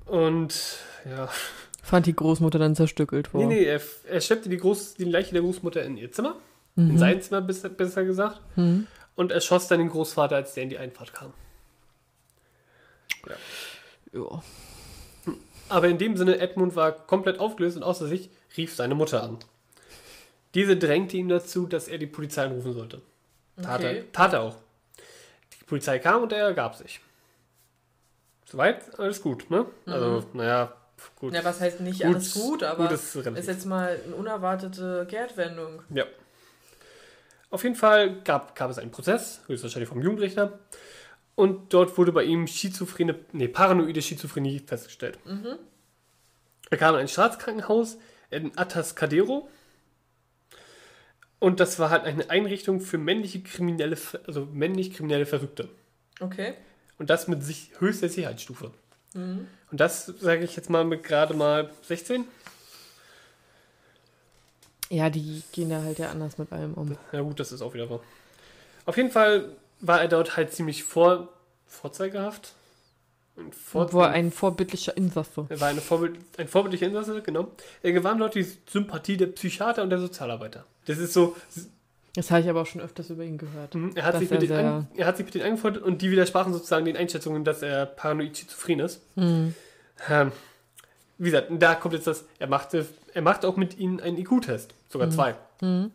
Und 0.05 0.79
ja, 1.05 1.29
Fand 1.89 2.05
die 2.05 2.15
Großmutter 2.15 2.59
dann 2.59 2.75
zerstückelt 2.75 3.29
vor. 3.29 3.41
nee, 3.41 3.47
nee, 3.47 3.63
er, 3.63 3.81
er 4.07 4.21
schleppte 4.21 4.47
die, 4.49 4.57
Groß, 4.57 4.93
die 4.95 5.05
Leiche 5.05 5.33
der 5.33 5.41
Großmutter 5.41 5.81
in 5.83 5.97
ihr 5.97 6.11
Zimmer, 6.11 6.35
in 6.75 6.97
sein 6.99 7.19
Zimmer 7.21 7.41
besser, 7.41 7.69
besser 7.69 8.03
gesagt, 8.05 8.39
Mhm. 8.55 8.85
und 9.15 9.31
er 9.31 9.41
schoss 9.41 9.67
dann 9.67 9.79
den 9.79 9.89
Großvater, 9.89 10.35
als 10.35 10.53
der 10.53 10.63
in 10.63 10.69
die 10.69 10.77
Einfahrt 10.77 11.13
kam. 11.13 11.33
Ja. 14.13 14.41
Aber 15.67 15.87
in 15.87 15.97
dem 15.97 16.15
Sinne, 16.17 16.39
Edmund 16.39 16.75
war 16.75 16.91
komplett 16.91 17.39
aufgelöst 17.39 17.77
und 17.77 17.83
außer 17.83 18.07
sich, 18.07 18.29
rief 18.57 18.73
seine 18.75 18.95
Mutter 18.95 19.23
an. 19.23 19.37
Diese 20.55 20.77
drängte 20.77 21.17
ihn 21.17 21.29
dazu, 21.29 21.67
dass 21.67 21.87
er 21.87 21.97
die 21.99 22.07
Polizei 22.07 22.43
anrufen 22.45 22.73
sollte. 22.73 23.01
Tat, 23.61 23.79
Okay. 23.81 23.97
er, 23.97 24.11
tat 24.11 24.33
er 24.33 24.41
auch. 24.41 24.55
Die 25.59 25.63
Polizei 25.65 25.99
kam 25.99 26.23
und 26.23 26.31
er 26.33 26.39
ergab 26.45 26.75
sich. 26.75 26.99
Soweit 28.45 28.97
alles 28.99 29.21
gut, 29.21 29.49
ne? 29.51 29.65
Also, 29.85 30.23
naja, 30.33 30.73
gut. 31.15 31.33
Ja, 31.33 31.43
was 31.43 31.59
heißt 31.59 31.81
nicht 31.81 32.01
Gut, 32.01 32.15
alles 32.15 32.33
gut, 32.33 32.63
aber 32.63 32.87
gut 32.87 32.93
ist 32.93 33.15
ist 33.15 33.47
jetzt 33.47 33.65
mal 33.65 33.99
eine 34.05 34.15
unerwartete 34.15 35.05
Kehrtwendung. 35.09 35.81
Ja. 35.89 36.05
Auf 37.49 37.63
jeden 37.63 37.75
Fall 37.75 38.21
gab, 38.21 38.55
gab 38.55 38.69
es 38.69 38.77
einen 38.77 38.91
Prozess, 38.91 39.41
höchstwahrscheinlich 39.47 39.89
vom 39.89 40.01
Jugendrichter. 40.01 40.59
Und 41.35 41.73
dort 41.73 41.97
wurde 41.97 42.11
bei 42.11 42.23
ihm 42.23 42.47
schizophrene, 42.47 43.15
nee, 43.31 43.47
paranoide 43.47 44.01
Schizophrenie 44.01 44.59
festgestellt. 44.59 45.17
Er 46.69 46.77
kam 46.77 46.95
in 46.95 47.01
ein 47.01 47.07
Staatskrankenhaus 47.07 47.97
in 48.29 48.57
Atascadero. 48.57 49.49
Und 51.39 51.59
das 51.61 51.79
war 51.79 51.89
halt 51.89 52.03
eine 52.03 52.29
Einrichtung 52.29 52.81
für 52.81 52.97
männliche 52.97 53.41
kriminelle, 53.41 53.97
also 54.27 54.45
männlich 54.51 54.93
kriminelle 54.93 55.25
Verrückte. 55.25 55.69
Okay. 56.19 56.53
Und 56.97 57.09
das 57.09 57.29
mit 57.29 57.43
sich 57.43 57.71
höchster 57.79 58.09
Sicherheitsstufe. 58.09 58.71
Und 59.13 59.47
das 59.71 60.05
sage 60.05 60.43
ich 60.43 60.55
jetzt 60.55 60.69
mal 60.69 60.83
mit 60.85 61.03
gerade 61.03 61.33
mal 61.33 61.69
16. 61.83 62.25
Ja, 64.89 65.09
die 65.09 65.43
gehen 65.51 65.69
da 65.69 65.83
halt 65.83 65.99
ja 65.99 66.09
anders 66.09 66.37
mit 66.37 66.51
allem 66.51 66.73
um. 66.73 66.97
Ja 67.11 67.21
gut, 67.21 67.39
das 67.39 67.51
ist 67.51 67.61
auch 67.61 67.73
wieder 67.73 67.89
wahr. 67.89 68.01
Auf 68.85 68.97
jeden 68.97 69.11
Fall 69.11 69.55
war 69.81 70.01
er 70.01 70.07
dort 70.07 70.35
halt 70.35 70.51
ziemlich 70.53 70.83
vor, 70.83 71.29
vorzeigehaft. 71.67 72.53
Ein 73.37 73.53
Vor 73.53 73.93
War 73.93 74.09
ein 74.09 74.31
vorbildlicher 74.31 74.97
Insasse. 74.97 75.45
er 75.47 75.61
war 75.61 75.69
eine 75.69 75.79
Vorbild, 75.81 76.17
ein 76.37 76.47
vorbildlicher 76.47 76.87
Insasse, 76.87 77.21
genau. 77.21 77.51
Er 77.81 77.93
gewann 77.93 78.17
dort 78.17 78.35
die 78.35 78.43
Sympathie 78.67 79.15
der 79.15 79.27
Psychiater 79.27 79.83
und 79.83 79.91
der 79.91 79.99
Sozialarbeiter. 79.99 80.65
Das 80.85 80.97
ist 80.97 81.13
so, 81.13 81.37
Das 82.19 82.31
habe 82.31 82.41
ich 82.41 82.49
aber 82.49 82.63
auch 82.63 82.65
schon 82.65 82.81
öfters 82.81 83.09
über 83.11 83.23
ihn 83.23 83.37
gehört. 83.37 83.75
mhm, 83.75 83.93
er 83.95 84.03
hat, 84.03 84.19
sich 84.19 84.29
mit 84.29 84.41
ja 84.43 84.47
den 84.57 84.65
an, 84.65 84.87
er 84.97 85.05
hat 85.05 85.15
sich 85.15 85.25
mit 85.25 85.35
denen 85.35 85.45
angefreundet 85.45 85.83
und 85.83 86.01
die 86.01 86.11
widersprachen 86.11 86.51
sozusagen 86.51 86.83
den 86.83 86.97
Einschätzungen, 86.97 87.45
dass 87.45 87.61
er 87.61 87.85
paranoid 87.85 88.37
schizophren 88.37 88.81
ist. 88.81 89.01
Hm. 89.15 89.55
Ähm, 90.09 90.33
wie 91.17 91.29
gesagt, 91.29 91.47
da 91.49 91.75
kommt 91.75 91.93
jetzt 91.93 92.07
das, 92.07 92.25
er 92.37 92.47
machte, 92.47 92.85
er 93.13 93.21
machte 93.21 93.47
auch 93.47 93.55
mit 93.55 93.77
ihnen 93.77 94.01
einen 94.01 94.17
IQ-Test, 94.17 94.73
sogar 94.89 95.09
zwei. 95.11 95.35
Hm. 95.61 95.91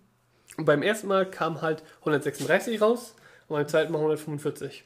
Und 0.57 0.65
beim 0.65 0.81
ersten 0.81 1.09
Mal 1.09 1.31
kam 1.31 1.61
halt 1.61 1.83
136 2.01 2.81
raus 2.81 3.15
und 3.49 3.57
beim 3.57 3.69
zweiten 3.69 3.93
Mal 3.93 3.99
145. 3.99 4.83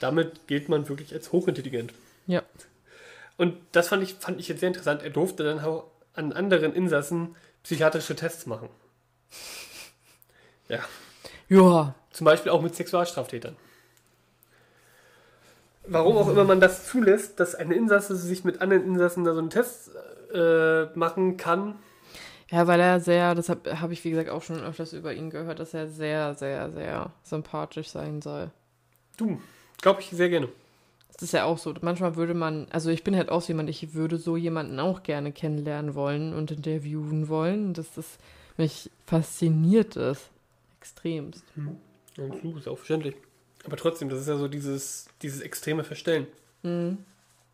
Damit 0.00 0.48
gilt 0.48 0.68
man 0.68 0.88
wirklich 0.88 1.14
als 1.14 1.30
hochintelligent. 1.30 1.94
Ja. 2.26 2.42
Und 3.36 3.54
das 3.70 3.86
fand 3.86 4.02
ich, 4.02 4.14
fand 4.14 4.40
ich 4.40 4.48
jetzt 4.48 4.58
sehr 4.58 4.70
interessant. 4.70 5.04
Er 5.04 5.10
durfte 5.10 5.44
dann 5.44 5.60
auch 5.60 5.84
an 6.14 6.32
anderen 6.32 6.74
Insassen 6.74 7.36
psychiatrische 7.62 8.16
Tests 8.16 8.46
machen. 8.46 8.68
Ja. 10.68 10.80
Ja. 11.48 11.94
Zum 12.10 12.24
Beispiel 12.24 12.50
auch 12.52 12.62
mit 12.62 12.74
Sexualstraftätern. 12.74 13.56
Warum 15.88 16.16
auch 16.16 16.28
immer 16.28 16.44
man 16.44 16.60
das 16.60 16.86
zulässt, 16.86 17.38
dass 17.38 17.54
ein 17.54 17.70
Insasse 17.70 18.16
sich 18.16 18.42
mit 18.42 18.60
anderen 18.60 18.84
Insassen 18.84 19.24
da 19.24 19.34
so 19.34 19.38
einen 19.38 19.50
Test 19.50 19.90
äh, 20.34 20.86
machen 20.98 21.36
kann. 21.36 21.76
Ja, 22.50 22.66
weil 22.66 22.80
er 22.80 23.00
sehr, 23.00 23.34
das 23.34 23.48
habe 23.48 23.80
hab 23.80 23.90
ich 23.90 24.04
wie 24.04 24.10
gesagt 24.10 24.30
auch 24.30 24.42
schon 24.42 24.60
öfters 24.62 24.92
über 24.92 25.12
ihn 25.12 25.30
gehört, 25.30 25.58
dass 25.58 25.74
er 25.74 25.88
sehr, 25.88 26.34
sehr, 26.34 26.70
sehr 26.72 27.10
sympathisch 27.22 27.88
sein 27.88 28.22
soll. 28.22 28.50
Du, 29.16 29.40
glaube 29.80 30.00
ich 30.00 30.10
sehr 30.10 30.28
gerne. 30.28 30.48
Das 31.12 31.22
ist 31.22 31.32
ja 31.32 31.44
auch 31.44 31.58
so. 31.58 31.72
Manchmal 31.80 32.16
würde 32.16 32.34
man, 32.34 32.66
also 32.70 32.90
ich 32.90 33.02
bin 33.02 33.16
halt 33.16 33.30
auch 33.30 33.40
so 33.40 33.48
jemand, 33.48 33.70
ich 33.70 33.94
würde 33.94 34.18
so 34.18 34.36
jemanden 34.36 34.78
auch 34.78 35.02
gerne 35.02 35.32
kennenlernen 35.32 35.94
wollen 35.94 36.34
und 36.34 36.50
interviewen 36.50 37.28
wollen, 37.28 37.72
dass 37.72 37.94
das 37.94 38.18
mich 38.56 38.90
fasziniert 39.06 39.96
ist. 39.96 40.30
Extremst. 40.86 41.44
Ja, 42.16 42.26
du, 42.26 42.56
ist 42.56 42.68
auch 42.68 42.76
verständlich. 42.76 43.16
Aber 43.64 43.76
trotzdem, 43.76 44.08
das 44.08 44.20
ist 44.20 44.28
ja 44.28 44.36
so 44.36 44.46
dieses, 44.46 45.08
dieses 45.22 45.40
extreme 45.40 45.82
Verstellen. 45.82 46.26
Mhm. 46.62 46.98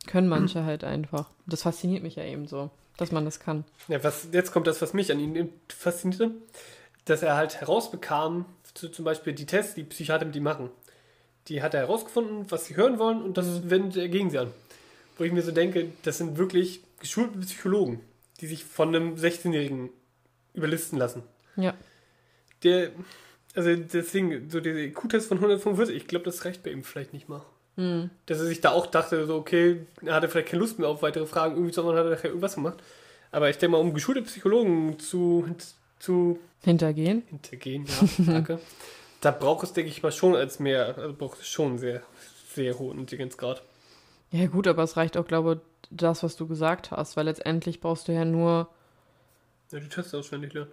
Können 0.06 0.28
manche 0.28 0.64
halt 0.64 0.84
einfach. 0.84 1.30
Das 1.46 1.62
fasziniert 1.62 2.02
mich 2.02 2.16
ja 2.16 2.24
eben 2.24 2.46
so, 2.46 2.70
dass 2.98 3.10
man 3.10 3.24
das 3.24 3.40
kann. 3.40 3.64
Ja, 3.88 4.02
was, 4.04 4.28
jetzt 4.32 4.52
kommt 4.52 4.66
das, 4.66 4.82
was 4.82 4.92
mich 4.92 5.10
an 5.12 5.20
ihm 5.20 5.48
faszinierte, 5.68 6.32
dass 7.04 7.22
er 7.22 7.36
halt 7.36 7.60
herausbekam, 7.60 8.44
zu, 8.74 8.88
zum 8.88 9.04
Beispiel 9.04 9.32
die 9.32 9.46
Tests, 9.46 9.74
die 9.74 9.84
Psychiater 9.84 10.26
mit 10.26 10.36
ihm 10.36 10.42
machen. 10.42 10.70
Die 11.48 11.62
hat 11.62 11.74
er 11.74 11.80
herausgefunden, 11.80 12.50
was 12.50 12.66
sie 12.66 12.76
hören 12.76 12.98
wollen 12.98 13.22
und 13.22 13.38
das 13.38 13.70
wendet 13.70 13.96
er 13.96 14.08
gegen 14.08 14.30
sie 14.30 14.38
an. 14.38 14.50
Wo 15.16 15.24
ich 15.24 15.32
mir 15.32 15.42
so 15.42 15.52
denke, 15.52 15.88
das 16.02 16.18
sind 16.18 16.36
wirklich 16.36 16.82
geschulte 17.00 17.38
Psychologen, 17.38 18.00
die 18.40 18.46
sich 18.46 18.64
von 18.64 18.88
einem 18.88 19.14
16-Jährigen 19.14 19.90
überlisten 20.54 20.98
lassen. 20.98 21.22
Ja. 21.56 21.74
Der, 22.62 22.90
also 23.54 23.74
deswegen, 23.74 24.48
so 24.50 24.60
der 24.60 24.74
IQ-Test 24.76 25.28
von 25.28 25.38
145, 25.38 25.96
ich 25.96 26.06
glaube, 26.06 26.24
das 26.24 26.44
reicht 26.44 26.62
bei 26.62 26.70
ihm 26.70 26.84
vielleicht 26.84 27.12
nicht 27.12 27.28
mal. 27.28 27.42
Mhm. 27.76 28.10
Dass 28.26 28.38
er 28.38 28.46
sich 28.46 28.60
da 28.60 28.70
auch 28.70 28.86
dachte, 28.86 29.26
so, 29.26 29.36
okay, 29.36 29.86
er 30.04 30.14
hatte 30.14 30.28
vielleicht 30.28 30.48
keine 30.48 30.60
Lust 30.60 30.78
mehr 30.78 30.88
auf 30.88 31.02
weitere 31.02 31.26
Fragen, 31.26 31.54
irgendwie, 31.54 31.72
sondern 31.72 31.96
hat 31.96 32.04
er 32.04 32.10
nachher 32.10 32.28
irgendwas 32.28 32.54
gemacht. 32.54 32.82
Aber 33.30 33.48
ich 33.48 33.58
denke 33.58 33.72
mal, 33.72 33.78
um 33.78 33.94
geschulte 33.94 34.22
Psychologen 34.22 34.98
zu, 34.98 35.46
zu 35.98 36.38
Hintergehen. 36.62 37.22
hintergehen, 37.28 37.86
ja, 37.86 38.24
danke. 38.32 38.58
da 39.20 39.30
braucht 39.30 39.64
es, 39.64 39.72
denke 39.72 39.90
ich 39.90 40.02
mal, 40.02 40.12
schon 40.12 40.36
als 40.36 40.58
mehr, 40.58 40.96
also 40.98 41.14
braucht 41.14 41.40
es 41.40 41.48
schon 41.48 41.78
sehr, 41.78 42.02
sehr 42.54 42.78
hohen 42.78 42.98
Intelligenzgrad. 42.98 43.62
Ja, 44.30 44.46
gut, 44.46 44.66
aber 44.66 44.82
es 44.82 44.96
reicht 44.96 45.16
auch, 45.16 45.26
glaube 45.26 45.54
ich, 45.54 45.88
das, 45.90 46.22
was 46.22 46.36
du 46.36 46.46
gesagt 46.46 46.90
hast, 46.90 47.16
weil 47.16 47.26
letztendlich 47.26 47.80
brauchst 47.80 48.08
du 48.08 48.12
ja 48.12 48.24
nur, 48.24 48.68
Ja, 49.70 49.80
die 49.80 49.88
Tests 49.88 50.14
auswendig 50.14 50.52
lernen. 50.54 50.70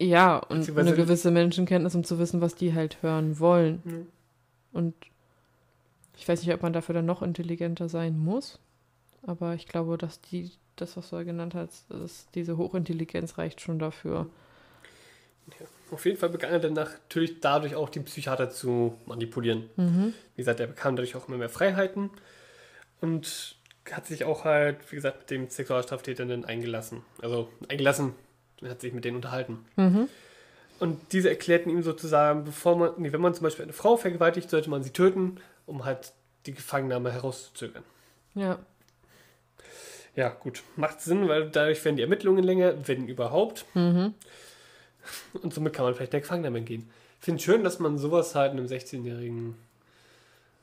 Ja, 0.00 0.38
und 0.38 0.76
eine 0.76 0.94
gewisse 0.94 1.30
Menschenkenntnis, 1.30 1.94
um 1.94 2.04
zu 2.04 2.18
wissen, 2.18 2.40
was 2.40 2.54
die 2.54 2.74
halt 2.74 3.02
hören 3.02 3.38
wollen. 3.38 3.82
Mhm. 3.84 4.06
Und 4.72 4.94
ich 6.16 6.28
weiß 6.28 6.42
nicht, 6.42 6.54
ob 6.54 6.62
man 6.62 6.72
dafür 6.72 6.94
dann 6.94 7.06
noch 7.06 7.22
intelligenter 7.22 7.88
sein 7.88 8.18
muss, 8.18 8.58
aber 9.22 9.54
ich 9.54 9.66
glaube, 9.66 9.98
dass 9.98 10.20
die, 10.20 10.50
das, 10.76 10.96
was 10.96 11.10
du 11.10 11.16
da 11.16 11.22
genannt 11.22 11.54
hast, 11.54 11.90
dass 11.90 12.28
diese 12.34 12.56
Hochintelligenz 12.56 13.36
reicht 13.36 13.60
schon 13.60 13.78
dafür. 13.78 14.26
Auf 15.90 16.06
jeden 16.06 16.16
Fall 16.16 16.28
begann 16.28 16.52
er 16.52 16.60
dann 16.60 16.74
natürlich 16.74 17.40
dadurch 17.40 17.74
auch 17.74 17.88
die 17.88 18.00
Psychiater 18.00 18.50
zu 18.50 18.94
manipulieren. 19.06 19.68
Mhm. 19.76 20.14
Wie 20.36 20.42
gesagt, 20.42 20.60
er 20.60 20.68
bekam 20.68 20.96
dadurch 20.96 21.16
auch 21.16 21.28
immer 21.28 21.36
mehr 21.36 21.48
Freiheiten 21.48 22.10
und 23.00 23.56
hat 23.90 24.06
sich 24.06 24.24
auch 24.24 24.44
halt, 24.44 24.78
wie 24.90 24.96
gesagt, 24.96 25.18
mit 25.18 25.30
dem 25.30 25.50
Sexualstraftätern 25.50 26.28
dann 26.28 26.44
eingelassen. 26.44 27.02
Also 27.20 27.48
eingelassen, 27.68 28.14
hat 28.68 28.80
sich 28.80 28.92
mit 28.92 29.04
denen 29.04 29.16
unterhalten. 29.16 29.64
Mhm. 29.76 30.08
Und 30.78 30.98
diese 31.12 31.28
erklärten 31.28 31.70
ihm 31.70 31.82
sozusagen, 31.82 32.44
bevor 32.44 32.76
man, 32.76 32.92
nee, 32.98 33.12
wenn 33.12 33.20
man 33.20 33.34
zum 33.34 33.44
Beispiel 33.44 33.64
eine 33.64 33.72
Frau 33.72 33.96
vergewaltigt, 33.96 34.50
sollte 34.50 34.70
man 34.70 34.82
sie 34.82 34.90
töten, 34.90 35.36
um 35.66 35.84
halt 35.84 36.12
die 36.46 36.52
Gefangennahme 36.54 37.12
herauszuzögern. 37.12 37.84
Ja. 38.34 38.58
Ja, 40.16 40.30
gut, 40.30 40.62
macht 40.76 41.00
Sinn, 41.00 41.28
weil 41.28 41.50
dadurch 41.50 41.84
werden 41.84 41.96
die 41.96 42.02
Ermittlungen 42.02 42.42
länger, 42.42 42.74
wenn 42.88 43.06
überhaupt. 43.06 43.64
Mhm. 43.74 44.14
Und 45.42 45.54
somit 45.54 45.72
kann 45.72 45.84
man 45.84 45.94
vielleicht 45.94 46.12
der 46.12 46.20
Gefangennahme 46.20 46.62
gehen. 46.62 46.90
Ich 47.20 47.24
finde 47.24 47.38
es 47.38 47.44
schön, 47.44 47.62
dass 47.62 47.78
man 47.78 47.98
sowas 47.98 48.34
halt 48.34 48.52
einem 48.52 48.66
16-jährigen. 48.66 49.56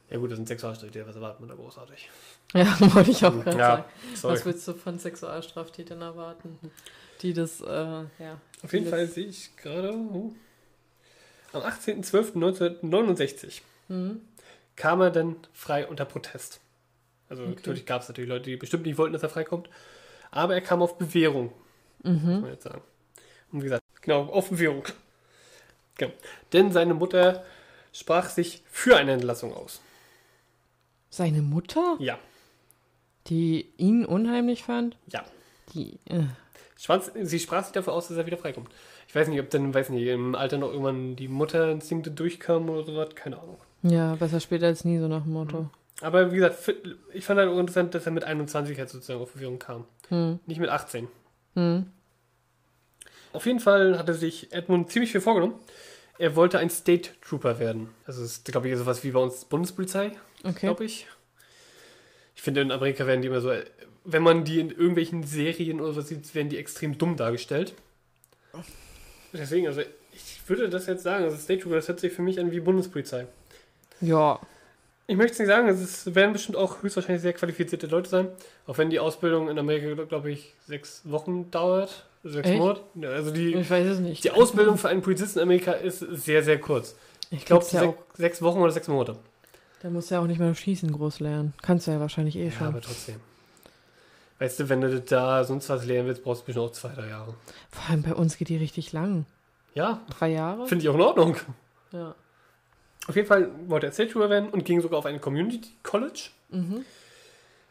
Ja, 0.10 0.18
gut, 0.18 0.32
das 0.32 0.38
sind 0.38 0.48
Sexualstraftäter, 0.48 1.06
was 1.08 1.16
erwartet 1.16 1.40
man 1.42 1.50
da 1.50 1.56
großartig? 1.56 2.10
Ja, 2.54 2.66
wollte 2.96 3.12
ich 3.12 3.26
auch 3.26 3.34
gerade 3.44 3.58
Ja, 3.58 3.68
sagen. 3.78 3.84
sorry. 4.16 4.36
Was 4.36 4.46
willst 4.46 4.68
du 4.68 4.74
von 4.74 5.00
Sexualstraftätern 5.00 6.02
erwarten? 6.02 6.58
Die 7.22 7.34
das, 7.34 7.60
äh, 7.62 7.66
ja. 7.66 8.40
Auf 8.64 8.72
jeden 8.74 8.88
Fall 8.88 9.08
sehe 9.08 9.26
ich 9.28 9.56
gerade. 9.58 9.94
Oh, 9.94 10.34
am 11.54 11.62
18.12.1969 11.64 13.62
Mhm. 13.90 14.22
kam 14.76 15.02
er 15.02 15.12
dann 15.12 15.38
frei 15.54 15.88
unter 15.88 16.06
Protest. 16.06 16.60
Also 17.30 17.44
Okay. 17.44 17.54
natürlich 17.56 17.86
gab 17.86 18.02
es 18.02 18.08
natürlich 18.10 18.30
Leute, 18.30 18.50
die 18.50 18.58
bestimmt 18.58 18.86
nicht 18.86 18.98
wollten, 18.98 19.14
dass 19.14 19.24
er 19.24 19.30
freikommt. 19.30 19.70
Aber 20.32 20.54
er 20.54 20.62
kam 20.62 20.82
auf 20.82 20.98
Bewährung, 20.98 21.52
muss 22.04 22.22
Mhm. 22.22 22.42
man 22.42 22.50
jetzt 22.52 22.64
sagen. 22.64 22.82
Und 23.52 23.60
wie 23.62 23.64
gesagt, 23.66 23.82
genau, 24.02 24.24
auf 24.26 24.50
Bewährung. 24.50 24.84
Genau. 25.98 26.12
Denn 26.54 26.72
seine 26.72 26.94
Mutter 26.94 27.44
sprach 27.94 28.30
sich 28.30 28.62
für 28.70 28.98
eine 28.98 29.14
Entlassung 29.14 29.54
aus. 29.54 29.82
Seine 31.10 31.42
Mutter, 31.42 31.96
Ja, 32.00 32.18
die 33.28 33.70
ihn 33.78 34.06
unheimlich 34.06 34.64
fand, 34.64 34.98
ja. 35.12 35.24
die, 35.74 36.00
äh, 36.06 36.24
Schwanz, 36.80 37.12
sie 37.22 37.40
sprach 37.40 37.64
sich 37.64 37.74
dafür 37.74 37.94
aus, 37.94 38.08
dass 38.08 38.18
er 38.18 38.26
wieder 38.26 38.38
freikommt. 38.38 38.70
Ich 39.08 39.16
weiß 39.16 39.28
nicht, 39.30 39.40
ob 39.40 39.50
dann, 39.50 39.74
weiß 39.74 39.90
nicht, 39.90 40.06
im 40.08 40.36
Alter 40.36 40.58
noch 40.58 40.70
irgendwann 40.70 41.16
die 41.16 41.28
Mutterinstinkte 41.28 42.12
durchkamen 42.12 42.70
oder 42.70 42.84
sowas, 42.86 43.10
keine 43.16 43.40
Ahnung. 43.40 43.58
ja, 43.84 44.16
besser 44.16 44.40
später 44.40 44.68
als 44.68 44.86
nie, 44.86 45.00
so 45.00 45.08
nach 45.08 45.24
dem 45.24 45.34
Motto. 45.34 45.70
Aber 46.02 46.32
wie 46.32 46.36
gesagt, 46.36 46.72
ich 47.14 47.26
fand 47.26 47.40
halt 47.40 47.50
auch 47.50 47.58
interessant, 47.58 47.96
dass 47.96 48.06
er 48.06 48.12
mit 48.12 48.24
21 48.24 48.78
halt 48.78 48.90
sozusagen 48.90 49.20
auf 49.22 49.32
Verwirrung 49.32 49.58
kam. 49.58 49.86
Hm. 50.10 50.40
Nicht 50.46 50.60
mit 50.60 50.70
18. 50.70 51.08
Hm. 51.56 51.88
Auf 53.34 53.46
jeden 53.48 53.60
Fall 53.60 53.98
hatte 53.98 54.14
sich 54.14 54.52
Edmund 54.54 54.92
ziemlich 54.92 55.12
viel 55.12 55.22
vorgenommen. 55.22 55.56
Er 56.20 56.36
wollte 56.36 56.60
ein 56.60 56.70
State 56.70 57.10
Trooper 57.22 57.58
werden. 57.60 57.90
Also 58.06 58.22
das 58.22 58.32
ist, 58.32 58.46
glaube 58.46 58.70
ich, 58.70 58.78
sowas 58.78 59.04
wie 59.04 59.12
bei 59.12 59.20
uns 59.20 59.46
Bundespolizei, 59.46 60.12
Okay. 60.48 60.68
glaube 60.68 60.86
ich. 60.86 61.08
Ich 62.36 62.42
finde, 62.42 62.62
in 62.62 62.72
Amerika 62.72 63.06
werden 63.08 63.22
die 63.22 63.28
immer 63.28 63.42
so, 63.42 63.52
wenn 64.04 64.24
man 64.24 64.46
die 64.46 64.60
in 64.60 64.70
irgendwelchen 64.70 65.24
Serien 65.24 65.82
oder 65.82 65.94
so 65.94 66.02
sieht, 66.02 66.34
werden 66.36 66.50
die 66.50 66.58
extrem 66.58 66.98
dumm 66.98 67.18
dargestellt. 67.18 67.74
Deswegen, 69.34 69.68
also 69.68 69.82
ich 70.14 70.42
würde 70.48 70.70
das 70.70 70.88
jetzt 70.88 71.04
sagen, 71.04 71.26
also 71.26 71.38
State 71.38 71.62
Trooper, 71.62 71.76
das 71.76 71.88
hört 71.88 72.00
sich 72.00 72.14
für 72.14 72.22
mich 72.22 72.40
an 72.40 72.52
wie 72.52 72.60
Bundespolizei. 72.60 73.28
Ja. 74.02 74.40
Ich 75.08 75.16
möchte 75.16 75.34
es 75.34 75.40
nicht 75.40 75.48
sagen, 75.48 75.68
also 75.68 75.84
es 75.84 76.16
werden 76.16 76.34
bestimmt 76.34 76.58
auch 76.58 76.84
höchstwahrscheinlich 76.84 77.22
sehr 77.22 77.34
qualifizierte 77.34 77.88
Leute 77.88 78.10
sein. 78.10 78.28
Auch 78.66 78.78
wenn 78.78 78.90
die 78.90 79.00
Ausbildung 79.00 79.50
in 79.50 79.58
Amerika, 79.58 80.04
glaube 80.04 80.32
ich, 80.32 80.54
sechs 80.66 81.02
Wochen 81.06 81.50
dauert. 81.52 82.06
Sechs 82.24 82.50
Echt? 82.50 82.58
Monate. 82.58 82.82
Ja, 82.96 83.10
also 83.10 83.32
die, 83.32 83.54
Ich 83.54 83.70
weiß 83.70 83.86
es 83.88 84.00
nicht. 84.00 84.24
die 84.24 84.32
Ausbildung 84.32 84.78
für 84.78 84.90
einen 84.90 85.02
Polizisten 85.02 85.40
in 85.40 85.44
Amerika 85.44 85.72
ist 85.72 86.00
sehr, 86.00 86.44
sehr 86.44 86.60
kurz. 86.60 86.96
ich 87.30 87.40
Ich 87.40 87.46
glaube, 87.46 87.66
ja 87.72 87.80
sech, 87.80 87.92
sechs 88.16 88.42
Wochen 88.42 88.60
oder 88.60 88.72
sechs 88.72 88.88
Monate. 88.88 89.18
Da 89.82 89.90
musst 89.90 90.10
du 90.12 90.16
ja 90.16 90.22
auch 90.22 90.28
nicht 90.28 90.40
mal 90.40 90.54
schießen 90.54 90.92
groß 90.92 91.20
lernen. 91.20 91.54
Kannst 91.62 91.88
du 91.88 91.92
ja 91.92 92.00
wahrscheinlich 92.00 92.36
eh 92.36 92.46
Ja, 92.46 92.52
schon. 92.52 92.68
aber 92.68 92.82
trotzdem. 92.82 93.20
Weißt 94.40 94.60
du, 94.60 94.70
wenn 94.70 94.82
du 94.82 95.00
da 95.02 95.44
sonst 95.44 95.68
was 95.70 95.86
lernen 95.86 96.08
willst, 96.08 96.24
brauchst 96.24 96.42
du 96.44 96.46
bestimmt 96.48 96.68
auch 96.68 96.72
zwei, 96.72 96.90
drei 96.90 97.08
Jahre. 97.10 97.34
Vor 97.72 97.90
allem 97.90 98.04
bei 98.04 98.14
uns 98.14 98.38
geht 98.38 98.50
die 98.50 98.58
richtig 98.58 98.92
lang. 98.94 99.26
Ja, 99.74 100.02
Drei 100.10 100.30
Jahre? 100.30 100.68
finde 100.68 100.84
ich 100.84 100.90
auch 100.90 100.96
in 100.96 101.02
Ordnung. 101.02 101.36
Ja. 101.92 102.16
Auf 103.08 103.16
jeden 103.16 103.28
Fall 103.28 103.50
wollte 103.68 103.86
er 103.88 103.94
State 103.94 104.12
Trooper 104.12 104.30
werden 104.30 104.50
und 104.50 104.66
ging 104.66 104.82
sogar 104.82 105.00
auf 105.00 105.06
ein 105.06 105.22
Community 105.22 105.70
College. 105.84 106.30
Mhm. 106.50 106.84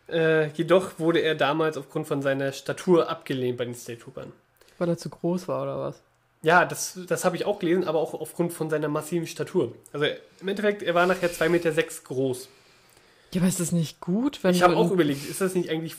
Äh, 0.09 0.49
jedoch 0.53 0.99
wurde 0.99 1.19
er 1.21 1.35
damals 1.35 1.77
aufgrund 1.77 2.07
von 2.07 2.23
seiner 2.23 2.53
Statur 2.53 3.09
abgelehnt 3.11 3.59
bei 3.59 3.65
den 3.65 3.75
State 3.75 3.99
Troopern. 4.01 4.33
Weil 4.79 4.89
er 4.89 4.97
zu 4.99 5.11
groß 5.11 5.49
war 5.49 5.63
oder 5.63 5.79
was? 5.81 6.01
Ja, 6.43 6.64
das, 6.64 6.99
das 7.07 7.24
habe 7.24 7.37
ich 7.37 7.45
auch 7.45 7.59
gelesen, 7.59 7.84
aber 7.84 7.99
auch 7.99 8.14
aufgrund 8.14 8.53
von 8.53 8.70
seiner 8.70 8.89
massiven 8.89 9.26
Statur. 9.26 9.74
Also 9.93 10.07
im 10.41 10.49
Endeffekt, 10.49 10.82
er 10.82 10.95
war 10.95 11.07
nachher 11.07 11.30
2,6 11.30 11.49
Meter 11.49 11.72
sechs 11.72 12.05
groß. 12.05 12.49
Ja, 13.32 13.41
aber 13.41 13.49
ist 13.49 13.59
das 13.61 13.72
nicht 13.72 14.01
gut, 14.01 14.43
wenn 14.45 14.55
Ich 14.55 14.62
habe 14.62 14.76
auch 14.76 14.91
überlegt, 14.91 15.28
ist 15.28 15.41
das 15.41 15.55
nicht 15.55 15.70
eigentlich 15.70 15.97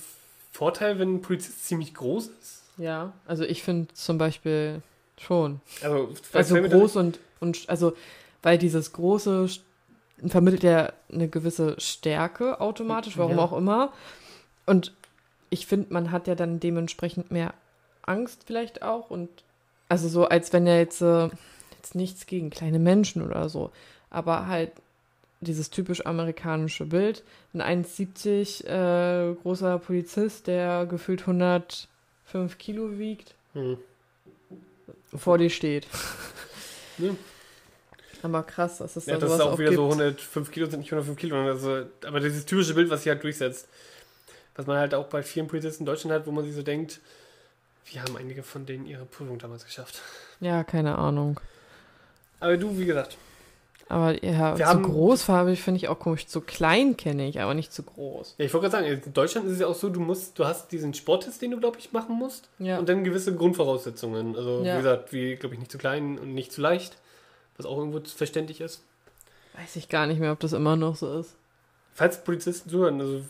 Vorteil, 0.52 1.00
wenn 1.00 1.16
ein 1.16 1.22
Polizist 1.22 1.66
ziemlich 1.66 1.94
groß 1.94 2.28
ist? 2.42 2.64
Ja, 2.78 3.14
also 3.26 3.44
ich 3.44 3.64
finde 3.64 3.94
zum 3.94 4.18
Beispiel 4.18 4.82
schon. 5.20 5.62
Also, 5.82 6.14
Also 6.32 6.56
2,6 6.56 6.62
Meter 6.62 6.78
groß 6.78 6.96
und, 6.96 7.20
und 7.40 7.66
also, 7.68 7.94
weil 8.44 8.58
dieses 8.58 8.94
große 8.94 9.48
vermittelt 10.28 10.64
ja 10.64 10.94
eine 11.12 11.28
gewisse 11.28 11.80
Stärke 11.80 12.62
automatisch, 12.62 13.18
warum 13.18 13.38
Ja. 13.38 13.44
auch 13.44 13.54
immer. 13.54 13.94
Und 14.66 14.94
ich 15.50 15.68
finde, 15.68 15.94
man 15.94 16.12
hat 16.12 16.28
ja 16.28 16.36
dann 16.36 16.60
dementsprechend 16.60 17.32
mehr 17.32 17.54
Angst 18.04 18.44
vielleicht 18.46 18.82
auch 18.82 19.10
und 19.10 19.30
Also 19.90 20.08
so, 20.10 20.26
als 20.28 20.52
wenn 20.54 20.68
er 20.68 20.80
jetzt, 20.80 21.02
äh, 21.02 21.30
jetzt 21.78 21.96
nichts 21.96 22.26
gegen 22.26 22.50
kleine 22.50 22.80
Menschen 22.80 23.22
oder 23.22 23.48
so, 23.50 23.72
aber 24.10 24.48
halt 24.48 24.72
dieses 25.40 25.70
typisch 25.70 26.06
amerikanische 26.06 26.86
Bild. 26.86 27.24
Ein 27.54 27.84
1,70 27.86 28.66
äh, 28.66 29.36
großer 29.36 29.78
Polizist, 29.80 30.48
der 30.48 30.86
gefühlt 30.88 31.22
105 31.22 32.58
Kilo 32.58 32.98
wiegt, 32.98 33.36
Hm. 33.54 33.78
vor 35.16 35.38
dir 35.38 35.50
steht. 35.50 35.88
Ja. 37.00 37.12
Aber 38.24 38.42
krass, 38.42 38.80
dass 38.80 38.96
es 38.96 39.06
Ja, 39.06 39.14
da 39.14 39.28
das 39.28 39.34
ist 39.36 39.42
auch 39.42 39.52
auch 39.52 39.60
wieder 39.60 39.70
gibt. 39.70 39.78
so 39.78 39.86
105 39.86 40.50
Kilo 40.50 40.66
sind 40.66 40.80
nicht 40.80 40.92
105 40.92 41.16
Kilo. 41.20 41.36
Also, 41.46 41.84
aber 42.08 42.20
dieses 42.20 42.44
typische 42.48 42.74
Bild, 42.74 42.90
was 42.90 43.04
sich 43.04 43.10
halt 43.12 43.24
durchsetzt. 43.24 43.68
Was 44.56 44.66
man 44.66 44.80
halt 44.80 44.96
auch 44.96 45.06
bei 45.06 45.22
vielen 45.22 45.46
Polizisten 45.48 45.84
in 45.84 45.86
Deutschland 45.86 46.16
hat, 46.16 46.26
wo 46.26 46.32
man 46.32 46.44
sich 46.44 46.56
so 46.56 46.64
denkt, 46.64 47.00
wie 47.92 48.00
haben 48.00 48.16
einige 48.18 48.44
von 48.44 48.66
denen 48.66 48.86
ihre 48.86 49.06
Prüfung 49.06 49.40
damals 49.40 49.66
geschafft. 49.66 50.02
Ja, 50.40 50.64
keine 50.64 50.98
Ahnung. 50.98 51.40
Aber 52.40 52.58
du, 52.58 52.78
wie 52.78 52.86
gesagt, 52.86 53.18
Aber 53.90 54.22
ja, 54.24 54.58
Wir 54.58 54.66
zu 54.66 54.70
haben- 54.72 54.84
groß 54.84 55.24
farbig 55.24 55.62
finde 55.62 55.78
ich 55.78 55.88
auch 55.88 55.98
komisch. 55.98 56.28
Zu 56.28 56.42
klein 56.42 56.98
kenne 56.98 57.26
ich, 57.30 57.40
aber 57.40 57.54
nicht 57.54 57.72
zu 57.72 57.84
groß. 57.84 58.36
ja, 58.38 58.44
ich 58.46 58.54
wollte 58.54 58.70
gerade 58.70 58.84
sagen, 58.86 59.02
in 59.06 59.14
Deutschland 59.14 59.48
ist 59.48 59.54
es 59.54 59.60
ja 59.62 59.68
auch 59.68 59.76
so, 59.76 59.88
du 59.90 60.02
musst, 60.02 60.38
du 60.38 60.46
hast 60.46 60.72
diesen 60.74 60.94
Sporttest, 60.94 61.42
den 61.42 61.52
du, 61.52 61.60
glaube 61.60 61.80
ich, 61.80 61.94
machen 61.94 62.16
musst. 62.16 62.50
Ja. 62.60 62.80
Und 62.80 62.90
dann 62.90 63.06
gewisse 63.06 63.34
Grundvoraussetzungen. 63.34 64.36
Also, 64.36 64.62
Ja. 64.66 64.74
wie 64.74 64.78
gesagt, 64.78 65.14
wie, 65.14 65.36
glaube 65.38 65.56
ich, 65.56 65.60
nicht 65.60 65.72
zu 65.72 65.78
klein 65.78 66.20
und 66.20 66.34
nicht 66.34 66.52
zu 66.52 66.60
leicht. 66.62 66.98
Was 67.56 67.66
auch 67.66 67.78
irgendwo 67.78 68.02
verständlich 68.02 68.60
ist. 68.60 68.84
Weiß 69.54 69.78
ich 69.78 69.88
gar 69.90 70.06
nicht 70.06 70.20
mehr, 70.20 70.34
ob 70.34 70.40
das 70.42 70.52
immer 70.54 70.76
noch 70.76 70.98
so 70.98 71.20
ist. 71.22 71.36
Falls 71.96 72.24
Polizisten 72.24 72.70
zuhören, 72.70 73.00
also 73.00 73.22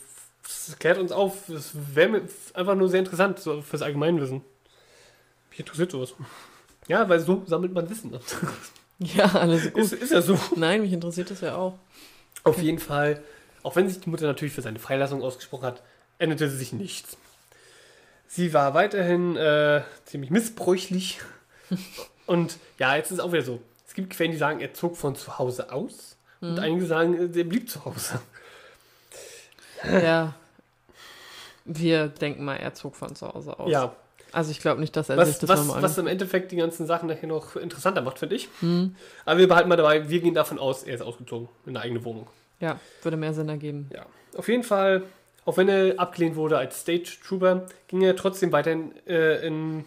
das 0.44 0.78
klärt 0.80 0.98
uns 0.98 1.12
auf. 1.12 1.44
Das 1.48 1.72
wäre 1.94 2.10
mir 2.10 2.22
einfach 2.54 2.76
nur 2.76 2.90
sehr 2.90 3.00
interessant, 3.00 3.40
so 3.40 3.62
fürs 3.62 3.82
Allgemeinwissen. 3.82 4.42
Mich 5.50 5.60
interessiert 5.60 5.92
sowas. 5.92 6.14
Ja, 6.88 7.08
weil 7.10 7.20
so 7.20 7.44
sammelt 7.46 7.74
man 7.74 7.90
Wissen. 7.90 8.18
Ja, 9.00 9.26
alles 9.26 9.72
gut. 9.74 9.84
Ist, 9.84 9.94
ist 9.94 10.12
ja 10.12 10.24
so. 10.24 10.40
Nein, 10.56 10.82
mich 10.82 10.92
interessiert 10.92 11.30
das 11.30 11.42
ja 11.42 11.56
auch. 11.56 11.78
Auf 12.44 12.60
jeden 12.60 12.80
Fall, 12.80 13.22
auch 13.62 13.76
wenn 13.76 13.88
sich 13.88 14.00
die 14.00 14.10
Mutter 14.10 14.26
natürlich 14.26 14.56
für 14.56 14.64
seine 14.64 14.80
Freilassung 14.80 15.22
ausgesprochen 15.22 15.66
hat, 15.66 15.84
änderte 16.18 16.50
sich 16.50 16.74
nichts. 16.74 17.16
Sie 18.28 18.54
war 18.54 18.74
weiterhin 18.74 19.36
äh, 19.36 19.84
ziemlich 20.06 20.32
missbräuchlich. 20.32 21.20
Und 22.26 22.58
ja, 22.80 22.96
jetzt 22.96 23.12
ist 23.12 23.20
es 23.20 23.24
auch 23.24 23.32
wieder 23.32 23.44
so. 23.44 23.62
Es 23.88 23.94
gibt 23.94 24.10
Quellen, 24.10 24.32
die 24.32 24.38
sagen, 24.38 24.60
er 24.60 24.74
zog 24.74 24.98
von 24.98 25.16
zu 25.16 25.38
Hause 25.38 25.72
aus. 25.72 26.18
Mhm. 26.42 26.50
Und 26.50 26.60
einige 26.60 26.86
sagen, 26.86 27.36
er 27.36 27.44
blieb 27.44 27.70
zu 27.70 27.86
Hause. 27.86 28.20
Ja. 29.84 30.34
Wir 31.66 32.08
denken 32.08 32.46
mal, 32.46 32.56
er 32.56 32.74
zog 32.74 32.96
von 32.96 33.16
zu 33.16 33.28
Hause 33.28 33.60
aus. 33.60 33.70
Ja, 33.70 33.94
Also 34.32 34.52
ich 34.52 34.60
glaube 34.60 34.80
nicht, 34.80 34.96
dass 34.96 35.10
er 35.10 35.18
sich 35.26 35.36
was, 35.36 35.40
das 35.40 35.50
was, 35.50 35.60
nochmal 35.66 35.84
was 35.84 35.98
im 35.98 36.08
Endeffekt 36.08 36.52
die 36.52 36.56
ganzen 36.56 36.88
Sachen 36.88 37.08
nachher 37.10 37.28
noch 37.28 37.56
interessanter 37.56 38.02
macht, 38.02 38.20
finde 38.20 38.36
ich. 38.36 38.48
hm. 38.62 38.96
Aber 39.26 39.40
wir 39.40 39.48
behalten 39.48 39.68
mal 39.70 39.76
dabei, 39.76 40.10
wir 40.10 40.22
gehen 40.22 40.34
davon 40.34 40.60
aus, 40.60 40.84
er 40.84 40.96
ist 40.96 41.02
ausgezogen 41.02 41.50
in 41.66 41.76
eine 41.76 41.84
eigene 41.84 42.04
Wohnung. 42.06 42.28
Ja, 42.60 42.80
würde 43.04 43.18
mehr 43.18 43.34
Sinn 43.34 43.50
ergeben. 43.50 43.90
Ja, 43.94 44.06
auf 44.38 44.48
jeden 44.48 44.64
Fall, 44.64 45.04
auch 45.46 45.58
wenn 45.58 45.68
er 45.70 46.00
abgelehnt 46.00 46.36
wurde 46.36 46.58
als 46.58 46.80
Stage 46.82 47.18
Trooper, 47.26 47.68
ging 47.88 48.02
er 48.02 48.16
trotzdem 48.16 48.52
weiterhin 48.52 48.94
äh, 49.06 49.46
in 49.46 49.84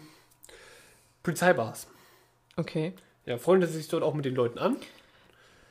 Polizeibars. 1.23 1.87
Okay. 2.57 2.93
Ja, 3.25 3.37
freundete 3.37 3.73
sich 3.73 3.87
dort 3.87 4.03
auch 4.03 4.13
mit 4.13 4.25
den 4.25 4.35
Leuten 4.35 4.59
an. 4.59 4.77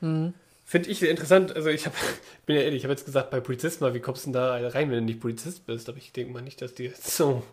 Hm. 0.01 0.33
Finde 0.71 0.89
ich 0.89 0.99
sehr 0.99 1.11
interessant. 1.11 1.53
Also 1.53 1.67
ich 1.69 1.85
hab, 1.85 1.93
bin 2.45 2.55
ja 2.55 2.61
ehrlich, 2.61 2.77
ich 2.77 2.83
habe 2.85 2.93
jetzt 2.93 3.03
gesagt, 3.05 3.29
bei 3.29 3.41
Polizisten 3.41 3.83
mal, 3.83 3.93
wie 3.93 3.99
kommst 3.99 4.23
du 4.25 4.27
denn 4.27 4.33
da 4.33 4.55
rein, 4.69 4.89
wenn 4.89 4.99
du 4.99 5.01
nicht 5.03 5.19
Polizist 5.19 5.65
bist? 5.65 5.89
Aber 5.89 5.97
ich 5.97 6.13
denke 6.13 6.31
mal 6.31 6.41
nicht, 6.41 6.61
dass 6.61 6.73
die 6.73 6.83
jetzt 6.85 7.05
so... 7.17 7.43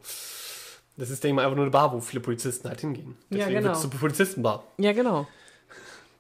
Das 0.97 1.11
ist, 1.11 1.23
denke 1.25 1.33
ich 1.33 1.37
mal, 1.37 1.43
einfach 1.43 1.57
nur 1.57 1.65
eine 1.65 1.71
Bar, 1.73 1.93
wo 1.93 2.01
viele 2.01 2.21
Polizisten 2.21 2.69
halt 2.69 2.81
hingehen. 2.81 3.17
Ja, 3.31 3.39
Deswegen 3.39 3.55
genau. 3.57 3.69
wird's 3.71 3.81
zur 3.83 3.91
Polizistenbar. 3.91 4.65
Ja, 4.79 4.93
genau. 4.93 5.27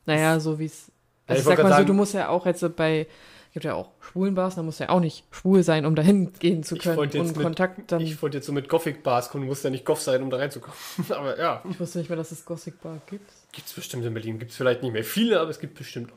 Naja, 0.06 0.40
so 0.40 0.58
wie 0.58 0.64
es. 0.66 0.86
Ja, 1.28 1.34
Also 1.34 1.34
ich 1.34 1.38
ich 1.38 1.44
sag 1.44 1.50
mal 1.50 1.56
grad 1.56 1.66
so, 1.66 1.74
sagen- 1.76 1.86
du 1.86 1.92
musst 1.94 2.14
ja 2.14 2.28
auch 2.28 2.46
jetzt 2.46 2.60
so 2.60 2.70
bei. 2.70 3.06
Gibt 3.54 3.64
ja 3.64 3.74
auch 3.74 3.90
Schwulenbars, 4.00 4.56
da 4.56 4.62
musst 4.62 4.78
du 4.78 4.84
ja 4.84 4.90
auch 4.90 5.00
nicht 5.00 5.24
schwul 5.30 5.62
sein, 5.62 5.86
um 5.86 5.94
dahin 5.96 6.32
gehen 6.38 6.62
zu 6.62 6.76
Ich 6.76 6.82
können. 6.82 6.98
und 6.98 7.14
mit- 7.14 7.34
Kontakt 7.34 7.90
dann. 7.90 8.00
Ich 8.00 8.12
Ich, 8.12 8.22
wollte 8.22 8.36
jetzt 8.38 8.46
so 8.46 8.52
mit 8.52 8.68
Gothic-Bars 8.68 9.30
kommen, 9.30 9.44
du 9.44 9.48
musst 9.48 9.64
ja 9.64 9.70
nicht 9.70 9.84
Goth 9.86 10.00
sein, 10.00 10.22
um 10.22 10.28
da 10.30 10.36
reinzukommen. 10.36 10.76
Aber 11.08 11.38
ja, 11.38 11.62
wusste 11.78 11.98
nicht 11.98 12.08
mehr, 12.10 12.16
dass 12.16 12.30
es 12.30 12.44
Gothic 12.44 12.80
Bar 12.82 13.00
gibt. 13.06 13.30
gibt 13.52 13.66
es 13.66 13.72
bestimmt 13.72 14.04
in 14.04 14.12
Berlin. 14.12 14.38
Gibt 14.38 14.50
es 14.50 14.56
vielleicht 14.58 14.82
nicht 14.82 14.92
mehr 14.92 15.02
viele, 15.04 15.40
aber 15.40 15.50
es 15.50 15.58
gibt 15.58 15.74
bestimmt 15.76 16.12
auch. 16.12 16.16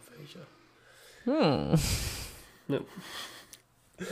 Hm. 1.25 1.75
Ja. 2.67 2.79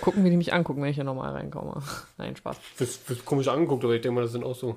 Gucken, 0.01 0.23
wie 0.23 0.29
die 0.29 0.37
mich 0.37 0.53
angucken, 0.53 0.81
wenn 0.83 0.89
ich 0.89 0.95
hier 0.95 1.03
nochmal 1.03 1.31
reinkomme. 1.33 1.81
Nein, 2.17 2.35
Spaß. 2.35 2.57
Wirst, 2.77 3.09
wirst 3.09 3.25
komisch 3.25 3.47
angeguckt, 3.47 3.83
aber 3.83 3.95
ich 3.95 4.01
denke 4.01 4.15
mal, 4.15 4.21
das 4.21 4.31
sind 4.33 4.43
auch 4.43 4.55
so. 4.55 4.75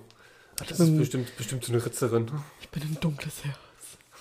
Ach, 0.60 0.66
das 0.66 0.80
ist 0.80 0.86
bin- 0.86 0.98
bestimmt, 0.98 1.36
bestimmt 1.36 1.64
so 1.64 1.72
eine 1.72 1.84
Ritzerin. 1.84 2.30
Ich 2.60 2.68
bin 2.70 2.82
ein 2.82 2.96
dunkles 3.00 3.44
Herz. 3.44 3.56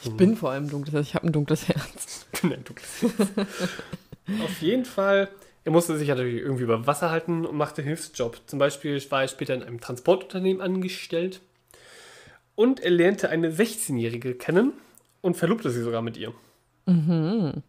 Ich 0.03 0.09
Hm. 0.09 0.17
bin 0.17 0.35
vor 0.35 0.51
allem 0.51 0.69
dunkles 0.69 0.93
Herz. 0.95 1.07
Ich 1.07 1.15
habe 1.15 1.27
ein 1.27 1.31
dunkles 1.33 1.67
Herz. 1.67 2.25
Nein, 2.43 2.63
du 2.65 2.73
Auf 4.43 4.61
jeden 4.61 4.85
Fall, 4.85 5.29
er 5.63 5.71
musste 5.71 5.97
sich 5.97 6.07
natürlich 6.07 6.41
irgendwie 6.41 6.63
über 6.63 6.87
Wasser 6.87 7.11
halten 7.11 7.45
und 7.45 7.55
machte 7.55 7.81
Hilfsjob. 7.81 8.41
Zum 8.47 8.57
Beispiel 8.59 8.99
war 9.11 9.21
er 9.21 9.27
später 9.27 9.53
in 9.53 9.63
einem 9.63 9.79
Transportunternehmen 9.79 10.61
angestellt. 10.61 11.39
Und 12.55 12.79
er 12.81 12.91
lernte 12.91 13.29
eine 13.29 13.51
16-Jährige 13.51 14.35
kennen 14.35 14.73
und 15.21 15.37
verlobte 15.37 15.69
sie 15.69 15.81
sogar 15.83 16.01
mit 16.01 16.17
ihr. 16.17 16.33
Mhm. 16.85 17.63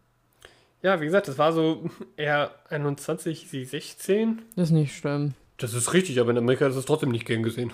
Ja, 0.83 1.01
wie 1.01 1.05
gesagt, 1.05 1.27
das 1.27 1.37
war 1.37 1.51
so 1.53 1.89
er 2.17 2.53
21, 2.69 3.49
sie 3.49 3.65
16. 3.65 4.43
Das 4.55 4.65
ist 4.69 4.71
nicht 4.71 4.95
schlimm. 4.95 5.33
Das 5.57 5.73
ist 5.73 5.93
richtig, 5.93 6.19
aber 6.19 6.31
in 6.31 6.37
Amerika 6.37 6.67
ist 6.67 6.75
es 6.75 6.85
trotzdem 6.85 7.09
nicht 7.09 7.25
gern 7.25 7.41
gesehen. 7.41 7.71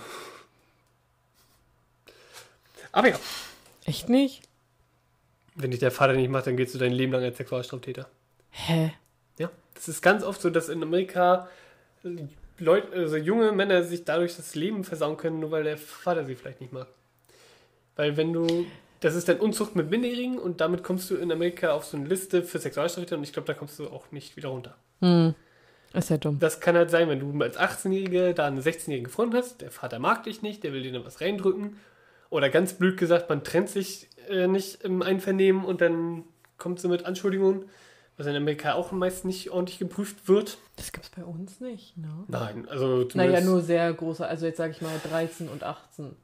Aber 2.91 3.09
ja, 3.09 3.19
Echt 3.85 4.09
nicht? 4.09 4.41
wenn 5.55 5.71
dich 5.71 5.79
der 5.79 5.91
Vater 5.91 6.13
nicht 6.13 6.29
macht, 6.29 6.47
dann 6.47 6.55
gehst 6.55 6.73
du 6.73 6.77
dein 6.79 6.93
Leben 6.93 7.11
lang 7.11 7.23
als 7.23 7.37
Sexualstraftäter. 7.37 8.07
Hä? 8.51 8.93
Ja, 9.37 9.49
das 9.73 9.89
ist 9.89 10.01
ganz 10.01 10.23
oft 10.23 10.41
so, 10.41 10.49
dass 10.49 10.69
in 10.69 10.81
Amerika 10.81 11.49
Leute, 12.57 12.93
also 12.93 13.17
junge 13.17 13.51
Männer 13.51 13.83
sich 13.83 14.05
dadurch 14.05 14.35
das 14.37 14.55
Leben 14.55 14.83
versauen 14.83 15.17
können, 15.17 15.39
nur 15.39 15.51
weil 15.51 15.63
der 15.63 15.77
Vater 15.77 16.25
sie 16.25 16.35
vielleicht 16.35 16.61
nicht 16.61 16.71
mag. 16.71 16.87
Weil 17.95 18.15
wenn 18.15 18.31
du, 18.31 18.65
das 18.99 19.15
ist 19.15 19.29
dann 19.29 19.37
Unzucht 19.37 19.75
mit 19.75 19.89
Minderjährigen 19.89 20.37
und 20.37 20.61
damit 20.61 20.83
kommst 20.83 21.09
du 21.09 21.15
in 21.15 21.31
Amerika 21.31 21.71
auf 21.71 21.85
so 21.85 21.97
eine 21.97 22.07
Liste 22.07 22.43
für 22.43 22.59
Sexualstraftäter 22.59 23.17
und 23.17 23.23
ich 23.23 23.33
glaube, 23.33 23.47
da 23.47 23.53
kommst 23.53 23.79
du 23.79 23.87
auch 23.87 24.11
nicht 24.11 24.35
wieder 24.35 24.49
runter. 24.49 24.75
Hm. 25.01 25.35
Ist 25.93 26.09
ja 26.09 26.17
dumm. 26.17 26.37
Das 26.39 26.59
kann 26.59 26.75
halt 26.75 26.91
sein, 26.91 27.09
wenn 27.09 27.19
du 27.19 27.43
als 27.43 27.57
18-Jährige 27.57 28.33
da 28.33 28.45
eine 28.45 28.61
16-Jährige 28.61 29.09
Freundin 29.09 29.39
hast, 29.39 29.61
der 29.61 29.71
Vater 29.71 29.99
mag 29.99 30.23
dich 30.23 30.41
nicht, 30.41 30.63
der 30.63 30.73
will 30.73 30.83
dir 30.83 30.91
dann 30.91 31.05
was 31.05 31.21
reindrücken. 31.21 31.77
Oder 32.29 32.49
ganz 32.49 32.73
blöd 32.73 32.97
gesagt, 32.97 33.27
man 33.29 33.43
trennt 33.43 33.69
sich 33.69 34.07
äh, 34.29 34.47
nicht 34.47 34.83
im 34.83 35.01
Einvernehmen 35.01 35.65
und 35.65 35.81
dann 35.81 36.25
kommt 36.59 36.79
sie 36.79 36.87
mit 36.87 37.05
Anschuldigungen, 37.05 37.65
was 38.17 38.27
in 38.27 38.35
Amerika 38.35 38.73
auch 38.73 38.91
meist 38.91 39.25
nicht 39.25 39.49
ordentlich 39.49 39.79
geprüft 39.79 40.27
wird. 40.27 40.59
Das 40.75 40.91
gibt's 40.91 41.09
bei 41.09 41.23
uns 41.23 41.59
nicht, 41.59 41.97
ne? 41.97 42.25
Nein, 42.27 42.67
also 42.69 43.07
Naja, 43.15 43.41
nur 43.41 43.61
sehr 43.61 43.91
große, 43.91 44.27
also 44.27 44.45
jetzt 44.45 44.57
sage 44.57 44.73
ich 44.73 44.81
mal 44.81 44.93
13 45.09 45.49
und 45.49 45.63
18. 45.63 46.15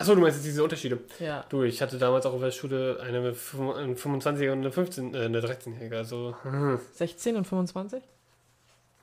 Achso, 0.00 0.14
du 0.14 0.20
meinst 0.20 0.36
jetzt 0.38 0.46
diese 0.46 0.62
Unterschiede. 0.62 0.98
Ja. 1.18 1.44
Du, 1.48 1.64
ich 1.64 1.82
hatte 1.82 1.98
damals 1.98 2.24
auch 2.24 2.32
auf 2.32 2.40
der 2.40 2.52
Schule 2.52 3.00
eine 3.02 3.20
mit 3.20 3.36
fünf- 3.36 3.74
eine 3.76 3.94
25er 3.94 4.52
und 4.52 4.58
eine 4.60 4.70
15, 4.70 5.12
äh, 5.14 5.18
eine 5.24 5.40
13-Jährige, 5.40 5.96
also 5.96 6.36
hm, 6.42 6.78
16 6.94 7.34
und 7.36 7.44
25? 7.46 8.02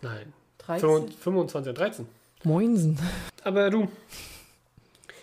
nein, 0.02 0.32
13? 0.60 1.10
25 1.12 1.70
und 1.70 1.78
13. 1.78 2.08
Moinsen. 2.46 2.98
Aber 3.43 3.70
du, 3.70 3.89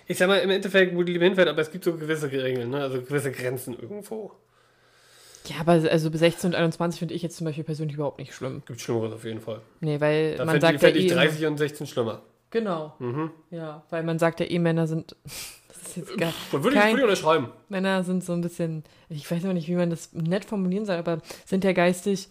ich 0.07 0.18
sag 0.18 0.29
mal, 0.29 0.39
im 0.41 0.51
Endeffekt, 0.51 0.95
wo 0.95 1.03
die 1.05 1.12
Liebe 1.12 1.25
hinfährt, 1.25 1.49
aber 1.49 1.62
es 1.62 1.70
gibt 1.70 1.85
so 1.85 1.95
gewisse 1.97 2.31
Regeln, 2.31 2.68
ne? 2.70 2.83
also 2.83 3.01
gewisse 3.01 3.33
Grenzen 3.33 3.73
irgendwo. 3.79 4.33
Ja, 5.47 5.57
aber 5.61 5.73
also 5.73 6.11
bis 6.11 6.20
16 6.20 6.51
und 6.51 6.55
21 6.55 6.99
finde 6.99 7.14
ich 7.14 7.23
jetzt 7.23 7.37
zum 7.37 7.47
Beispiel 7.47 7.64
persönlich 7.64 7.95
überhaupt 7.97 8.18
nicht 8.18 8.35
schlimm. 8.35 8.62
Gibt 8.66 8.81
Schlimmeres 8.81 9.12
auf 9.14 9.25
jeden 9.25 9.41
Fall. 9.41 9.61
Nee, 9.81 10.01
weil 10.01 10.37
Da 10.37 10.45
man 10.45 10.61
fände 10.61 10.66
ich, 10.77 10.81
sagt 10.81 10.83
ja 10.83 10.89
fänd 10.89 10.97
ich 10.99 11.12
eh... 11.12 11.14
30 11.14 11.47
und 11.47 11.57
16 11.59 11.87
schlimmer. 11.87 12.23
Genau, 12.51 12.95
Mhm. 12.99 13.31
ja. 13.51 13.83
Weil 13.91 14.03
man 14.03 14.18
sagt 14.18 14.41
ja 14.41 14.47
eh, 14.47 14.59
Männer 14.59 14.87
sind... 14.87 15.16
Ist 15.85 15.97
jetzt. 15.97 16.11
Und 16.11 16.62
würde 16.64 16.76
ich, 16.76 16.83
Kein- 16.83 16.93
würde 16.97 17.03
ich 17.12 17.18
unterschreiben. 17.20 17.49
Männer 17.68 18.03
sind 18.05 18.24
so 18.24 18.33
ein 18.33 18.41
bisschen... 18.41 18.85
Ich 19.09 19.30
weiß 19.30 19.43
noch 19.45 19.53
nicht, 19.53 19.68
wie 19.68 19.74
man 19.74 19.91
das 19.91 20.12
nett 20.12 20.45
formulieren 20.45 20.87
soll, 20.87 20.97
aber 20.97 21.20
sind 21.45 21.64
ja 21.64 21.72
geistig... 21.72 22.28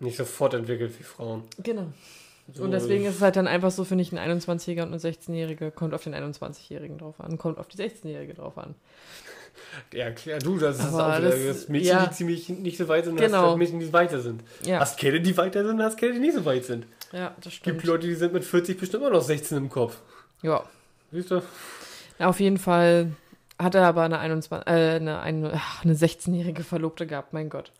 Nicht 0.00 0.16
so 0.16 0.24
fortentwickelt 0.24 0.98
wie 0.98 1.02
Frauen. 1.04 1.44
Genau. 1.62 1.86
So, 2.52 2.64
Und 2.64 2.72
deswegen 2.72 3.04
ist 3.04 3.16
es 3.16 3.20
halt 3.22 3.36
dann 3.36 3.46
einfach 3.46 3.70
so, 3.70 3.84
finde 3.84 4.02
ich, 4.02 4.12
ein 4.12 4.18
21-Jähriger 4.40 4.82
und 4.82 4.88
eine 4.88 4.98
16-Jährige 4.98 5.70
kommt 5.70 5.94
auf 5.94 6.02
den 6.02 6.12
21-Jährigen 6.14 6.98
drauf 6.98 7.20
an, 7.20 7.38
kommt 7.38 7.58
auf 7.58 7.68
die 7.68 7.76
16-Jährige 7.78 8.34
drauf 8.34 8.58
an. 8.58 8.74
Ja, 9.92 10.10
klar, 10.10 10.38
du, 10.40 10.58
das 10.58 10.78
ist 10.80 10.86
Aber 10.86 11.16
auch 11.16 11.20
das- 11.20 11.44
das 11.46 11.68
Mädchen, 11.68 11.88
ja. 11.96 12.06
die 12.06 12.14
ziemlich 12.14 12.48
nicht 12.48 12.76
so 12.78 12.88
weit 12.88 13.04
sind, 13.04 13.16
Genau. 13.16 13.38
hast 13.42 13.48
halt 13.50 13.58
Mädchen, 13.58 13.78
die 13.80 13.92
weiter 13.92 14.20
sind. 14.20 14.42
Ja, 14.64 14.80
Hast 14.80 14.98
Kerle, 14.98 15.20
die 15.20 15.36
weiter 15.36 15.64
sind, 15.64 15.80
hast 15.80 15.96
Kerle, 15.96 16.14
die 16.14 16.20
nicht 16.20 16.34
so 16.34 16.44
weit 16.44 16.64
sind. 16.64 16.84
ja 17.12 17.32
das 17.36 17.46
Es 17.46 17.52
stimmt. 17.54 17.76
gibt 17.78 17.86
Leute, 17.86 18.06
die 18.08 18.14
sind 18.14 18.32
mit 18.32 18.44
40 18.44 18.78
bestimmt 18.78 19.04
immer 19.04 19.12
noch 19.12 19.22
16 19.22 19.56
im 19.58 19.68
Kopf. 19.68 19.98
Ja, 20.42 20.64
Siehst 21.12 21.30
du? 21.30 21.42
Auf 22.18 22.40
jeden 22.40 22.58
Fall 22.58 23.12
hat 23.58 23.74
er 23.74 23.86
aber 23.86 24.02
eine, 24.02 24.18
21, 24.18 24.66
äh, 24.66 24.70
eine, 24.96 25.20
eine, 25.20 25.60
eine 25.82 25.94
16-jährige 25.94 26.64
Verlobte 26.64 27.06
gehabt, 27.06 27.32
mein 27.32 27.48
Gott. 27.48 27.72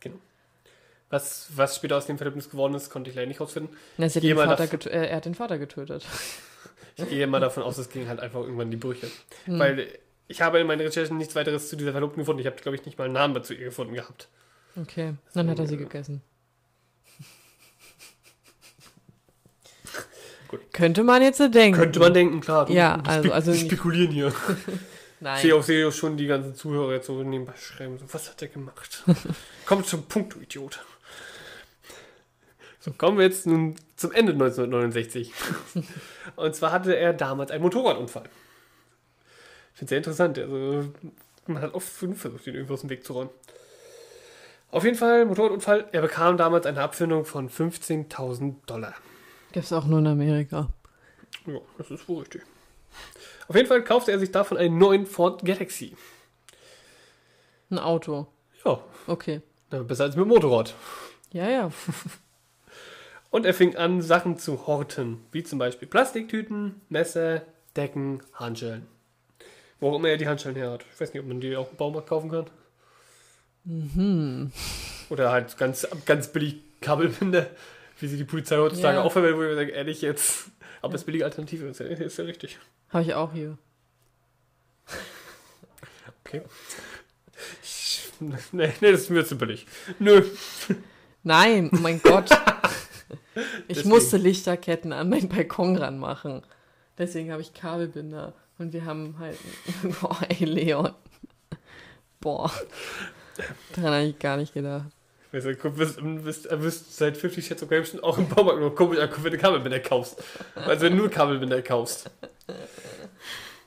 Was, 1.10 1.48
was 1.54 1.76
später 1.76 1.96
aus 1.96 2.06
dem 2.06 2.16
Verhältnis 2.16 2.48
geworden 2.48 2.74
ist, 2.74 2.88
konnte 2.90 3.10
ich 3.10 3.16
leider 3.16 3.28
nicht 3.28 3.40
rausfinden. 3.40 3.76
Na, 3.98 4.06
hat 4.06 4.16
davon- 4.16 4.80
äh, 4.90 5.08
er 5.08 5.16
hat 5.16 5.24
den 5.26 5.34
Vater 5.34 5.58
getötet. 5.58 6.04
Ich 6.94 7.08
gehe 7.08 7.26
mal 7.26 7.40
davon 7.40 7.62
aus, 7.62 7.78
es 7.78 7.88
ging 7.88 8.06
halt 8.06 8.20
einfach 8.20 8.40
irgendwann 8.40 8.66
in 8.66 8.72
die 8.72 8.76
Brüche. 8.76 9.06
Hm. 9.46 9.58
Weil 9.58 9.88
ich 10.28 10.42
habe 10.42 10.60
in 10.60 10.66
meinen 10.66 10.82
Recherchen 10.82 11.16
nichts 11.16 11.34
weiteres 11.34 11.70
zu 11.70 11.76
dieser 11.76 11.92
Verlobten 11.92 12.18
gefunden. 12.18 12.40
Ich 12.40 12.46
habe, 12.46 12.56
glaube 12.56 12.76
ich, 12.76 12.84
nicht 12.84 12.98
mal 12.98 13.04
einen 13.04 13.14
Namen 13.14 13.32
dazu 13.32 13.54
ihr 13.54 13.64
gefunden 13.64 13.94
gehabt. 13.94 14.28
Okay, 14.80 15.14
dann 15.32 15.48
hat 15.48 15.58
er 15.58 15.66
sie 15.66 15.78
gegessen. 15.78 16.22
Gut. 20.52 20.72
Könnte 20.72 21.02
man 21.02 21.20
jetzt 21.22 21.38
so 21.38 21.48
denken. 21.48 21.76
Könnte 21.80 21.98
man 21.98 22.14
denken, 22.14 22.40
klar. 22.40 22.70
Ja, 22.70 23.00
wir 23.02 23.10
also- 23.10 23.24
spe- 23.28 23.34
also 23.34 23.54
spekulieren 23.54 24.12
hier. 24.12 24.32
Ich 25.24 25.28
sehe 25.42 25.50
Nein. 25.52 25.60
auch, 25.60 25.62
sehe 25.62 25.86
auch 25.86 25.92
schon 25.92 26.16
die 26.16 26.26
ganzen 26.26 26.56
Zuhörer 26.56 26.94
jetzt 26.94 27.06
so 27.06 27.22
nebenbei 27.22 27.52
schreiben. 27.56 27.96
So, 27.96 28.06
was 28.12 28.28
hat 28.28 28.42
er 28.42 28.48
gemacht? 28.48 29.04
Kommt 29.66 29.86
zum 29.86 30.02
Punkt, 30.08 30.34
du 30.34 30.40
Idiot. 30.40 30.84
So, 32.80 32.90
kommen 32.90 33.18
wir 33.18 33.24
jetzt 33.26 33.46
nun 33.46 33.76
zum 33.94 34.10
Ende 34.10 34.32
1969. 34.32 35.32
Und 36.34 36.56
zwar 36.56 36.72
hatte 36.72 36.96
er 36.96 37.12
damals 37.12 37.52
einen 37.52 37.62
Motorradunfall. 37.62 38.24
Ich 39.74 39.78
finde 39.78 39.84
es 39.84 39.88
sehr 39.90 39.98
interessant. 39.98 40.38
Also, 40.40 40.88
man 41.46 41.62
hat 41.62 41.72
oft 41.74 41.86
versucht, 41.88 42.44
ihn 42.48 42.54
irgendwie 42.56 42.74
aus 42.74 42.80
dem 42.80 42.90
Weg 42.90 43.04
zu 43.06 43.12
räumen. 43.12 43.30
Auf 44.72 44.82
jeden 44.82 44.96
Fall, 44.98 45.24
Motorradunfall. 45.26 45.84
Er 45.92 46.00
bekam 46.02 46.36
damals 46.36 46.66
eine 46.66 46.80
Abfindung 46.80 47.24
von 47.24 47.48
15.000 47.48 48.56
Dollar. 48.66 48.94
Gibt's 49.52 49.72
auch 49.72 49.84
nur 49.86 49.98
in 49.98 50.06
Amerika. 50.06 50.68
Ja, 51.46 51.58
das 51.78 51.90
ist 51.90 52.08
wohl 52.08 52.20
richtig. 52.20 52.42
Auf 53.48 53.56
jeden 53.56 53.68
Fall 53.68 53.82
kaufte 53.82 54.12
er 54.12 54.18
sich 54.18 54.30
davon 54.30 54.56
einen 54.58 54.78
neuen 54.78 55.06
Ford 55.06 55.44
Galaxy. 55.44 55.96
Ein 57.70 57.78
Auto. 57.78 58.26
Ja, 58.64 58.80
Okay. 59.06 59.40
na, 59.70 59.82
besser 59.82 60.04
als 60.04 60.16
mit 60.16 60.26
Motorrad. 60.26 60.74
Ja, 61.32 61.48
ja. 61.50 61.70
Und 63.30 63.46
er 63.46 63.54
fing 63.54 63.76
an, 63.76 64.02
Sachen 64.02 64.38
zu 64.38 64.66
horten, 64.66 65.20
wie 65.32 65.42
zum 65.42 65.58
Beispiel 65.58 65.88
Plastiktüten, 65.88 66.80
Messer, 66.90 67.42
Decken, 67.76 68.22
Handschellen. 68.34 68.86
Wo 69.80 69.96
immer 69.96 70.08
er 70.08 70.18
die 70.18 70.28
Handschellen 70.28 70.56
her 70.56 70.70
hat. 70.70 70.84
Ich 70.94 71.00
weiß 71.00 71.12
nicht, 71.12 71.22
ob 71.22 71.28
man 71.28 71.40
die 71.40 71.56
auch 71.56 71.70
im 71.70 71.76
Baumarkt 71.76 72.08
kaufen 72.10 72.30
kann. 72.30 72.46
Mhm. 73.64 74.52
Oder 75.08 75.32
halt 75.32 75.56
ganz, 75.56 75.86
ganz 76.04 76.28
billig 76.28 76.56
Kabelbinder, 76.80 77.46
wie 78.02 78.08
sie 78.08 78.16
die 78.16 78.24
Polizei 78.24 78.56
heutzutage 78.58 78.98
Ja. 78.98 79.02
auch 79.02 79.12
verwendet, 79.12 79.38
wo 79.38 79.42
ich 79.42 79.48
mir 79.50 79.54
sage, 79.56 79.70
ehrlich 79.72 80.02
jetzt. 80.02 80.50
Aber 80.80 80.92
das 80.92 81.04
billige 81.04 81.24
Alternative 81.24 81.66
ist 81.66 81.80
ja, 81.80 81.86
ist 81.86 82.18
ja 82.18 82.24
richtig. 82.24 82.58
Habe 82.90 83.04
ich 83.04 83.14
auch 83.14 83.32
hier. 83.32 83.56
Okay. 86.24 86.42
Ich, 87.62 88.10
nee, 88.20 88.72
nee, 88.80 88.92
das 88.92 89.02
ist 89.02 89.10
mir 89.10 89.24
zu 89.24 89.36
billig. 89.36 89.66
Nö. 89.98 90.22
Nein, 91.22 91.70
oh 91.72 91.78
mein 91.78 92.00
Gott. 92.02 92.30
Ich 93.66 93.76
Deswegen. 93.76 93.88
musste 93.88 94.16
Lichterketten 94.18 94.92
an 94.92 95.08
meinen 95.08 95.28
Balkon 95.30 95.76
ranmachen. 95.76 96.42
Deswegen 96.98 97.32
habe 97.32 97.40
ich 97.40 97.54
Kabelbinder. 97.54 98.34
Und 98.58 98.74
wir 98.74 98.84
haben 98.84 99.16
halt. 99.18 99.38
Boah, 100.02 100.18
ey, 100.28 100.44
Leon. 100.44 100.92
Boah. 102.20 102.52
Daran 103.74 103.92
habe 103.94 104.04
ich 104.04 104.18
gar 104.18 104.36
nicht 104.36 104.52
gedacht. 104.52 104.84
Weißt 105.32 105.46
du, 105.46 105.76
wirst, 105.78 105.98
wirst, 106.02 106.48
wirst 106.50 106.96
seit 106.96 107.16
50 107.16 107.46
Shades 107.46 107.62
of 107.62 107.68
Game 107.70 107.84
schon 107.84 108.00
auch 108.00 108.18
im 108.18 108.28
Baumarkt 108.28 108.60
nur 108.60 108.74
komisch 108.74 108.98
angucken, 108.98 109.24
wenn 109.24 109.32
du 109.32 109.38
Kabelbinder 109.38 109.80
kaufst. 109.80 110.22
Also 110.54 110.82
wenn 110.84 110.92
du 110.92 110.98
nur 110.98 111.10
Kabelbinder 111.10 111.62
kaufst. 111.62 112.10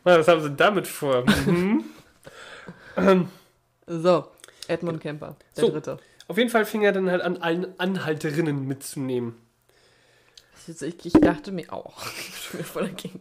Na, 0.03 0.20
was 0.20 0.28
haben 0.28 0.41
sie 0.41 0.51
damit 0.55 0.88
vor? 0.88 1.26
Mhm. 1.45 1.86
So, 3.88 4.26
Edmund 4.68 4.99
Kemper, 5.01 5.36
der 5.55 5.66
So. 5.66 5.70
dritte. 5.72 5.99
Auf 6.28 6.38
jeden 6.39 6.49
Fall 6.49 6.66
fing 6.66 6.82
er 6.82 6.91
dann 6.91 7.11
halt 7.11 7.22
an, 7.22 7.38
allen 7.38 7.80
Anhalterinnen 7.80 8.66
mitzunehmen. 8.68 9.36
Jetzt- 10.66 10.82
Ich 10.82 11.13
dachte 11.13 11.51
mir 11.51 11.72
auch. 11.72 12.01
Ich. 12.57 13.11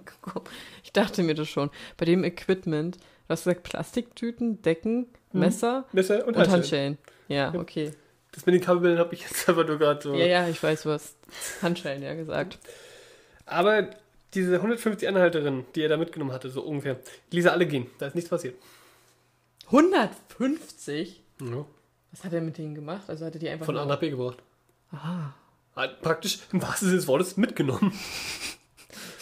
Ich 0.85 0.93
dachte 0.93 1.23
mir 1.23 1.35
das 1.35 1.49
schon. 1.49 1.71
Bei 1.99 2.07
dem 2.07 2.25
Equipment, 2.25 2.97
du 2.97 3.03
hast 3.29 3.45
gesagt 3.45 3.63
Plastiktüten, 3.65 4.63
Decken, 4.63 5.07
Mhm. 5.33 5.41
Messer 5.41 5.85
Messer 5.93 6.27
und, 6.27 6.37
und 6.37 6.49
Handschellen. 6.49 6.53
Handschellen. 6.53 6.99
Ja. 7.29 7.53
okay. 7.55 7.93
Das 8.35 8.47
mit 8.47 8.55
den 8.55 8.63
Kabelbindern 8.63 8.99
habe 8.99 9.15
ich 9.15 9.23
jetzt 9.23 9.49
einfach 9.49 9.67
nur 9.67 9.79
gerade 9.79 10.03
so. 10.03 10.15
Ja, 10.15 10.27
ja, 10.27 10.49
ich 10.49 10.63
weiß 10.63 10.87
was. 10.87 11.15
Handschellen, 11.63 12.03
ja 12.03 12.15
gesagt. 12.15 12.59
Aber 13.47 13.91
diese 14.35 14.57
150 14.57 15.09
Anhalterinnen, 15.09 15.65
die 15.75 15.83
er 15.83 15.89
da 15.89 15.97
mitgenommen 15.97 16.33
hatte, 16.33 16.51
so 16.51 16.63
ungefähr, 16.63 16.99
die 17.31 17.37
ließ 17.37 17.45
er 17.47 17.53
alle 17.53 17.67
gehen. 17.67 17.87
Da 17.99 18.07
ist 18.07 18.15
nichts 18.15 18.31
passiert. 18.31 18.57
150? 19.67 21.21
Ja. 21.41 21.65
Was 22.11 22.25
hat 22.25 22.33
er 22.33 22.41
mit 22.41 22.59
denen 22.59 22.75
gemacht? 22.75 23.03
Also 23.09 23.25
hat 23.25 23.35
er 23.35 23.41
die 23.41 23.49
einfach 23.49 23.67
Von 23.67 23.77
A 23.77 23.85
nach 23.85 23.99
B 23.99 24.11
gebracht. 24.11 24.39
Ah, 24.93 25.33
Hat 25.75 26.01
praktisch 26.03 26.41
im 26.53 26.63
wahrsten 26.63 26.89
Sinne 26.89 26.99
des 26.99 27.09
Wortes 27.09 27.37
mitgenommen. 27.37 27.93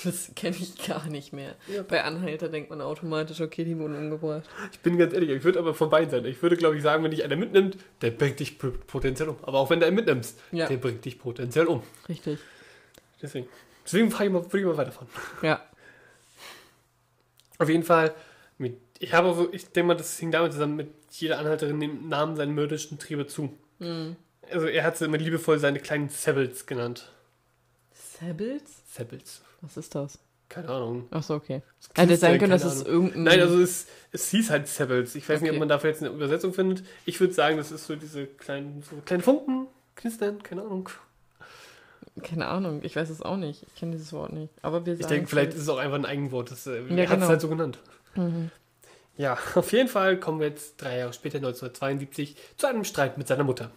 das 0.04 0.30
kenne 0.36 0.56
ich 0.58 0.86
gar 0.86 1.06
nicht 1.08 1.32
mehr. 1.32 1.54
Ja. 1.68 1.82
Bei 1.82 2.04
Anhalter 2.04 2.48
denkt 2.48 2.70
man 2.70 2.80
automatisch, 2.80 3.40
okay, 3.40 3.64
die 3.64 3.78
wurden 3.78 3.96
umgebracht. 3.96 4.48
Ich 4.72 4.80
bin 4.80 4.98
ganz 4.98 5.12
ehrlich, 5.12 5.30
ich 5.30 5.44
würde 5.44 5.58
aber 5.58 5.74
von 5.74 5.90
beiden 5.90 6.10
sein. 6.10 6.24
Ich 6.24 6.42
würde, 6.42 6.56
glaube 6.56 6.76
ich, 6.76 6.82
sagen, 6.82 7.02
wenn 7.04 7.10
dich 7.10 7.24
einer 7.24 7.36
mitnimmt, 7.36 7.76
der 8.00 8.10
bringt 8.10 8.40
dich 8.40 8.58
potenziell 8.58 9.28
um. 9.28 9.36
Aber 9.42 9.58
auch 9.58 9.70
wenn 9.70 9.80
du 9.80 9.86
einen 9.86 9.96
mitnimmst, 9.96 10.38
Ja, 10.52 10.66
der 10.66 10.76
bringt 10.76 11.04
dich 11.04 11.18
potenziell 11.18 11.66
um. 11.66 11.82
richtig. 12.08 12.38
Deswegen. 13.20 13.48
Deswegen 13.84 14.10
fahr 14.10 14.26
ich 14.26 14.32
mal, 14.32 14.44
würde 14.44 14.58
ich 14.58 14.64
mal 14.64 14.76
weiterfahren. 14.76 15.08
Ja. 15.42 15.60
Auf 17.58 17.68
jeden 17.68 17.84
Fall, 17.84 18.14
mit, 18.58 18.76
ich 18.98 19.12
habe 19.12 19.34
so, 19.34 19.52
ich 19.52 19.66
denke 19.70 19.88
mal, 19.88 19.94
das 19.96 20.18
hing 20.18 20.30
damit 20.30 20.52
zusammen, 20.52 20.76
mit 20.76 20.88
jeder 21.10 21.38
Anhalterin 21.38 21.78
den 21.80 22.08
Namen 22.08 22.36
seiner 22.36 22.52
mörderischen 22.52 22.98
Triebe 22.98 23.26
zu. 23.26 23.56
Mhm. 23.78 24.16
Also 24.50 24.66
er 24.66 24.84
hat 24.84 24.96
sie 24.98 25.04
immer 25.04 25.18
liebevoll 25.18 25.58
seine 25.58 25.78
kleinen 25.78 26.08
Sebels 26.08 26.66
genannt. 26.66 27.10
Sables? 27.92 28.62
Sebels. 28.90 29.42
Was 29.62 29.76
ist 29.76 29.94
das? 29.94 30.18
Keine 30.48 30.68
Ahnung. 30.68 31.06
Achso, 31.10 31.34
okay. 31.34 31.62
Das 31.94 32.04
Hätte 32.04 32.16
sein 32.18 32.38
können, 32.38 32.50
dass 32.50 32.64
es 32.64 32.82
irgendein. 32.82 33.22
Nein, 33.22 33.40
also 33.40 33.58
es, 33.58 33.86
es 34.12 34.28
hieß 34.28 34.50
halt 34.50 34.68
Sebels. 34.68 35.14
Ich 35.14 35.26
weiß 35.26 35.40
nicht, 35.40 35.48
ob 35.50 35.54
Okay. 35.54 35.58
man 35.60 35.68
dafür 35.68 35.88
jetzt 35.90 36.02
eine 36.02 36.10
Übersetzung 36.12 36.52
findet. 36.52 36.84
Ich 37.06 37.18
würde 37.20 37.32
sagen, 37.32 37.56
das 37.56 37.72
ist 37.72 37.86
so 37.86 37.96
diese 37.96 38.26
kleinen, 38.26 38.82
so 38.82 38.96
kleine 39.06 39.22
Funken, 39.22 39.66
knistern, 39.96 40.42
keine 40.42 40.60
Ahnung. 40.62 40.90
Keine 42.22 42.48
Ahnung, 42.48 42.80
ich 42.82 42.94
weiß 42.94 43.08
es 43.08 43.22
auch 43.22 43.38
nicht. 43.38 43.62
Ich 43.62 43.74
kenne 43.76 43.92
dieses 43.92 44.12
Wort 44.12 44.34
nicht. 44.34 44.52
Aber 44.60 44.84
wir 44.84 44.92
Ich 44.92 45.00
sagen 45.00 45.14
denke, 45.14 45.28
vielleicht 45.30 45.54
ist 45.54 45.62
es 45.62 45.68
auch 45.70 45.78
einfach 45.78 45.96
ein 45.96 46.04
Eigenwort. 46.04 46.50
Das, 46.50 46.66
äh, 46.66 46.82
Ja, 46.82 46.96
er 46.96 47.02
hat 47.04 47.08
es 47.08 47.10
genau. 47.14 47.28
halt 47.28 47.40
so 47.40 47.48
genannt. 47.48 47.78
Mhm. 48.14 48.50
Ja, 49.16 49.38
auf 49.54 49.72
jeden 49.72 49.88
Fall 49.88 50.20
kommen 50.20 50.38
wir 50.40 50.48
jetzt 50.48 50.82
drei 50.82 50.98
Jahre 50.98 51.14
später, 51.14 51.38
1972, 51.38 52.36
zu 52.58 52.66
einem 52.66 52.84
Streit 52.84 53.16
mit 53.16 53.26
seiner 53.28 53.44
Mutter. 53.44 53.70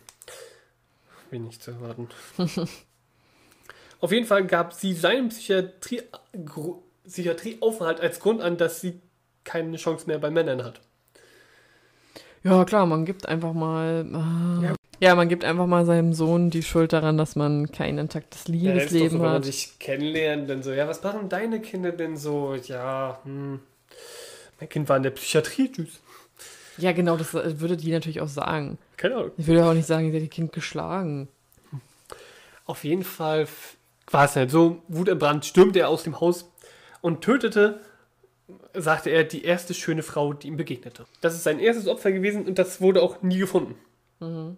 Bin 1.30 1.46
nicht 1.46 1.64
zu 1.64 1.72
erwarten. 1.72 2.10
auf 4.06 4.12
jeden 4.12 4.28
Fall 4.28 4.46
gab 4.46 4.72
sie 4.72 4.94
seinen 4.94 5.30
Psychiatrie, 5.30 6.04
Psychiatrieaufenthalt 7.08 8.00
als 8.00 8.20
Grund 8.20 8.40
an, 8.40 8.56
dass 8.56 8.80
sie 8.80 9.02
keine 9.44 9.78
Chance 9.78 10.06
mehr 10.06 10.20
bei 10.20 10.30
Männern 10.30 10.64
hat. 10.64 10.80
Ja, 12.44 12.64
klar, 12.66 12.86
man 12.86 13.06
gibt 13.06 13.28
einfach 13.28 13.54
mal. 13.54 14.06
ah. 14.14 14.62
Ja. 14.64 14.76
ja. 15.00 15.16
man 15.16 15.28
gibt 15.28 15.44
einfach 15.44 15.66
mal 15.66 15.88
seinem 15.88 16.14
Sohn 16.14 16.52
die 16.52 16.62
Schuld 16.62 16.94
daran, 16.94 17.18
dass 17.18 17.36
man 17.36 17.72
kein 17.72 17.98
intaktes 17.98 18.44
Ja, 18.48 18.76
das 18.76 18.84
ist 18.84 18.92
doch 18.92 19.00
Liebesleben 19.00 19.10
so, 19.10 19.16
wenn 19.16 19.26
man 19.26 19.36
hat. 19.38 19.46
sich 19.46 19.80
kennenlernt, 19.80 20.50
dann 20.52 20.62
so, 20.62 20.72
ja, 20.72 20.88
was 20.88 21.02
machen 21.02 21.28
deine 21.28 21.60
Kinder 21.60 21.92
denn 21.92 22.16
so? 22.16 22.54
Ja, 22.54 23.20
hm, 23.24 23.60
mein 24.60 24.70
Kind 24.70 24.88
war 24.88 24.98
in 24.98 25.04
der 25.04 25.10
Psychiatrie, 25.10 25.72
tschüss. 25.72 26.00
Ja, 26.78 26.92
genau, 26.92 27.18
das 27.18 27.34
äh, 27.34 27.60
würde 27.60 27.76
die 27.76 27.92
natürlich 27.92 28.22
auch 28.22 28.28
sagen. 28.28 28.78
Keine 28.98 29.16
Ahnung. 29.16 29.32
Ich 29.38 29.48
würde 29.48 29.66
auch 29.66 29.74
nicht 29.74 29.88
sagen, 29.88 30.12
sie 30.12 30.18
hat 30.18 30.24
ihr 30.24 30.30
Kind 30.30 30.54
geschlagen. 30.54 31.28
Auf 32.68 32.84
jeden 32.84 33.04
Fall 33.04 33.48
es 34.12 34.36
halt 34.36 34.52
so, 34.52 34.84
wutentbrannt 34.88 35.46
stürmte 35.46 35.80
er 35.80 35.90
aus 35.90 36.04
dem 36.04 36.20
Haus 36.20 36.52
und 37.02 37.22
tötete, 37.22 37.82
sagte 38.74 39.10
er, 39.10 39.24
die 39.24 39.44
erste 39.44 39.74
schöne 39.74 40.04
Frau, 40.04 40.34
die 40.34 40.48
ihm 40.48 40.58
begegnete. 40.58 41.06
Das 41.22 41.34
ist 41.34 41.44
sein 41.44 41.60
erstes 41.60 41.88
Opfer 41.88 42.12
gewesen 42.12 42.46
und 42.46 42.60
das 42.60 42.82
wurde 42.82 43.02
auch 43.02 43.22
nie 43.22 43.40
gefunden. 43.40 43.76
Mhm. 44.20 44.58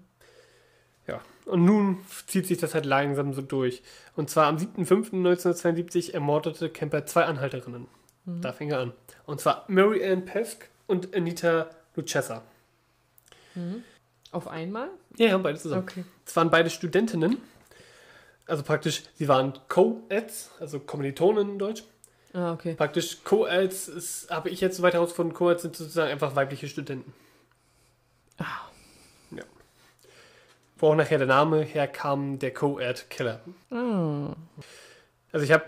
Ja, 1.07 1.21
und 1.45 1.63
nun 1.63 1.99
zieht 2.25 2.47
sich 2.47 2.57
das 2.57 2.73
halt 2.73 2.85
langsam 2.85 3.33
so 3.33 3.41
durch. 3.41 3.81
Und 4.15 4.29
zwar 4.29 4.47
am 4.47 4.57
7.5.1972 4.57 6.13
ermordete 6.13 6.69
Kemper 6.69 7.05
zwei 7.05 7.23
Anhalterinnen. 7.23 7.87
Mhm. 8.25 8.41
Da 8.41 8.51
fing 8.51 8.69
er 8.69 8.79
an. 8.79 8.93
Und 9.25 9.39
zwar 9.39 9.63
Mary 9.67 10.05
Ann 10.05 10.25
Pesk 10.25 10.69
und 10.85 11.15
Anita 11.15 11.69
Lucchesa. 11.95 12.43
Mhm. 13.55 13.83
Auf 14.31 14.47
einmal? 14.47 14.89
Ja, 15.17 15.27
ja, 15.27 15.37
beide 15.37 15.57
zusammen. 15.57 15.83
Okay. 15.83 16.03
Es 16.25 16.35
waren 16.35 16.49
beide 16.49 16.69
Studentinnen. 16.69 17.37
Also 18.47 18.63
praktisch, 18.63 19.03
sie 19.15 19.27
waren 19.27 19.53
Co-Eds, 19.67 20.51
also 20.59 20.79
Kommilitonen 20.79 21.51
in 21.51 21.59
Deutsch. 21.59 21.83
Ah, 22.33 22.53
okay. 22.53 22.75
Praktisch 22.75 23.23
Co-Eds 23.23 23.89
ist, 23.89 24.29
habe 24.29 24.49
ich 24.49 24.61
jetzt 24.61 24.77
so 24.77 24.83
weit 24.83 24.93
herausgefunden, 24.93 25.33
Co-Eds 25.33 25.63
sind 25.63 25.75
sozusagen 25.75 26.11
einfach 26.11 26.35
weibliche 26.35 26.67
Studenten. 26.67 27.13
Ah. 28.37 28.45
Ja. 29.31 29.43
Wo 30.77 30.87
auch 30.87 30.95
nachher 30.95 31.17
der 31.17 31.27
Name 31.27 31.61
herkam, 31.61 32.39
der 32.39 32.53
Co-Ed 32.53 33.09
Killer. 33.09 33.41
Ah. 33.69 34.35
Also 35.33 35.43
ich 35.43 35.51
habe, 35.51 35.65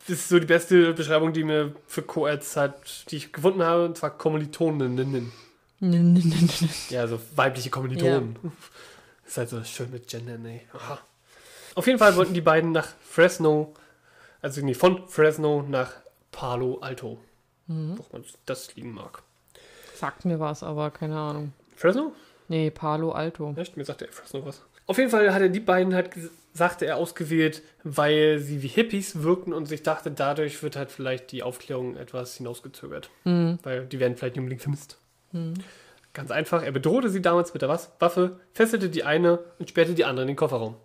das 0.00 0.10
ist 0.10 0.28
so 0.28 0.38
die 0.38 0.46
beste 0.46 0.92
Beschreibung, 0.92 1.32
die 1.32 1.42
mir 1.42 1.74
für 1.86 2.02
Co-Eds 2.02 2.56
hat, 2.56 3.10
die 3.10 3.16
ich 3.16 3.32
gefunden 3.32 3.62
habe, 3.62 3.86
und 3.86 3.98
zwar 3.98 4.16
Kommilitoninnen. 4.16 5.32
Ja, 6.90 7.00
also 7.00 7.20
weibliche 7.34 7.70
Kommilitonen. 7.70 8.36
Ist 9.26 9.36
halt 9.36 9.48
so 9.48 9.64
schön 9.64 9.90
mit 9.90 10.06
Gender, 10.06 10.38
nee. 10.38 10.62
Aha. 10.72 11.00
Auf 11.74 11.86
jeden 11.86 11.98
Fall 11.98 12.16
wollten 12.16 12.34
die 12.34 12.40
beiden 12.40 12.72
nach 12.72 12.88
Fresno, 13.02 13.74
also 14.42 14.64
nee, 14.64 14.74
von 14.74 15.06
Fresno 15.08 15.64
nach 15.68 15.92
Palo 16.30 16.78
Alto, 16.80 17.18
Mhm. 17.66 17.98
wo 17.98 18.04
man 18.12 18.24
das 18.46 18.74
liegen 18.76 18.92
mag. 18.92 19.22
Sagt 19.94 20.24
mir 20.24 20.38
was, 20.40 20.62
aber 20.62 20.90
keine 20.90 21.16
Ahnung. 21.18 21.52
Fresno? 21.76 22.12
Nee, 22.48 22.70
Palo 22.70 23.12
Alto. 23.12 23.54
Echt? 23.56 23.76
Mir 23.76 23.84
sagte 23.84 24.06
er 24.06 24.12
Fresno 24.12 24.44
was. 24.44 24.62
Auf 24.86 24.98
jeden 24.98 25.10
Fall 25.10 25.32
hat 25.32 25.40
er 25.40 25.48
die 25.48 25.60
beiden 25.60 25.94
halt, 25.94 26.10
sagte 26.52 26.84
er, 26.84 26.96
ausgewählt, 26.98 27.62
weil 27.84 28.38
sie 28.38 28.62
wie 28.62 28.68
Hippies 28.68 29.22
wirkten 29.22 29.52
und 29.54 29.66
sich 29.66 29.82
dachte, 29.82 30.10
dadurch 30.10 30.62
wird 30.62 30.76
halt 30.76 30.90
vielleicht 30.90 31.32
die 31.32 31.42
Aufklärung 31.42 31.96
etwas 31.96 32.36
hinausgezögert. 32.36 33.08
Hm. 33.22 33.58
Weil 33.62 33.86
die 33.86 33.98
werden 33.98 34.16
vielleicht 34.16 34.34
nicht 34.36 34.40
unbedingt 34.42 34.62
vermisst. 34.62 34.98
Hm. 35.32 35.54
Ganz 36.12 36.30
einfach, 36.30 36.62
er 36.62 36.70
bedrohte 36.72 37.08
sie 37.08 37.22
damals 37.22 37.54
mit 37.54 37.62
der 37.62 37.70
Waffe, 37.70 38.38
fesselte 38.52 38.88
die 38.90 39.04
eine 39.04 39.38
und 39.58 39.70
sperrte 39.70 39.94
die 39.94 40.04
andere 40.04 40.24
in 40.24 40.28
den 40.28 40.36
Kofferraum. 40.36 40.76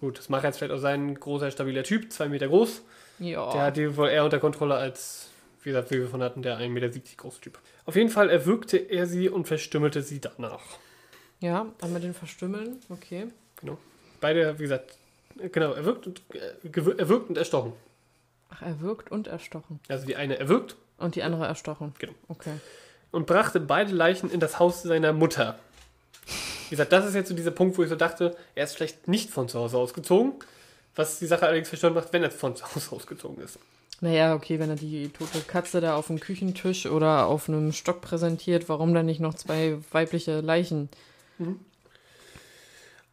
Gut, 0.00 0.18
das 0.18 0.28
mag 0.28 0.44
jetzt 0.44 0.58
vielleicht 0.58 0.72
auch 0.72 0.78
sein, 0.78 1.14
großer, 1.18 1.50
stabiler 1.50 1.82
Typ, 1.82 2.12
zwei 2.12 2.28
Meter 2.28 2.48
groß. 2.48 2.82
Ja. 3.18 3.50
Der 3.52 3.62
hat 3.62 3.76
die 3.76 3.96
wohl 3.96 4.08
eher 4.08 4.24
unter 4.24 4.38
Kontrolle 4.38 4.74
als, 4.74 5.30
wie 5.62 5.70
gesagt, 5.70 5.90
wie 5.90 5.98
wir 6.00 6.08
von 6.08 6.22
hatten, 6.22 6.42
der 6.42 6.58
1,70 6.58 6.68
Meter 6.68 6.88
große 7.16 7.40
Typ. 7.40 7.58
Auf 7.86 7.96
jeden 7.96 8.10
Fall 8.10 8.28
erwürgte 8.28 8.76
er 8.76 9.06
sie 9.06 9.28
und 9.30 9.46
verstümmelte 9.46 10.02
sie 10.02 10.20
danach. 10.20 10.60
ja, 11.40 11.66
dann 11.78 11.92
mit 11.92 12.02
den 12.02 12.14
Verstümmeln. 12.14 12.80
Okay. 12.90 13.28
Beide, 14.20 14.58
wie 14.58 14.62
gesagt, 14.62 14.96
genau, 15.52 15.72
erwürgt 15.72 16.06
und, 16.06 16.22
äh, 16.34 16.98
erwürgt 16.98 17.28
und 17.28 17.38
erstochen. 17.38 17.72
Ach, 18.50 18.62
erwürgt 18.62 19.10
und 19.10 19.26
erstochen. 19.28 19.80
Also 19.88 20.06
die 20.06 20.16
eine 20.16 20.38
erwürgt 20.38 20.76
Und 20.98 21.14
die 21.14 21.22
andere 21.22 21.46
erstochen. 21.46 21.94
Genau. 21.98 22.14
Okay. 22.28 22.52
und 23.12 23.26
brachte 23.26 23.60
beide 23.60 23.92
Leichen 23.94 24.30
in 24.30 24.40
das 24.40 24.58
Haus 24.58 24.82
seiner 24.82 25.12
Mutter. 25.12 25.58
Wie 26.66 26.70
gesagt, 26.70 26.92
das 26.92 27.06
ist 27.06 27.14
jetzt 27.14 27.28
so 27.28 27.34
dieser 27.34 27.50
Punkt, 27.50 27.78
wo 27.78 27.82
ich 27.82 27.88
so 27.88 27.96
dachte, 27.96 28.36
er 28.54 28.64
ist 28.64 28.76
vielleicht 28.76 29.08
nicht 29.08 29.30
von 29.30 29.48
zu 29.48 29.58
Hause 29.58 29.78
ausgezogen, 29.78 30.32
was 30.94 31.18
die 31.18 31.26
Sache 31.26 31.46
allerdings 31.46 31.68
verstanden 31.68 31.98
macht, 31.98 32.12
wenn 32.12 32.22
er 32.22 32.30
von 32.30 32.56
zu 32.56 32.64
Hause 32.64 32.90
ausgezogen 32.96 33.42
ist. 33.42 33.58
Naja, 34.00 34.34
okay, 34.34 34.58
wenn 34.58 34.68
er 34.68 34.76
die 34.76 35.08
tote 35.08 35.40
Katze 35.40 35.80
da 35.80 35.96
auf 35.96 36.08
dem 36.08 36.20
Küchentisch 36.20 36.86
oder 36.86 37.26
auf 37.26 37.48
einem 37.48 37.72
Stock 37.72 38.02
präsentiert, 38.02 38.68
warum 38.68 38.92
dann 38.92 39.06
nicht 39.06 39.20
noch 39.20 39.34
zwei 39.34 39.78
weibliche 39.90 40.40
Leichen? 40.40 40.90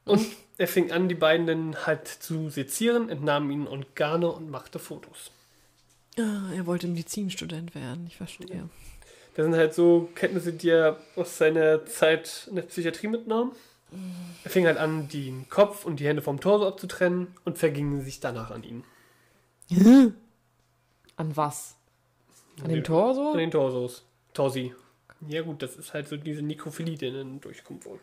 Und 0.04 0.26
er 0.58 0.68
fing 0.68 0.92
an, 0.92 1.08
die 1.08 1.16
beiden 1.16 1.48
dann 1.48 1.86
halt 1.86 2.08
zu 2.08 2.50
sezieren, 2.50 3.10
entnahm 3.10 3.50
ihnen 3.50 3.68
Organe 3.68 4.30
und 4.30 4.50
machte 4.50 4.78
Fotos. 4.78 5.32
Ah, 6.18 6.52
er 6.54 6.66
wollte 6.66 6.88
Medizinstudent 6.88 7.74
werden, 7.76 8.06
ich 8.08 8.18
verstehe. 8.18 8.70
Das 9.36 9.46
sind 9.46 9.56
halt 9.56 9.74
so 9.74 10.10
Kenntnisse, 10.16 10.54
die 10.54 10.70
er 10.70 10.98
aus 11.16 11.38
seiner 11.38 11.86
Zeit 11.86 12.46
in 12.50 12.56
der 12.56 12.64
Psychiatrie 12.64 13.08
mitnahm. 13.08 13.52
Er 14.44 14.50
fing 14.50 14.66
halt 14.66 14.78
an, 14.78 15.08
den 15.08 15.48
Kopf 15.50 15.86
und 15.86 16.00
die 16.00 16.08
Hände 16.08 16.22
vom 16.22 16.40
Torso 16.40 16.68
abzutrennen 16.68 17.28
und 17.46 17.58
verging 17.58 18.02
sich 18.02 18.20
danach 18.20 18.52
an 18.52 18.64
ihn. 18.64 18.84
An 21.16 21.36
was? 21.38 21.76
An 22.60 22.66
Den- 22.66 22.76
dem 22.76 22.84
Torso? 22.84 23.32
An 23.32 23.38
den 23.38 23.52
Torsos. 23.52 24.04
Torsi. 24.34 24.74
Ja 25.28 25.42
gut, 25.42 25.62
das 25.62 25.76
ist 25.76 25.94
halt 25.94 26.08
so 26.08 26.18
diese 26.18 26.42
Nekrophilie, 26.42 26.98
die 26.98 27.12
dann 27.12 27.40
durchkommt 27.40 27.86
wohl. 27.86 28.00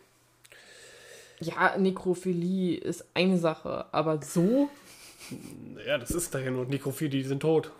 Ja, 1.40 1.76
Nekrophilie 1.76 2.76
ist 2.78 3.04
eine 3.14 3.38
Sache, 3.38 3.86
aber 3.92 4.20
so? 4.22 4.68
Ja, 5.86 5.98
das 5.98 6.10
ist 6.10 6.34
daher 6.34 6.50
nur 6.50 6.66
Nekrophilie, 6.66 7.22
die 7.22 7.28
sind 7.28 7.40
tot. 7.40 7.70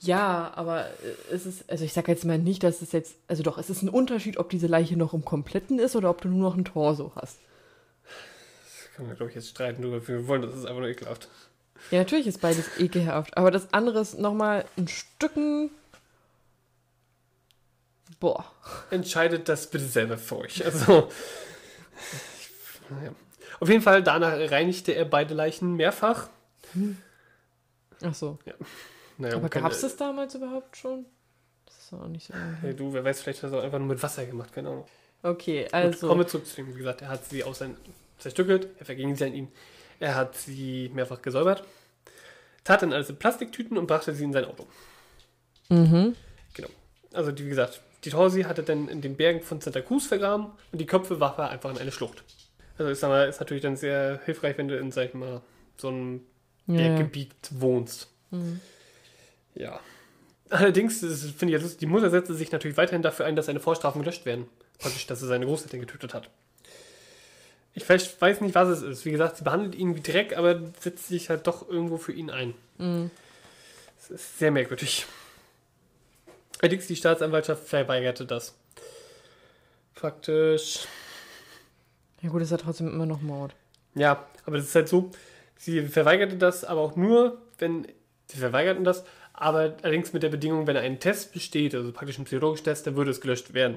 Ja, 0.00 0.52
aber 0.54 0.86
äh, 0.86 1.34
es 1.34 1.46
ist, 1.46 1.68
also 1.68 1.84
ich 1.84 1.92
sag 1.92 2.08
jetzt 2.08 2.24
mal 2.24 2.38
nicht, 2.38 2.62
dass 2.62 2.82
es 2.82 2.92
jetzt, 2.92 3.16
also 3.28 3.42
doch, 3.42 3.58
es 3.58 3.70
ist 3.70 3.82
ein 3.82 3.88
Unterschied, 3.88 4.38
ob 4.38 4.48
diese 4.50 4.66
Leiche 4.66 4.96
noch 4.96 5.12
im 5.12 5.24
Kompletten 5.24 5.78
ist 5.78 5.96
oder 5.96 6.10
ob 6.10 6.20
du 6.20 6.28
nur 6.28 6.40
noch 6.40 6.56
ein 6.56 6.64
Torso 6.64 7.12
hast. 7.16 7.38
Das 8.64 8.96
kann 8.96 9.06
man, 9.06 9.16
glaube 9.16 9.30
ich, 9.30 9.36
jetzt 9.36 9.48
streiten 9.48 9.82
drüber. 9.82 10.06
Wir 10.06 10.26
wollen, 10.26 10.42
das 10.42 10.54
ist 10.54 10.66
einfach 10.66 10.80
nur 10.80 10.88
ekelhaft. 10.88 11.28
Ja, 11.90 11.98
natürlich 11.98 12.26
ist 12.26 12.40
beides 12.40 12.78
ekelhaft, 12.78 13.36
aber 13.36 13.50
das 13.50 13.72
andere 13.72 14.00
ist 14.00 14.18
nochmal 14.18 14.64
ein 14.76 14.88
Stücken. 14.88 15.70
Boah. 18.20 18.44
Entscheidet 18.90 19.48
das 19.48 19.70
bitte 19.70 19.86
selber 19.86 20.18
für 20.18 20.38
euch. 20.38 20.64
Also, 20.64 21.08
naja. 22.90 23.12
Auf 23.60 23.68
jeden 23.68 23.82
Fall, 23.82 24.02
danach 24.02 24.32
reinigte 24.32 24.92
er 24.92 25.04
beide 25.04 25.34
Leichen 25.34 25.76
mehrfach. 25.76 26.28
Ach 28.02 28.14
so. 28.14 28.38
Naja, 29.18 29.36
aber 29.36 29.48
gab 29.48 29.70
es 29.70 29.82
das 29.82 29.96
damals 29.96 30.34
überhaupt 30.34 30.76
schon? 30.76 31.04
Das 31.66 31.78
ist 31.78 31.92
auch 31.92 32.08
nicht 32.08 32.26
so. 32.26 32.34
Hey, 32.62 32.74
du, 32.74 32.92
wer 32.92 33.04
weiß, 33.04 33.22
vielleicht 33.22 33.42
hat 33.42 33.50
er 33.50 33.56
es 33.56 33.60
auch 33.60 33.64
einfach 33.64 33.78
nur 33.78 33.88
mit 33.88 34.02
Wasser 34.02 34.24
gemacht, 34.24 34.52
keine 34.52 34.68
Ahnung. 34.70 34.86
Okay, 35.22 35.68
also. 35.70 36.08
kommen 36.08 36.20
wir 36.20 36.26
zurück 36.26 36.46
zu 36.46 36.56
dem. 36.56 36.74
Wie 36.74 36.78
gesagt, 36.78 37.02
er 37.02 37.08
hat 37.08 37.24
sie 37.26 37.44
aus 37.44 37.58
sein 37.58 37.76
zerstückelt, 38.18 38.68
er 38.78 38.86
verging 38.86 39.14
sie 39.16 39.24
an 39.24 39.34
ihn. 39.34 39.48
Er 39.98 40.14
hat 40.14 40.36
sie 40.36 40.90
mehrfach 40.94 41.20
gesäubert, 41.20 41.64
tat 42.64 42.82
dann 42.82 42.92
alles 42.92 43.10
in 43.10 43.16
Plastiktüten 43.16 43.76
und 43.76 43.86
brachte 43.86 44.14
sie 44.14 44.24
in 44.24 44.32
sein 44.32 44.46
Auto. 44.46 44.66
Mhm. 45.68 46.16
Also, 47.12 47.32
die, 47.32 47.44
wie 47.44 47.48
gesagt, 47.48 47.80
die 48.04 48.10
Torsi 48.10 48.42
hatte 48.42 48.62
dann 48.62 48.88
in 48.88 49.00
den 49.00 49.16
Bergen 49.16 49.40
von 49.40 49.60
Santa 49.60 49.80
Cruz 49.80 50.06
vergraben 50.06 50.46
und 50.70 50.80
die 50.80 50.86
Köpfe 50.86 51.18
warf 51.18 51.38
er 51.38 51.50
einfach 51.50 51.70
in 51.70 51.78
eine 51.78 51.90
Schlucht. 51.90 52.22
Also, 52.78 52.92
ich 52.92 52.98
sag 52.98 53.08
mal, 53.08 53.28
ist 53.28 53.40
natürlich 53.40 53.62
dann 53.62 53.76
sehr 53.76 54.20
hilfreich, 54.24 54.56
wenn 54.58 54.68
du 54.68 54.78
in, 54.78 54.92
sag 54.92 55.08
ich 55.08 55.14
mal, 55.14 55.42
so 55.76 55.88
einem 55.88 56.20
Ja. 56.74 56.88
Berggebiet 56.88 57.34
wohnst. 57.50 58.08
Mhm. 58.30 58.60
Ja. 59.54 59.80
Allerdings, 60.48 61.00
das 61.00 61.22
finde 61.22 61.54
ich 61.54 61.60
ja 61.60 61.62
lustig, 61.62 61.78
die 61.78 61.86
Mutter 61.86 62.10
setzte 62.10 62.34
sich 62.34 62.50
natürlich 62.50 62.76
weiterhin 62.76 63.02
dafür 63.02 63.26
ein, 63.26 63.36
dass 63.36 63.46
seine 63.46 63.60
Vorstrafen 63.60 64.02
gelöscht 64.02 64.26
werden. 64.26 64.48
Praktisch, 64.78 65.06
dass 65.06 65.22
er 65.22 65.28
seine 65.28 65.46
Großeltern 65.46 65.80
getötet 65.80 66.14
hat. 66.14 66.30
Ich 67.74 67.88
weiß 67.88 68.40
nicht, 68.40 68.54
was 68.54 68.68
es 68.68 68.82
ist. 68.82 69.04
Wie 69.04 69.12
gesagt, 69.12 69.36
sie 69.36 69.44
behandelt 69.44 69.74
ihn 69.76 69.94
wie 69.94 70.00
Dreck, 70.00 70.36
aber 70.36 70.60
setzt 70.80 71.06
sich 71.06 71.30
halt 71.30 71.46
doch 71.46 71.68
irgendwo 71.68 71.98
für 71.98 72.12
ihn 72.12 72.30
ein. 72.30 72.54
Mhm. 72.78 73.10
Das 73.98 74.10
ist 74.10 74.38
sehr 74.38 74.50
merkwürdig. 74.50 75.06
Allerdings, 76.60 76.88
die 76.88 76.96
Staatsanwaltschaft 76.96 77.68
verweigerte 77.68 78.26
das. 78.26 78.54
Praktisch. 79.94 80.80
Ja, 82.22 82.30
gut, 82.30 82.42
ist 82.42 82.50
ja 82.50 82.56
trotzdem 82.56 82.88
immer 82.88 83.06
noch 83.06 83.22
Mord. 83.22 83.54
Ja, 83.94 84.26
aber 84.46 84.56
das 84.56 84.66
ist 84.66 84.74
halt 84.74 84.88
so, 84.88 85.10
sie 85.60 85.82
verweigerte 85.82 86.36
das, 86.36 86.64
aber 86.64 86.80
auch 86.80 86.96
nur, 86.96 87.38
wenn, 87.58 87.86
sie 88.26 88.38
verweigerten 88.38 88.82
das, 88.82 89.04
aber 89.34 89.76
allerdings 89.82 90.12
mit 90.12 90.22
der 90.22 90.30
Bedingung, 90.30 90.66
wenn 90.66 90.76
einen 90.76 91.00
Test 91.00 91.32
besteht, 91.32 91.74
also 91.74 91.92
praktisch 91.92 92.16
einen 92.16 92.24
psychologischen 92.24 92.64
Test, 92.64 92.86
dann 92.86 92.96
würde 92.96 93.10
es 93.10 93.20
gelöscht 93.20 93.52
werden. 93.52 93.76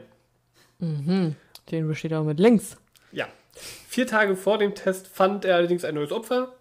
Mhm. 0.79 1.35
Den 1.71 1.87
besteht 1.87 2.13
auch 2.13 2.23
mit 2.23 2.39
links. 2.39 2.77
Ja. 3.11 3.27
Vier 3.53 4.07
Tage 4.07 4.35
vor 4.35 4.57
dem 4.57 4.75
Test 4.75 5.07
fand 5.07 5.45
er 5.45 5.57
allerdings 5.57 5.85
ein 5.85 5.95
neues 5.95 6.11
Opfer, 6.11 6.53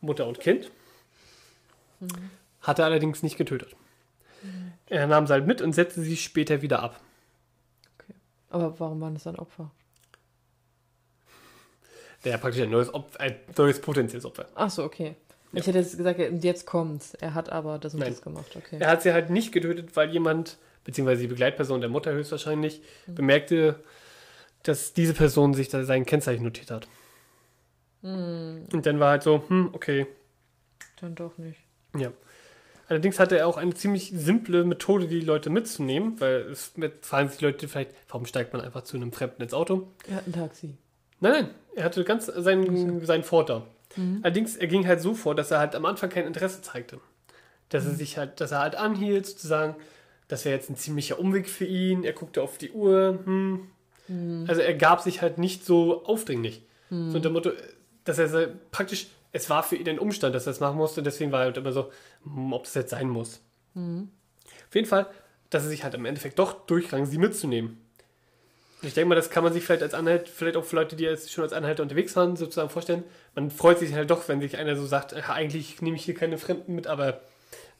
Mutter 0.00 0.26
und 0.26 0.40
Kind. 0.40 0.70
Hatte 2.62 2.84
allerdings 2.84 3.22
nicht 3.22 3.36
getötet. 3.36 3.74
Er 4.86 5.06
nahm 5.06 5.26
sie 5.26 5.32
halt 5.32 5.46
mit 5.46 5.60
und 5.60 5.72
setzte 5.72 6.00
sie 6.00 6.16
später 6.16 6.62
wieder 6.62 6.82
ab. 6.82 7.00
Aber 8.50 8.78
warum 8.78 9.00
waren 9.00 9.14
das 9.14 9.24
dann 9.24 9.36
Opfer? 9.36 9.70
Der 12.24 12.34
hat 12.34 12.40
praktisch 12.40 12.62
ein 12.62 12.70
neues, 12.70 12.92
Opfer, 12.92 13.20
ein 13.20 13.36
neues 13.56 13.80
potenzielles 13.80 14.24
Opfer. 14.24 14.46
Ach 14.54 14.70
so, 14.70 14.82
okay. 14.84 15.14
Ja. 15.52 15.60
Ich 15.60 15.66
hätte 15.66 15.78
jetzt 15.78 15.96
gesagt, 15.96 16.18
jetzt 16.42 16.66
kommt's. 16.66 17.14
Er 17.14 17.34
hat 17.34 17.50
aber 17.50 17.78
das 17.78 17.94
und 17.94 18.00
Nein. 18.00 18.10
das 18.10 18.22
gemacht, 18.22 18.54
okay. 18.56 18.76
Er 18.80 18.90
hat 18.90 19.02
sie 19.02 19.12
halt 19.12 19.30
nicht 19.30 19.52
getötet, 19.52 19.96
weil 19.96 20.10
jemand, 20.10 20.58
beziehungsweise 20.84 21.22
die 21.22 21.28
Begleitperson 21.28 21.80
der 21.80 21.88
Mutter 21.88 22.12
höchstwahrscheinlich, 22.12 22.82
bemerkte, 23.06 23.82
dass 24.64 24.92
diese 24.92 25.14
Person 25.14 25.54
sich 25.54 25.68
da 25.68 25.84
sein 25.84 26.04
Kennzeichen 26.04 26.42
notiert 26.42 26.70
hat. 26.70 26.88
Hm, 28.02 28.66
Und 28.72 28.86
dann 28.86 29.00
war 29.00 29.10
halt 29.10 29.22
so, 29.22 29.42
hm, 29.48 29.70
okay. 29.72 30.06
dann 31.00 31.14
doch 31.14 31.38
nicht. 31.38 31.60
Ja. 31.96 32.12
Allerdings 32.88 33.18
hatte 33.18 33.38
er 33.38 33.46
auch 33.46 33.58
eine 33.58 33.74
ziemlich 33.74 34.12
simple 34.14 34.64
Methode, 34.64 35.08
die 35.08 35.20
Leute 35.20 35.50
mitzunehmen, 35.50 36.18
weil 36.20 36.40
es 36.50 36.72
fragen 37.02 37.28
sich 37.28 37.38
die 37.38 37.44
Leute 37.44 37.68
vielleicht, 37.68 37.90
warum 38.08 38.24
steigt 38.24 38.52
man 38.52 38.62
einfach 38.62 38.82
zu 38.82 38.96
einem 38.96 39.12
Fremden 39.12 39.42
ins 39.42 39.52
Auto? 39.52 39.88
Er 40.08 40.16
hat 40.16 40.26
ein 40.26 40.32
Taxi. 40.32 40.74
Nein, 41.20 41.32
nein, 41.32 41.50
er 41.74 41.84
hatte 41.84 42.04
ganz 42.04 42.26
seinen, 42.26 43.04
seinen 43.04 43.24
Vorteil. 43.24 43.62
Allerdings, 44.22 44.56
er 44.56 44.66
ging 44.66 44.86
halt 44.86 45.00
so 45.00 45.14
vor, 45.14 45.34
dass 45.34 45.50
er 45.50 45.58
halt 45.58 45.74
am 45.74 45.84
Anfang 45.84 46.10
kein 46.10 46.26
Interesse 46.26 46.62
zeigte. 46.62 47.00
Dass 47.68 47.84
er 47.84 47.92
sich 47.92 48.16
halt, 48.18 48.40
dass 48.40 48.52
er 48.52 48.60
halt 48.60 48.76
anhielt, 48.76 49.26
sozusagen, 49.26 49.74
das 50.28 50.44
wäre 50.44 50.54
jetzt 50.54 50.70
ein 50.70 50.76
ziemlicher 50.76 51.18
Umweg 51.18 51.48
für 51.48 51.64
ihn, 51.64 52.04
er 52.04 52.12
guckte 52.12 52.42
auf 52.42 52.58
die 52.58 52.70
Uhr, 52.70 53.18
hm. 53.24 53.68
Also 54.46 54.62
er 54.62 54.74
gab 54.74 55.02
sich 55.02 55.20
halt 55.20 55.36
nicht 55.36 55.66
so 55.66 56.04
aufdringlich. 56.04 56.62
So 57.10 57.16
unter 57.16 57.28
dem 57.28 57.34
Motto, 57.34 57.50
dass 58.04 58.18
er 58.18 58.28
so, 58.28 58.46
praktisch, 58.70 59.08
es 59.32 59.50
war 59.50 59.62
für 59.62 59.76
ihn 59.76 59.86
ein 59.86 59.98
Umstand, 59.98 60.34
dass 60.34 60.46
er 60.46 60.52
das 60.52 60.60
machen 60.60 60.78
musste, 60.78 61.02
deswegen 61.02 61.30
war 61.32 61.40
er 61.40 61.46
halt 61.46 61.58
immer 61.58 61.72
so, 61.72 61.90
hm, 62.24 62.52
ob 62.54 62.64
das 62.64 62.74
jetzt 62.74 62.90
sein 62.90 63.10
muss. 63.10 63.42
Auf 64.68 64.74
jeden 64.74 64.86
Fall, 64.86 65.06
dass 65.50 65.64
er 65.64 65.68
sich 65.68 65.84
halt 65.84 65.94
im 65.94 66.06
Endeffekt 66.06 66.38
doch 66.38 66.52
durchgang, 66.66 67.04
sie 67.04 67.18
mitzunehmen. 67.18 67.78
Ich 68.82 68.94
denke 68.94 69.08
mal, 69.08 69.14
das 69.16 69.30
kann 69.30 69.42
man 69.42 69.52
sich 69.52 69.64
vielleicht 69.64 69.82
als 69.82 69.94
Anhalt, 69.94 70.28
vielleicht 70.28 70.56
auch 70.56 70.64
für 70.64 70.76
Leute, 70.76 70.94
die 70.94 71.04
jetzt 71.04 71.32
schon 71.32 71.42
als 71.42 71.52
Anhalter 71.52 71.82
unterwegs 71.82 72.14
waren, 72.14 72.36
sozusagen 72.36 72.70
vorstellen. 72.70 73.02
Man 73.34 73.50
freut 73.50 73.78
sich 73.80 73.92
halt 73.94 74.10
doch, 74.10 74.28
wenn 74.28 74.40
sich 74.40 74.56
einer 74.56 74.76
so 74.76 74.86
sagt, 74.86 75.14
"Ach, 75.14 75.30
eigentlich 75.30 75.82
nehme 75.82 75.96
ich 75.96 76.04
hier 76.04 76.14
keine 76.14 76.38
Fremden 76.38 76.74
mit, 76.74 76.86
aber 76.86 77.20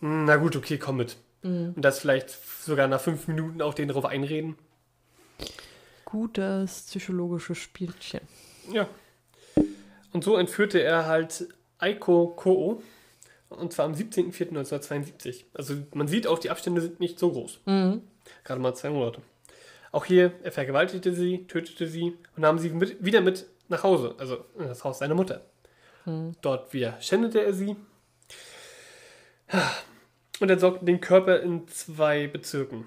hm, 0.01 0.25
na 0.25 0.37
gut, 0.37 0.57
okay, 0.57 0.79
komm 0.79 0.97
mit. 0.97 1.17
Und 1.43 1.83
das 1.83 2.01
vielleicht 2.01 2.31
sogar 2.31 2.89
nach 2.89 3.01
fünf 3.01 3.29
Minuten 3.29 3.63
auch 3.63 3.75
denen 3.75 3.89
darauf 3.89 4.05
einreden. 4.05 4.57
Gutes 6.05 6.83
psychologisches 6.83 7.59
Spielchen. 7.59 8.21
Ja. 8.73 8.89
Und 10.13 10.25
so 10.25 10.37
entführte 10.37 10.83
er 10.83 11.07
halt 11.07 11.49
Aiko 11.79 12.35
Ko'o. 12.37 12.83
Und 13.51 13.73
zwar 13.73 13.87
am 13.87 13.95
17.04.1972. 13.95 15.45
Also 15.55 15.75
man 15.95 16.09
sieht 16.09 16.27
auch, 16.27 16.39
die 16.39 16.51
Abstände 16.51 16.81
sind 16.81 17.01
nicht 17.01 17.19
so 17.19 17.31
groß. 17.31 17.61
Mhm. 17.67 18.03
Gerade 18.45 18.61
mal 18.61 18.75
zwei 18.75 18.91
Monate. 18.91 19.23
Auch 19.93 20.05
hier, 20.05 20.32
er 20.43 20.53
vergewaltigte 20.53 21.14
sie, 21.14 21.47
tötete 21.47 21.86
sie 21.86 22.16
und 22.36 22.43
nahm 22.43 22.59
sie 22.59 22.70
mit, 22.70 23.03
wieder 23.05 23.20
mit 23.20 23.47
nach 23.68 23.82
Hause, 23.82 24.14
also 24.18 24.45
in 24.59 24.68
das 24.68 24.84
Haus 24.84 24.99
seiner 24.99 25.14
Mutter. 25.14 25.43
Dort 26.41 26.72
wieder 26.72 27.01
schändete 27.01 27.45
er 27.45 27.53
sie 27.53 27.76
und 30.41 30.51
entsorgte 30.51 30.84
den 30.84 31.01
Körper 31.01 31.41
in 31.41 31.68
zwei 31.68 32.26
Bezirken. 32.26 32.86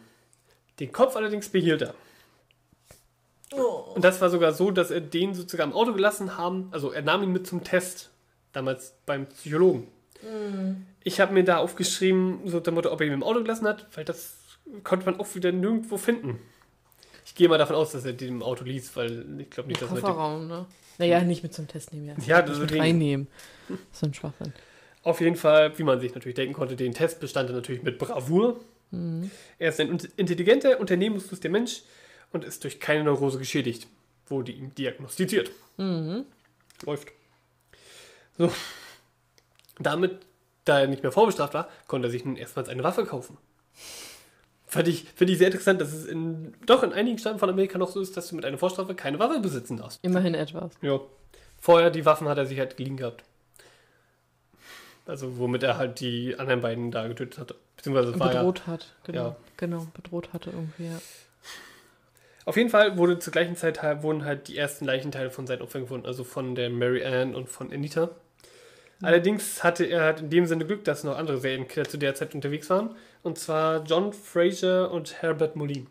Den 0.80 0.92
Kopf 0.92 1.16
allerdings 1.16 1.50
behielt 1.50 1.84
er. 1.84 1.94
Und 3.94 4.04
das 4.04 4.22
war 4.22 4.30
sogar 4.30 4.54
so, 4.54 4.72
dass 4.72 4.92
er 4.92 5.02
den 5.02 5.34
sozusagen 5.34 5.72
im 5.72 5.78
Auto 5.78 5.94
gelassen 5.94 6.38
haben. 6.38 6.70
Also 6.72 6.92
er 6.92 7.02
nahm 7.02 7.22
ihn 7.22 7.32
mit 7.32 7.46
zum 7.46 7.64
Test, 7.64 8.10
damals 8.54 8.96
beim 9.06 9.28
Psychologen. 9.28 9.88
Ich 11.04 11.20
habe 11.20 11.34
mir 11.34 11.44
da 11.44 11.58
aufgeschrieben, 11.58 12.42
so 12.46 12.60
der 12.60 12.74
Motto, 12.74 12.92
ob 12.92 13.02
er 13.02 13.08
ihn 13.08 13.14
im 13.14 13.24
Auto 13.24 13.42
gelassen 13.42 13.68
hat, 13.68 13.88
weil 13.96 14.06
das 14.06 14.38
konnte 14.84 15.06
man 15.06 15.20
auch 15.20 15.36
wieder 15.36 15.52
nirgendwo 15.52 15.98
finden. 15.98 16.40
Ich 17.32 17.36
gehe 17.36 17.48
mal 17.48 17.58
davon 17.58 17.78
aus, 17.78 17.94
dass 17.94 18.04
er 18.04 18.12
den 18.12 18.28
im 18.28 18.44
Auto 18.44 18.66
ließ, 18.66 18.94
weil 18.98 19.40
ich 19.40 19.50
glaube 19.50 19.70
nicht, 19.70 19.82
dass 19.82 19.90
er 19.90 19.96
den 19.96 20.02
Kofferraum, 20.02 20.48
ne? 20.50 20.66
Naja, 20.98 21.22
nicht 21.22 21.44
mit 21.44 21.54
zum 21.54 21.66
Test 21.66 21.94
nehmen. 21.94 22.08
Ja, 22.26 22.42
Ja, 22.42 22.46
nicht 22.46 22.60
mit 22.60 22.78
reinnehmen. 22.78 23.28
Das 23.70 23.78
ist 23.94 24.04
ein 24.04 24.14
Schwachsinn. 24.14 24.52
Auf 25.04 25.22
jeden 25.22 25.38
Fall, 25.38 25.80
wie 25.80 25.84
man 25.84 26.02
sich 26.02 26.14
natürlich 26.14 26.36
denken 26.36 26.54
konnte, 26.54 26.76
den 26.76 26.94
Test 26.94 27.22
bestand 27.22 27.50
er 27.50 27.56
natürlich 27.56 27.84
mit 27.84 27.98
Bravour. 28.00 28.60
Er 29.60 29.70
ist 29.70 29.80
ein 29.80 29.98
intelligenter, 30.18 30.78
unternehmungslustiger 30.82 31.50
Mensch 31.54 31.84
und 32.34 32.44
ist 32.44 32.66
durch 32.66 32.82
keine 32.82 33.06
Neurose 33.06 33.40
geschädigt, 33.40 33.88
wurde 34.28 34.52
ihm 34.52 34.76
diagnostiziert. 34.76 35.52
Läuft. 35.78 37.14
So. 38.38 38.52
Damit, 39.80 40.20
da 40.66 40.82
er 40.82 40.88
nicht 40.88 41.02
mehr 41.02 41.14
vorbestraft 41.14 41.54
war, 41.54 41.70
konnte 41.88 42.10
er 42.10 42.12
sich 42.12 42.26
nun 42.26 42.36
erstmals 42.36 42.68
eine 42.68 42.84
Waffe 42.84 43.06
kaufen. 43.06 43.38
Fand 44.72 44.88
ich, 44.88 45.04
finde 45.04 45.34
ich 45.34 45.40
sehr 45.40 45.48
interessant, 45.48 45.82
dass 45.82 45.92
es 45.92 46.06
in, 46.06 46.54
doch 46.66 46.82
in 46.82 46.94
einigen 46.94 47.18
Staaten 47.18 47.40
von 47.40 47.50
Amerika 47.50 47.78
noch 47.78 47.92
so 47.92 48.00
ist, 48.00 48.16
dass 48.16 48.30
du 48.30 48.38
mit 48.38 48.46
einer 48.46 48.58
Vorstrafe 48.58 48.96
keine 48.96 49.20
Waffe 49.20 49.42
besitzen 49.42 49.76
darfst. 49.76 50.00
Immerhin 50.02 50.34
etwas. 50.34 50.72
Ja. 50.82 51.02
Vorher 51.60 51.90
die 51.90 52.06
Waffen 52.06 52.30
hat 52.30 52.38
er 52.38 52.46
sich 52.46 52.58
halt 52.58 52.78
geliehen 52.78 52.96
gehabt. 52.96 53.26
Also 55.06 55.38
womit 55.38 55.64
er 55.64 55.76
halt 55.76 56.00
die 56.00 56.40
anderen 56.40 56.62
beiden 56.62 56.90
da 56.90 57.06
getötet 57.10 57.38
hatte. 57.38 57.56
Beziehungsweise 57.76 58.18
war 58.18 58.34
ja. 58.34 58.40
bedroht 58.40 58.66
hat. 58.66 58.96
Genau. 59.04 59.22
Ja. 59.22 59.36
Genau, 59.58 59.88
bedroht 59.94 60.32
hatte 60.32 60.52
irgendwie, 60.52 60.86
ja. 60.86 61.02
Auf 62.46 62.56
jeden 62.56 62.70
Fall 62.70 62.98
wurde 62.98 63.20
zur 63.20 63.34
gleichen 63.34 63.58
Zeit 63.58 63.84
wurden 64.02 64.24
halt 64.24 64.48
die 64.48 64.58
ersten 64.58 64.86
Leichenteile 64.86 65.32
von 65.32 65.48
seinen 65.48 65.64
Opfern 65.64 65.82
gefunden, 65.82 66.08
also 66.08 66.24
von 66.24 66.56
der 66.56 66.70
Mary 66.70 67.04
Ann 67.04 67.36
und 67.36 67.50
von 67.50 67.74
Anita. 67.74 68.12
Allerdings 69.02 69.64
hatte 69.64 69.86
er 69.86 70.04
halt 70.04 70.20
in 70.20 70.30
dem 70.30 70.46
Sinne 70.46 70.66
Glück, 70.66 70.84
dass 70.84 71.04
noch 71.04 71.18
andere 71.18 71.40
Serienkiller 71.40 71.88
zu 71.88 71.98
der 71.98 72.16
Zeit 72.16 72.36
unterwegs 72.36 72.70
waren. 72.70 72.96
Und 73.24 73.38
zwar 73.38 73.84
John 73.84 74.14
Fraser 74.14 74.92
und 74.92 75.22
Herbert 75.22 75.56
Moline. 75.56 75.88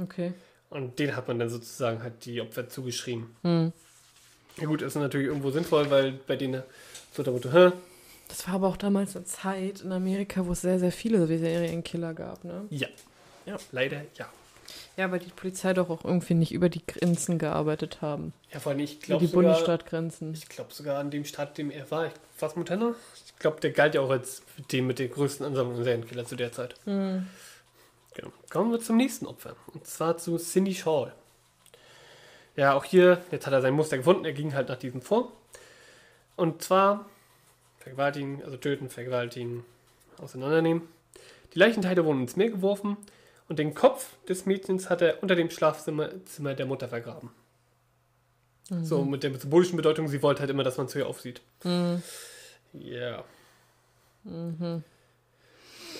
Okay. 0.00 0.32
Und 0.70 0.98
denen 0.98 1.16
hat 1.16 1.28
man 1.28 1.38
dann 1.38 1.50
sozusagen 1.50 2.02
halt 2.02 2.24
die 2.24 2.40
Opfer 2.40 2.68
zugeschrieben. 2.68 3.36
Hm. 3.42 3.72
Ja 4.56 4.66
gut, 4.66 4.82
ist 4.82 4.94
natürlich 4.94 5.28
irgendwo 5.28 5.50
sinnvoll, 5.50 5.90
weil 5.90 6.12
bei 6.26 6.36
denen 6.36 6.62
so 7.12 7.22
der 7.22 7.32
Motto, 7.32 7.52
hä? 7.52 7.72
Das 8.28 8.46
war 8.46 8.54
aber 8.54 8.68
auch 8.68 8.76
damals 8.76 9.14
eine 9.16 9.24
Zeit 9.24 9.82
in 9.82 9.92
Amerika, 9.92 10.46
wo 10.46 10.52
es 10.52 10.62
sehr, 10.62 10.78
sehr 10.78 10.92
viele 10.92 11.26
Serienkiller 11.26 12.14
gab, 12.14 12.44
ne? 12.44 12.66
Ja. 12.70 12.88
Ja. 13.46 13.56
Leider 13.72 14.02
ja. 14.16 14.26
Ja, 14.96 15.10
weil 15.10 15.18
die 15.18 15.30
Polizei 15.30 15.72
doch 15.72 15.90
auch 15.90 16.04
irgendwie 16.04 16.34
nicht 16.34 16.52
über 16.52 16.68
die 16.68 16.86
Grenzen 16.86 17.38
gearbeitet 17.38 18.00
haben. 18.00 18.32
Ja, 18.52 18.60
vor 18.60 18.72
allem, 18.72 18.80
ich 18.80 19.00
glaube 19.00 19.24
die 19.24 19.26
sogar, 19.26 19.42
Bundesstaatgrenzen. 19.42 20.34
ich 20.34 20.48
glaube 20.48 20.72
sogar 20.72 20.98
an 20.98 21.10
dem 21.10 21.24
Staat, 21.24 21.58
dem 21.58 21.70
er 21.70 21.90
war, 21.90 22.10
was 22.38 22.54
Montana? 22.54 22.94
Ich 23.26 23.36
glaube, 23.38 23.60
der 23.60 23.72
galt 23.72 23.96
ja 23.96 24.00
auch 24.00 24.10
als 24.10 24.42
dem 24.70 24.86
mit 24.86 25.00
der 25.00 25.08
größten 25.08 25.44
Ansammlung 25.44 25.78
an 25.78 25.84
Serienkiller 25.84 26.24
zu 26.24 26.36
der 26.36 26.52
Zeit. 26.52 26.76
Hm. 26.84 27.26
Genau. 28.14 28.32
Kommen 28.50 28.70
wir 28.70 28.80
zum 28.80 28.96
nächsten 28.96 29.26
Opfer. 29.26 29.56
Und 29.72 29.84
zwar 29.86 30.16
zu 30.16 30.38
Cindy 30.38 30.74
Shaw. 30.74 31.10
Ja, 32.56 32.74
auch 32.74 32.84
hier, 32.84 33.20
jetzt 33.32 33.46
hat 33.46 33.52
er 33.52 33.62
sein 33.62 33.74
Muster 33.74 33.96
gefunden, 33.96 34.24
er 34.24 34.32
ging 34.32 34.54
halt 34.54 34.68
nach 34.68 34.78
diesem 34.78 35.02
vor. 35.02 35.32
Und 36.36 36.62
zwar 36.62 37.06
vergewaltigen, 37.80 38.44
also 38.44 38.56
töten, 38.56 38.88
vergewaltigen, 38.88 39.64
auseinandernehmen. 40.18 40.82
Die 41.52 41.58
Leichenteile 41.58 42.04
wurden 42.04 42.22
ins 42.22 42.36
Meer 42.36 42.50
geworfen 42.50 42.96
und 43.48 43.58
den 43.58 43.74
Kopf 43.74 44.16
des 44.28 44.46
Mädchens 44.46 44.90
hat 44.90 45.02
er 45.02 45.22
unter 45.22 45.34
dem 45.34 45.50
Schlafzimmer 45.50 46.10
Zimmer 46.24 46.54
der 46.54 46.66
Mutter 46.66 46.88
vergraben. 46.88 47.30
So, 48.82 49.04
mit 49.04 49.22
der 49.22 49.38
symbolischen 49.38 49.76
Bedeutung, 49.76 50.08
sie 50.08 50.22
wollte 50.22 50.40
halt 50.40 50.50
immer, 50.50 50.64
dass 50.64 50.78
man 50.78 50.88
zu 50.88 50.98
ihr 50.98 51.06
aufsieht. 51.06 51.42
Hm. 51.62 52.02
Ja. 52.72 53.22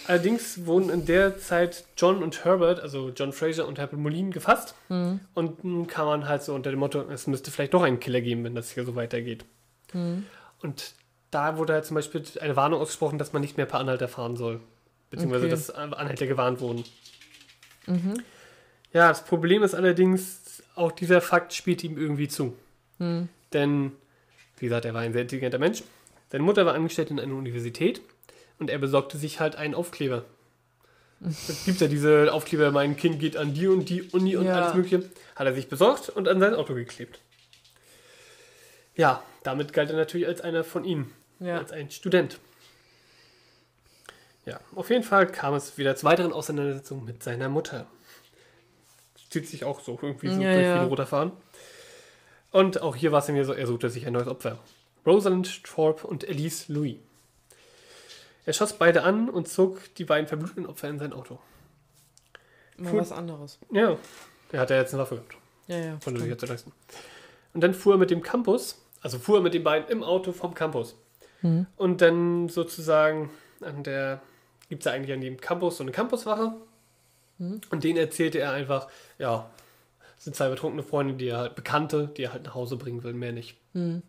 Allerdings 0.06 0.64
wurden 0.64 0.88
in 0.88 1.04
der 1.04 1.38
Zeit 1.38 1.84
John 1.96 2.22
und 2.22 2.44
Herbert, 2.44 2.80
also 2.80 3.10
John 3.10 3.34
Fraser 3.34 3.68
und 3.68 3.78
Herbert 3.78 4.00
Molin, 4.00 4.30
gefasst. 4.30 4.74
Hm. 4.88 5.20
Und 5.34 5.62
nun 5.62 5.86
kam 5.86 6.06
man 6.06 6.26
halt 6.26 6.42
so 6.42 6.54
unter 6.54 6.70
dem 6.70 6.78
Motto, 6.80 7.02
es 7.10 7.26
müsste 7.26 7.50
vielleicht 7.50 7.74
doch 7.74 7.82
einen 7.82 8.00
Killer 8.00 8.22
geben, 8.22 8.44
wenn 8.44 8.54
das 8.54 8.70
hier 8.70 8.84
so 8.84 8.96
weitergeht. 8.96 9.44
Hm. 9.92 10.24
Und 10.62 10.94
da 11.30 11.58
wurde 11.58 11.74
halt 11.74 11.84
zum 11.84 11.96
Beispiel 11.96 12.22
eine 12.40 12.56
Warnung 12.56 12.80
ausgesprochen, 12.80 13.18
dass 13.18 13.34
man 13.34 13.42
nicht 13.42 13.58
mehr 13.58 13.66
per 13.66 13.80
Anhalter 13.80 14.08
fahren 14.08 14.36
soll. 14.36 14.60
Beziehungsweise, 15.10 15.44
Okay. 15.44 15.50
dass 15.50 15.70
Anhalter 15.70 16.26
gewarnt 16.26 16.60
wurden. 16.60 16.84
Mhm. 17.86 18.22
Ja, 18.92 19.08
das 19.08 19.24
Problem 19.24 19.62
ist 19.62 19.74
allerdings, 19.74 20.62
auch 20.76 20.92
dieser 20.92 21.20
Fakt 21.20 21.52
spielt 21.52 21.82
ihm 21.84 21.98
irgendwie 21.98 22.28
zu. 22.28 22.56
Hm. 22.98 23.28
Denn, 23.52 23.92
wie 24.58 24.66
gesagt, 24.66 24.84
er 24.84 24.94
war 24.94 25.00
ein 25.02 25.12
sehr 25.12 25.22
intelligenter 25.22 25.58
Mensch. 25.58 25.82
Seine 26.30 26.44
Mutter 26.44 26.64
war 26.66 26.74
angestellt 26.74 27.10
in 27.10 27.20
einer 27.20 27.34
Universität 27.34 28.00
und 28.58 28.70
er 28.70 28.78
besorgte 28.78 29.18
sich 29.18 29.40
halt 29.40 29.56
einen 29.56 29.74
Aufkleber. 29.74 30.24
Es 31.26 31.64
gibt 31.64 31.80
ja 31.80 31.86
diese 31.88 32.32
Aufkleber, 32.32 32.70
mein 32.70 32.96
Kind 32.96 33.18
geht 33.18 33.36
an 33.36 33.54
die 33.54 33.66
und 33.68 33.88
die 33.88 34.02
Uni 34.02 34.36
und 34.36 34.46
Ja. 34.46 34.62
alles 34.62 34.74
Mögliche. 34.74 35.08
Hat 35.36 35.46
er 35.46 35.54
sich 35.54 35.68
besorgt 35.68 36.08
und 36.10 36.28
an 36.28 36.38
sein 36.40 36.54
Auto 36.54 36.74
geklebt. 36.74 37.20
Ja, 38.96 39.22
damit 39.42 39.72
galt 39.72 39.90
er 39.90 39.96
natürlich 39.96 40.26
als 40.26 40.40
einer 40.40 40.64
von 40.64 40.84
ihnen, 40.84 41.10
Ja. 41.40 41.58
als 41.58 41.72
ein 41.72 41.90
Student. 41.90 42.38
Ja, 44.46 44.60
auf 44.74 44.90
jeden 44.90 45.04
Fall 45.04 45.26
kam 45.26 45.54
es 45.54 45.78
wieder 45.78 45.96
zu 45.96 46.04
weiteren 46.04 46.32
Auseinandersetzungen 46.32 47.04
mit 47.04 47.22
seiner 47.22 47.48
Mutter. 47.48 47.86
Zieht 49.30 49.48
sich 49.48 49.64
auch 49.64 49.80
so 49.80 49.98
irgendwie 50.00 50.28
so 50.28 50.40
Ja, 50.40 50.52
durch 50.52 50.64
ja. 50.64 50.84
roter 50.84 51.06
Faden. 51.06 51.32
Und 52.52 52.82
auch 52.82 52.94
hier 52.94 53.10
war 53.10 53.20
es 53.20 53.28
mir 53.28 53.44
so, 53.44 53.52
er 53.52 53.66
suchte 53.66 53.90
sich 53.90 54.06
ein 54.06 54.12
neues 54.12 54.28
Opfer. 54.28 54.58
Rosalind 55.06 55.64
Thorpe 55.64 56.06
und 56.06 56.28
Elise 56.28 56.72
Louis. 56.72 56.96
Er 58.46 58.52
schoss 58.52 58.74
beide 58.74 59.02
an 59.02 59.28
und 59.30 59.48
zog 59.48 59.94
die 59.96 60.04
beiden 60.04 60.28
verbluteten 60.28 60.66
Opfer 60.66 60.88
in 60.88 60.98
sein 60.98 61.12
Auto. 61.12 61.38
Mal 62.76 62.96
was 62.96 63.12
anderes. 63.12 63.58
Ja, 63.70 63.96
er 64.52 64.60
hatte 64.60 64.74
jetzt 64.74 64.92
eine 64.92 65.02
Waffe 65.02 65.16
gehabt. 65.16 65.36
Ja, 65.66 65.78
ja. 65.78 65.92
Sich 65.94 66.02
stimmt. 66.02 66.26
jetzt 66.26 66.46
leisten. 66.48 66.72
Und 67.54 67.60
dann 67.60 67.72
fuhr 67.72 67.94
er 67.94 67.98
mit 67.98 68.10
dem 68.10 68.22
Campus, 68.22 68.82
also 69.00 69.18
fuhr 69.18 69.38
er 69.38 69.42
mit 69.42 69.54
den 69.54 69.64
beiden 69.64 69.88
im 69.88 70.02
Auto 70.02 70.32
vom 70.32 70.54
Campus. 70.54 70.96
Mhm. 71.42 71.66
Und 71.76 72.00
dann 72.00 72.48
sozusagen 72.48 73.30
an 73.60 73.82
der, 73.82 74.20
gibt 74.74 74.84
es 74.84 74.86
ja 74.86 74.92
eigentlich 74.92 75.14
an 75.14 75.20
dem 75.20 75.40
Campus 75.40 75.76
so 75.76 75.84
eine 75.84 75.92
Campuswache. 75.92 76.52
Mhm. 77.38 77.60
Und 77.70 77.84
denen 77.84 77.96
erzählte 77.96 78.40
er 78.40 78.50
einfach, 78.50 78.88
ja, 79.18 79.48
es 80.18 80.24
sind 80.24 80.34
zwei 80.34 80.48
betrunkene 80.48 80.82
Freunde, 80.82 81.14
die 81.14 81.28
er 81.28 81.38
halt, 81.38 81.54
Bekannte, 81.54 82.10
die 82.16 82.24
er 82.24 82.32
halt 82.32 82.42
nach 82.42 82.56
Hause 82.56 82.76
bringen 82.76 83.04
will, 83.04 83.12
mehr 83.12 83.30
nicht. 83.30 83.56
Mhm. 83.72 84.02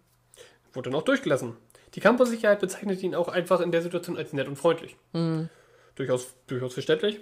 Wurde 0.74 0.90
dann 0.90 1.00
auch 1.00 1.06
durchgelassen. 1.06 1.56
Die 1.94 2.00
Campus-Sicherheit 2.00 2.62
bezeichnet 2.62 3.04
ihn 3.04 3.14
auch 3.14 3.28
einfach 3.28 3.62
in 3.62 3.72
der 3.72 3.84
Situation 3.84 4.18
als 4.18 4.34
nett 4.34 4.48
und 4.48 4.56
freundlich. 4.56 4.96
Mhm. 5.14 5.50
Durchaus, 5.94 6.34
durchaus 6.48 6.74
verständlich. 6.74 7.20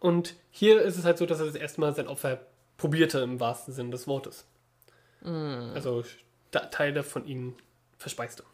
Und 0.00 0.36
hier 0.50 0.80
ist 0.80 0.96
es 0.96 1.04
halt 1.04 1.18
so, 1.18 1.26
dass 1.26 1.40
er 1.40 1.46
das 1.46 1.56
erste 1.56 1.78
Mal 1.78 1.94
sein 1.94 2.08
Opfer 2.08 2.40
probierte 2.78 3.18
im 3.18 3.38
wahrsten 3.38 3.74
Sinne 3.74 3.90
des 3.90 4.06
Wortes. 4.06 4.46
Mhm. 5.20 5.72
Also 5.74 6.04
Teile 6.50 7.02
von 7.02 7.26
ihnen 7.26 7.54
verspeiste. 7.98 8.44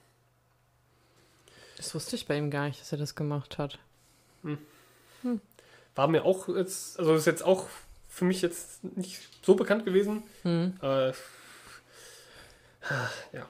Das 1.81 1.95
wusste 1.95 2.15
ich 2.15 2.27
bei 2.27 2.37
ihm 2.37 2.51
gar 2.51 2.67
nicht, 2.69 2.79
dass 2.79 2.93
er 2.93 2.99
das 2.99 3.15
gemacht 3.15 3.57
hat. 3.57 3.79
War 5.95 6.09
mir 6.09 6.27
auch 6.27 6.47
jetzt, 6.49 6.99
also 6.99 7.15
ist 7.15 7.27
jetzt 7.27 7.43
auch 7.43 7.69
für 8.07 8.27
mich 8.27 8.43
jetzt 8.43 8.85
nicht 8.85 9.19
so 9.41 9.55
bekannt 9.55 9.87
gewesen. 9.87 10.23
Mhm. 10.45 10.75
Äh, 10.83 11.13
ja. 13.33 13.47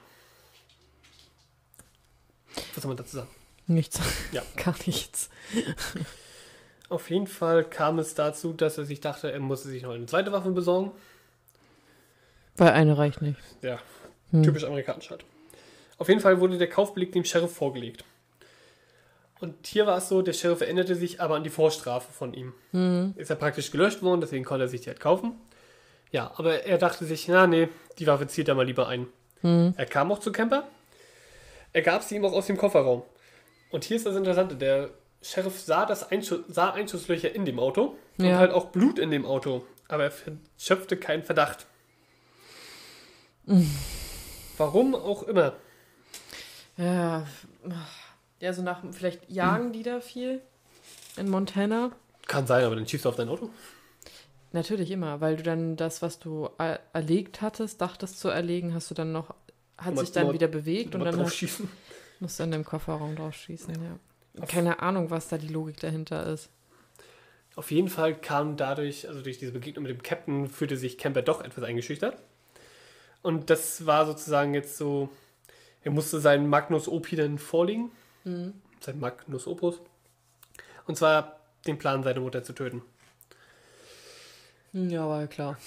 Was 2.73 2.83
soll 2.83 2.87
man 2.87 2.95
dazu 2.95 3.17
sagen? 3.17 3.29
Nichts. 3.67 3.99
Ja. 4.31 4.43
Gar 4.55 4.75
nichts. 4.85 5.29
Auf 6.87 7.09
jeden 7.09 7.27
Fall 7.27 7.65
kam 7.65 7.99
es 7.99 8.15
dazu, 8.15 8.53
dass 8.53 8.77
er 8.77 8.85
sich 8.85 9.01
dachte, 9.01 9.29
er 9.29 9.41
musste 9.41 9.67
sich 9.67 9.83
noch 9.83 9.91
eine 9.91 10.05
zweite 10.05 10.31
Waffe 10.31 10.51
besorgen. 10.51 10.91
Weil 12.55 12.71
eine 12.71 12.97
reicht 12.97 13.21
nicht. 13.21 13.39
Ja, 13.61 13.79
Hm. 14.31 14.43
typisch 14.43 14.63
amerikanisch 14.63 15.09
halt. 15.09 15.25
Auf 15.97 16.07
jeden 16.07 16.21
Fall 16.21 16.39
wurde 16.39 16.57
der 16.57 16.69
Kaufbeleg 16.69 17.11
dem 17.11 17.25
Sheriff 17.25 17.53
vorgelegt. 17.53 18.05
Und 19.41 19.65
hier 19.65 19.87
war 19.87 19.97
es 19.97 20.07
so, 20.07 20.21
der 20.21 20.33
Sheriff 20.33 20.61
erinnerte 20.61 20.95
sich 20.95 21.19
aber 21.19 21.35
an 21.35 21.43
die 21.43 21.49
Vorstrafe 21.49 22.11
von 22.13 22.33
ihm. 22.35 22.53
Mhm. 22.71 23.15
Ist 23.17 23.29
ja 23.29 23.35
praktisch 23.35 23.71
gelöscht 23.71 24.03
worden, 24.03 24.21
deswegen 24.21 24.45
konnte 24.45 24.65
er 24.65 24.67
sich 24.67 24.81
die 24.81 24.87
halt 24.89 24.99
kaufen. 24.99 25.33
Ja, 26.11 26.31
aber 26.35 26.63
er 26.63 26.77
dachte 26.77 27.05
sich, 27.05 27.27
na 27.27 27.47
nee, 27.47 27.67
die 27.97 28.05
Waffe 28.05 28.27
zieht 28.27 28.47
er 28.47 28.55
mal 28.55 28.65
lieber 28.65 28.87
ein. 28.87 29.07
Mhm. 29.41 29.73
Er 29.75 29.85
kam 29.87 30.11
auch 30.11 30.19
zu 30.19 30.31
Camper. 30.31 30.67
Er 31.73 31.81
gab 31.81 32.03
sie 32.03 32.15
ihm 32.17 32.25
auch 32.25 32.33
aus 32.33 32.45
dem 32.45 32.57
Kofferraum. 32.57 33.01
Und 33.71 33.83
hier 33.83 33.97
ist 33.97 34.05
das 34.05 34.15
Interessante, 34.15 34.55
der 34.55 34.91
Sheriff 35.23 35.59
sah, 35.59 35.85
das 35.85 36.11
Einschuss, 36.11 36.41
sah 36.47 36.71
Einschusslöcher 36.71 37.33
in 37.33 37.45
dem 37.45 37.59
Auto 37.59 37.95
und 38.19 38.25
Ja. 38.25 38.37
halt 38.37 38.51
auch 38.51 38.65
Blut 38.67 38.99
in 38.99 39.09
dem 39.09 39.25
Auto, 39.25 39.65
aber 39.87 40.03
er 40.05 40.11
schöpfte 40.57 40.97
keinen 40.97 41.23
Verdacht. 41.23 41.65
Warum 44.57 44.93
auch 44.93 45.23
immer. 45.23 45.53
Ja, 46.77 47.25
ja, 48.41 48.53
so 48.53 48.61
nach, 48.61 48.81
vielleicht 48.91 49.29
jagen 49.29 49.71
die 49.71 49.83
da 49.83 50.01
viel 50.01 50.41
in 51.17 51.29
Montana. 51.29 51.91
Kann 52.27 52.47
sein, 52.47 52.63
aber 52.65 52.75
dann 52.75 52.87
schießt 52.87 53.05
du 53.05 53.09
auf 53.09 53.15
dein 53.15 53.29
Auto. 53.29 53.49
Natürlich 54.53 54.91
immer, 54.91 55.21
weil 55.21 55.37
du 55.37 55.43
dann 55.43 55.77
das, 55.77 56.01
was 56.01 56.19
du 56.19 56.49
er 56.57 56.79
erlegt 56.93 57.41
hattest, 57.41 57.79
dachtest 57.79 58.19
zu 58.19 58.27
erlegen, 58.29 58.73
hast 58.73 58.89
du 58.91 58.95
dann 58.95 59.11
noch, 59.11 59.33
hat 59.77 59.95
Mal- 59.95 60.01
sich 60.01 60.11
dann 60.11 60.27
mal- 60.27 60.33
wieder 60.33 60.47
bewegt 60.47 60.93
und 60.95 61.05
dann 61.05 61.17
hast, 61.19 61.35
schießen. 61.35 61.69
musst 62.19 62.39
du 62.39 62.43
in 62.43 62.51
dem 62.51 62.65
Kofferraum 62.65 63.15
drauf 63.15 63.33
schießen, 63.33 63.73
ja. 63.81 64.45
Keine 64.45 64.81
Ahnung, 64.81 65.09
was 65.09 65.27
da 65.27 65.37
die 65.37 65.47
Logik 65.49 65.79
dahinter 65.79 66.25
ist. 66.27 66.49
Auf 67.55 67.69
jeden 67.71 67.89
Fall 67.89 68.15
kam 68.15 68.55
dadurch, 68.55 69.07
also 69.09 69.21
durch 69.21 69.37
diese 69.39 69.51
Begegnung 69.51 69.83
mit 69.83 69.91
dem 69.91 70.03
Captain, 70.03 70.47
fühlte 70.47 70.77
sich 70.77 70.97
Camper 70.97 71.21
doch 71.21 71.41
etwas 71.41 71.65
eingeschüchtert. 71.65 72.17
Und 73.21 73.49
das 73.49 73.85
war 73.85 74.05
sozusagen 74.05 74.53
jetzt 74.53 74.77
so, 74.77 75.09
er 75.83 75.91
musste 75.91 76.21
seinen 76.21 76.47
Magnus 76.47 76.87
Opi 76.87 77.17
dann 77.17 77.37
vorlegen. 77.37 77.91
Sein 78.23 78.99
Magnus 78.99 79.47
Opus. 79.47 79.79
Und 80.87 80.97
zwar 80.97 81.39
den 81.67 81.77
Plan, 81.77 82.03
seine 82.03 82.19
Mutter 82.19 82.43
zu 82.43 82.53
töten. 82.53 82.81
Ja, 84.73 85.07
war 85.07 85.21
ja 85.21 85.27
klar. 85.27 85.57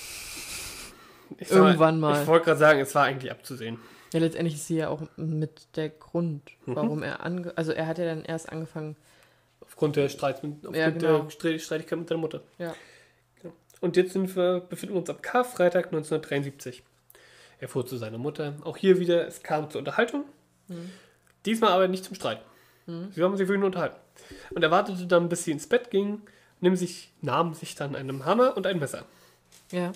Irgendwann 1.38 2.00
mal. 2.00 2.22
Ich 2.22 2.26
wollte 2.26 2.46
gerade 2.46 2.58
sagen, 2.60 2.80
es 2.80 2.94
war 2.94 3.04
eigentlich 3.04 3.30
abzusehen. 3.30 3.78
Ja, 4.12 4.20
letztendlich 4.20 4.54
ist 4.54 4.66
sie 4.68 4.76
ja 4.76 4.88
auch 4.88 5.02
mit 5.16 5.66
der 5.76 5.88
Grund, 5.88 6.42
Mhm. 6.66 6.76
warum 6.76 7.02
er 7.02 7.24
ange... 7.24 7.52
Also 7.56 7.72
er 7.72 7.86
hat 7.86 7.98
ja 7.98 8.04
dann 8.04 8.24
erst 8.24 8.50
angefangen... 8.50 8.96
Aufgrund 9.60 9.96
der 9.96 10.08
Streits 10.08 10.42
mit, 10.42 10.54
aufgrund 10.58 10.76
Ja, 10.76 10.90
genau. 10.90 11.18
der 11.22 11.30
Stre- 11.30 11.58
Streitigkeit 11.58 11.98
mit 11.98 12.08
seiner 12.08 12.20
Mutter. 12.20 12.42
Ja. 12.58 12.74
Genau. 13.42 13.54
Und 13.80 13.96
jetzt 13.96 14.14
wir, 14.14 14.60
befinden 14.60 14.94
wir 14.94 15.00
uns 15.00 15.10
am 15.10 15.20
Karfreitag 15.20 15.86
1973. 15.86 16.84
Er 17.58 17.68
fuhr 17.68 17.84
zu 17.86 17.96
seiner 17.96 18.18
Mutter. 18.18 18.54
Auch 18.62 18.76
hier 18.76 19.00
wieder, 19.00 19.26
es 19.26 19.42
kam 19.42 19.68
zur 19.70 19.80
Unterhaltung. 19.80 20.24
Diesmal 21.46 21.72
aber 21.72 21.88
nicht 21.88 22.04
zum 22.04 22.14
Streit. 22.14 22.40
Sie 22.86 23.22
haben 23.22 23.36
sich 23.36 23.46
wirklich 23.48 23.60
nur 23.60 23.66
unterhalten. 23.66 23.96
Und 24.50 24.62
er 24.62 24.70
wartete 24.70 25.06
dann, 25.06 25.28
bis 25.28 25.44
sie 25.44 25.52
ins 25.52 25.66
Bett 25.66 25.90
ging, 25.90 26.22
nimm 26.60 26.76
sich, 26.76 27.12
nahm 27.22 27.54
sich 27.54 27.74
dann 27.74 27.96
einen 27.96 28.24
Hammer 28.24 28.56
und 28.56 28.66
ein 28.66 28.78
Messer. 28.78 29.06
Ja. 29.70 29.92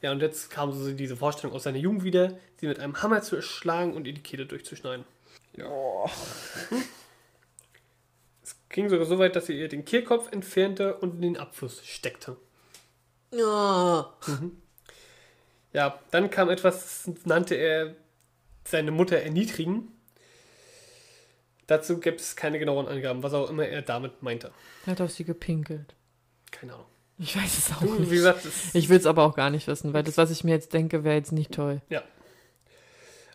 Ja, 0.00 0.12
und 0.12 0.20
jetzt 0.20 0.50
kam 0.50 0.72
so 0.72 0.92
diese 0.92 1.16
Vorstellung 1.16 1.54
aus 1.54 1.64
seiner 1.64 1.78
Jugend 1.78 2.04
wieder, 2.04 2.38
sie 2.56 2.66
mit 2.66 2.78
einem 2.78 3.02
Hammer 3.02 3.22
zu 3.22 3.36
erschlagen 3.36 3.94
und 3.94 4.06
ihr 4.06 4.14
die 4.14 4.22
Kehle 4.22 4.46
durchzuschneiden. 4.46 5.04
Es 8.42 8.56
ging 8.68 8.88
sogar 8.88 9.06
so 9.06 9.18
weit, 9.18 9.34
dass 9.34 9.46
sie 9.46 9.58
ihr 9.58 9.68
den 9.68 9.84
Kehlkopf 9.84 10.30
entfernte 10.30 10.96
und 10.98 11.16
in 11.16 11.22
den 11.22 11.36
Abfluss 11.36 11.84
steckte. 11.84 12.36
Ja. 13.30 14.14
Ja, 15.72 15.98
dann 16.10 16.30
kam 16.30 16.48
etwas, 16.48 17.04
das 17.04 17.26
nannte 17.26 17.56
er 17.56 17.94
seine 18.64 18.90
Mutter 18.90 19.18
erniedrigen. 19.18 19.92
Dazu 21.68 22.00
gibt 22.00 22.20
es 22.20 22.34
keine 22.34 22.58
genauen 22.58 22.88
Angaben, 22.88 23.22
was 23.22 23.32
auch 23.34 23.48
immer 23.48 23.64
er 23.66 23.82
damit 23.82 24.22
meinte. 24.22 24.50
Er 24.86 24.92
hat 24.92 25.00
auf 25.00 25.12
sie 25.12 25.24
gepinkelt. 25.24 25.94
Keine 26.50 26.72
Ahnung. 26.74 26.86
Ich 27.18 27.36
weiß 27.36 27.58
es 27.58 27.72
auch 27.76 27.80
Du, 27.80 27.94
nicht. 27.94 28.10
gesagt, 28.10 28.44
es, 28.44 28.74
Ich 28.74 28.88
will 28.88 28.96
es 28.96 29.06
aber 29.06 29.24
auch 29.24 29.36
gar 29.36 29.50
nicht 29.50 29.66
wissen, 29.68 29.92
weil 29.92 30.02
das, 30.02 30.16
was 30.18 30.30
ich 30.30 30.44
mir 30.44 30.52
jetzt 30.52 30.72
denke, 30.72 31.04
wäre 31.04 31.16
jetzt 31.16 31.32
nicht 31.32 31.52
toll. 31.52 31.80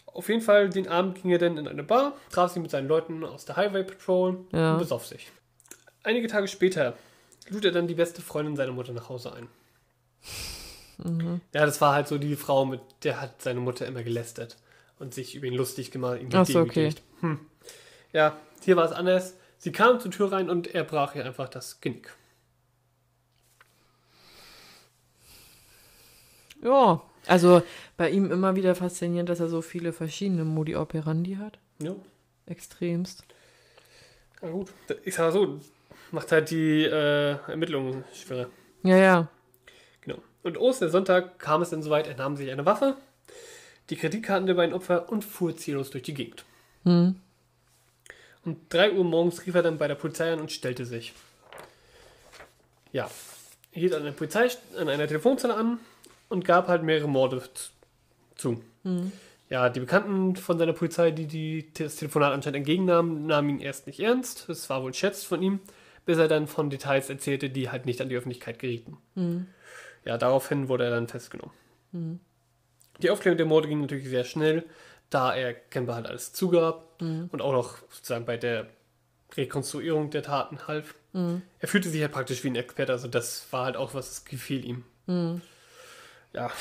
auf 0.05 0.29
jeden 0.29 0.41
Fall, 0.41 0.69
den 0.69 0.87
Abend 0.87 1.21
ging 1.21 1.31
er 1.31 1.37
dann 1.39 1.57
in 1.57 1.67
eine 1.67 1.83
Bar, 1.83 2.13
traf 2.31 2.51
sich 2.51 2.61
mit 2.61 2.71
seinen 2.71 2.87
Leuten 2.87 3.23
aus 3.23 3.45
der 3.45 3.55
Highway 3.55 3.83
Patrol 3.83 4.45
Ja. 4.51 4.73
und 4.73 4.79
besoff 4.79 5.05
sich. 5.05 5.31
Einige 6.03 6.27
Tage 6.27 6.47
später 6.47 6.95
lud 7.49 7.65
er 7.65 7.71
dann 7.71 7.87
die 7.87 7.95
beste 7.95 8.21
Freundin 8.21 8.55
seiner 8.55 8.71
Mutter 8.73 8.93
nach 8.93 9.09
Hause 9.09 9.33
ein. 9.33 9.47
Mhm. 11.03 11.41
Ja, 11.53 11.65
das 11.65 11.81
war 11.81 11.93
halt 11.93 12.07
so 12.07 12.17
die 12.17 12.35
Frau, 12.35 12.65
mit 12.65 12.79
der 13.03 13.19
hat 13.21 13.41
seine 13.41 13.59
Mutter 13.59 13.85
immer 13.85 14.03
gelästert 14.03 14.57
und 14.99 15.13
sich 15.13 15.35
über 15.35 15.47
ihn 15.47 15.55
lustig 15.55 15.91
gemacht, 15.91 16.21
ihn 16.21 16.29
Ach 16.33 16.45
so, 16.45 16.63
gedemütigt. 16.65 17.01
Hm. 17.21 17.39
Ja, 18.13 18.37
hier 18.61 18.77
war 18.77 18.85
es 18.85 18.91
anders. 18.91 19.35
Sie 19.57 19.71
kam 19.71 19.99
zur 19.99 20.11
Tür 20.11 20.31
rein 20.31 20.49
und 20.49 20.73
er 20.73 20.83
brach 20.83 21.15
ihr 21.15 21.25
einfach 21.25 21.49
das 21.49 21.81
Genick. 21.81 22.15
Ja. 26.61 27.01
Also 27.27 27.63
bei 27.95 28.09
ihm 28.09 28.31
immer 28.31 28.55
wieder 28.55 28.75
faszinierend, 28.75 29.29
dass 29.29 29.39
er 29.39 29.47
so 29.47 29.61
viele 29.61 29.93
verschiedene 29.93 30.43
Modi 30.43 30.75
operandi 30.75 31.35
hat. 31.35 31.57
Ja, 31.79 31.95
Extremst. 32.45 33.23
na 34.41 34.49
gut. 34.49 34.73
Ich 35.03 35.15
sag 35.15 35.25
mal 35.25 35.31
so, 35.31 35.59
macht 36.11 36.31
halt 36.31 36.51
die 36.51 36.83
äh, 36.83 37.37
Ermittlungen 37.47 38.03
schwerer. 38.13 38.47
Ja, 38.83 38.97
ja. 38.97 39.27
Genau. 40.01 40.17
Und 40.43 40.57
Ostersonntag 40.57 41.39
kam 41.39 41.61
es 41.61 41.69
dann 41.69 41.81
soweit, 41.81 42.07
er 42.07 42.17
nahm 42.17 42.35
sich 42.35 42.51
eine 42.51 42.65
Waffe, 42.65 42.97
die 43.89 43.95
Kreditkarten 43.95 44.45
der 44.45 44.55
beiden 44.55 44.75
Opfer 44.75 45.09
und 45.09 45.23
fuhr 45.23 45.55
ziellos 45.55 45.89
durch 45.91 46.03
die 46.03 46.13
Gegend. 46.13 46.43
Hm. 46.83 47.15
Um 48.45 48.57
3 48.69 48.93
Uhr 48.93 49.03
morgens 49.03 49.45
rief 49.45 49.55
er 49.55 49.63
dann 49.63 49.77
bei 49.77 49.87
der 49.87 49.95
Polizei 49.95 50.31
an 50.33 50.39
und 50.41 50.51
stellte 50.51 50.85
sich. 50.85 51.13
Ja, 52.91 53.09
er 53.71 53.79
hielt 53.79 53.93
an, 53.95 54.03
der 54.03 54.11
Polizei, 54.11 54.49
an 54.77 54.89
einer 54.89 55.07
Telefonzelle 55.07 55.55
an 55.55 55.79
und 56.29 56.45
gab 56.45 56.67
halt 56.67 56.83
mehrere 56.83 57.07
Morde 57.07 57.41
zu. 58.35 58.61
Ja, 59.49 59.69
die 59.69 59.79
Bekannten 59.79 60.35
von 60.35 60.57
seiner 60.57 60.73
Polizei, 60.73 61.11
die, 61.11 61.25
die 61.27 61.71
das 61.73 61.95
Telefonat 61.95 62.33
anscheinend 62.33 62.57
entgegennahmen, 62.57 63.25
nahmen 63.27 63.49
ihn 63.49 63.59
erst 63.59 63.87
nicht 63.87 63.99
ernst. 63.99 64.45
Das 64.47 64.69
war 64.69 64.83
wohl 64.83 64.93
Schätz 64.93 65.23
von 65.23 65.41
ihm, 65.41 65.59
bis 66.05 66.17
er 66.17 66.27
dann 66.27 66.47
von 66.47 66.69
Details 66.69 67.09
erzählte, 67.09 67.49
die 67.49 67.69
halt 67.69 67.85
nicht 67.85 68.01
an 68.01 68.09
die 68.09 68.15
Öffentlichkeit 68.15 68.59
gerieten. 68.59 68.97
Ja, 70.05 70.17
daraufhin 70.17 70.67
wurde 70.69 70.83
er 70.85 70.91
dann 70.91 71.07
festgenommen. 71.07 71.53
Die 73.01 73.09
Aufklärung 73.09 73.37
der 73.37 73.45
Morde 73.45 73.67
ging 73.69 73.81
natürlich 73.81 74.07
sehr 74.09 74.23
schnell, 74.23 74.63
da 75.13 75.33
er 75.35 75.53
Kemper 75.53 75.95
halt 75.95 76.07
alles 76.07 76.33
zugab 76.33 77.01
und 77.31 77.41
auch 77.41 77.51
noch 77.53 77.77
sozusagen 77.89 78.25
bei 78.25 78.37
der 78.37 78.67
Rekonstruierung 79.35 80.09
der 80.09 80.23
Taten 80.23 80.67
half. 80.67 80.95
Er 81.59 81.67
fühlte 81.67 81.89
sich 81.89 82.01
halt 82.01 82.11
praktisch 82.11 82.43
wie 82.43 82.49
ein 82.49 82.55
Experte, 82.55 82.91
also 82.91 83.07
das 83.07 83.45
war 83.51 83.65
halt 83.65 83.77
auch 83.77 83.93
was, 83.93 84.09
das 84.09 84.25
gefiel 84.25 84.65
ihm. 84.65 84.83
Ja. 86.33 86.51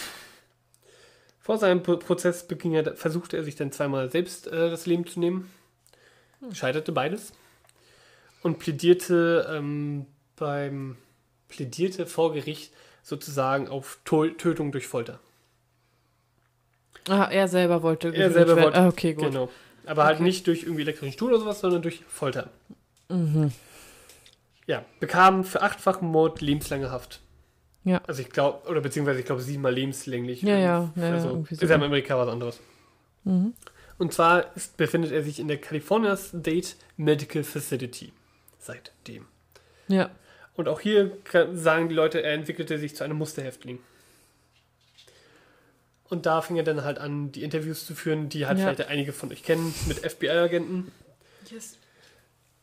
Vor 1.41 1.59
seinem 1.59 1.83
Pro- 1.83 1.97
Prozess 1.97 2.47
beging 2.47 2.75
er, 2.75 2.95
versuchte 2.95 3.37
er 3.37 3.45
sich 3.45 3.57
dann 3.57 3.73
zweimal 3.73 4.11
selbst 4.11 4.47
äh, 4.47 4.71
das 4.71 4.87
Leben 4.87 5.07
zu 5.07 5.19
nehmen. 5.21 5.51
Scheiterte 6.53 6.93
beides. 6.93 7.33
Und 8.43 8.59
plädierte 8.59 9.49
ähm, 9.51 10.07
beim 10.37 10.97
plädierte 11.49 12.07
vor 12.07 12.33
Gericht 12.33 12.73
sozusagen 13.03 13.69
auf 13.69 13.99
Tötung 14.05 14.73
durch 14.73 14.87
Folter. 14.87 15.21
Ah, 17.09 17.29
er 17.31 17.49
selber 17.49 17.83
wollte. 17.83 18.15
Er 18.15 18.31
selber 18.31 18.57
werden. 18.57 18.65
wollte. 18.65 18.79
Ah, 18.79 18.89
okay, 18.89 19.15
gut. 19.15 19.25
Genau. 19.27 19.49
Aber 19.87 20.05
halt 20.05 20.17
Okay. 20.17 20.23
nicht 20.25 20.47
durch 20.47 20.63
irgendwie 20.63 20.83
elektrischen 20.83 21.13
Stuhl 21.13 21.31
oder 21.31 21.41
sowas, 21.41 21.61
sondern 21.61 21.83
durch 21.83 22.03
Folter. 22.07 22.51
Mhm. 23.09 23.53
Ja, 24.67 24.85
bekam 25.01 25.45
für 25.45 25.63
achtfachen 25.63 26.09
Mord 26.09 26.41
lebenslange 26.41 26.91
Haft. 26.91 27.21
Ja. 27.85 28.01
Also 28.07 28.23
ich 28.23 28.31
glaube, 28.31 28.69
oder 28.69 28.81
beziehungsweise 28.81 29.19
ich 29.19 29.27
glaube 29.27 29.43
siebenmal 29.43 29.75
lebenslänglich. 29.75 30.43
Ja, 30.43 30.57
ja, 30.57 30.93
ja, 30.95 31.03
ja, 31.09 31.13
also 31.15 31.29
irgendwie 31.31 31.55
ist 31.55 31.63
ja 31.63 31.75
in 31.75 31.83
Amerika 31.83 32.17
was 32.17 32.29
anderes. 32.29 32.61
Mhm. 33.25 33.55
Und 33.99 34.13
zwar 34.13 34.57
ist, 34.57 34.77
befindet 34.77 35.11
er 35.11 35.23
sich 35.25 35.41
in 35.41 35.49
der 35.49 35.59
California 35.59 36.17
State 36.17 36.69
Medical 36.97 37.43
Facility 37.43 38.13
seitdem. 38.59 39.27
Ja. 39.89 40.11
Und 40.55 40.69
auch 40.69 40.81
hier 40.81 41.11
sagen 41.55 41.89
die 41.89 41.95
Leute, 41.95 42.23
er 42.23 42.35
entwickelte 42.35 42.79
sich 42.79 42.95
zu 42.95 43.03
einem 43.05 43.17
Musterhäftling. 43.19 43.81
Und 46.13 46.27
da 46.27 46.43
fing 46.43 46.57
er 46.57 46.63
dann 46.63 46.85
halt 46.85 46.99
an, 46.99 47.33
die 47.33 47.43
Interviews 47.43 47.87
zu 47.87 47.95
führen, 47.95 48.29
die 48.29 48.45
halt 48.45 48.59
Ja. 48.59 48.67
vielleicht 48.67 48.91
einige 48.91 49.15
von 49.15 49.33
euch 49.33 49.43
kennen, 49.43 49.75
mit 49.89 49.99
FBI-Agenten. 50.01 50.93
Yes. 51.51 51.79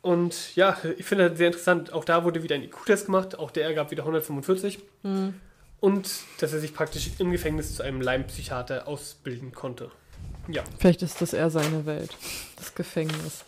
Und 0.03 0.55
ja, 0.55 0.77
ich 0.99 1.05
finde 1.07 1.29
das 1.29 1.37
sehr 1.39 1.47
interessant. 1.47 1.91
Auch 1.91 2.05
da 2.05 2.23
wurde 2.23 2.43
wieder 2.43 2.53
ein 2.53 2.61
IQ-Test 2.61 3.07
gemacht. 3.07 3.39
Auch 3.39 3.49
der 3.49 3.73
gab 3.73 3.89
wieder 3.89 4.03
145. 4.03 4.77
Mhm. 5.01 5.33
Und 5.79 6.09
dass 6.39 6.53
er 6.53 6.59
sich 6.59 6.75
praktisch 6.75 7.09
im 7.17 7.31
Gefängnis 7.31 7.75
zu 7.75 7.81
einem 7.81 8.01
Leimpsychiater 8.01 8.87
ausbilden 8.87 9.51
konnte. 9.51 9.89
Ja, 10.47 10.63
Vielleicht 10.77 11.01
ist 11.01 11.19
das 11.19 11.33
eher 11.33 11.49
seine 11.49 11.87
Welt. 11.87 12.15
Das 12.55 12.75
Gefängnis. 12.75 13.45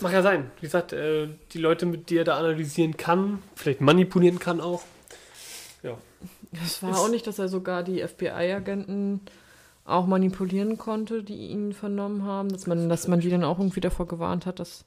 mag 0.00 0.14
ja 0.14 0.22
sein. 0.22 0.50
Wie 0.56 0.62
gesagt, 0.62 0.94
äh, 0.94 1.28
die 1.52 1.58
Leute, 1.58 1.84
mit 1.84 2.08
die 2.08 2.16
er 2.16 2.24
da 2.24 2.38
analysieren 2.38 2.96
kann, 2.96 3.42
vielleicht 3.56 3.82
manipulieren 3.82 4.38
kann 4.38 4.62
auch. 4.62 4.84
Ja, 5.82 5.98
Es 6.52 6.82
war 6.82 6.98
auch 6.98 7.08
nicht, 7.08 7.26
dass 7.26 7.38
er 7.38 7.48
sogar 7.48 7.82
die 7.82 8.06
FBI-Agenten 8.06 9.20
auch 9.84 10.06
manipulieren 10.06 10.78
konnte, 10.78 11.22
die 11.22 11.48
ihn 11.48 11.72
vernommen 11.72 12.24
haben, 12.24 12.50
dass 12.50 12.66
man, 12.66 12.88
dass 12.88 13.08
man 13.08 13.20
die 13.20 13.30
dann 13.30 13.44
auch 13.44 13.58
irgendwie 13.58 13.80
davor 13.80 14.06
gewarnt 14.06 14.46
hat, 14.46 14.60
dass 14.60 14.84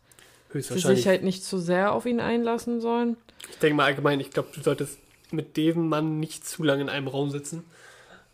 sie 0.53 0.62
sich 0.62 1.07
halt 1.07 1.24
nicht 1.24 1.43
zu 1.43 1.57
sehr 1.57 1.93
auf 1.93 2.05
ihn 2.05 2.20
einlassen 2.20 2.82
sollen. 2.82 3.18
Ich 3.49 3.57
denke 3.59 3.76
mal 3.76 3.86
allgemein, 3.86 4.20
ich 4.20 4.32
glaube, 4.32 4.49
du 4.53 4.62
solltest 4.62 4.99
mit 5.32 5.57
dem 5.57 5.88
Mann 5.88 6.20
nicht 6.20 6.47
zu 6.47 6.64
lange 6.64 6.82
in 6.82 6.89
einem 6.89 7.07
Raum 7.07 7.32
sitzen. 7.32 7.64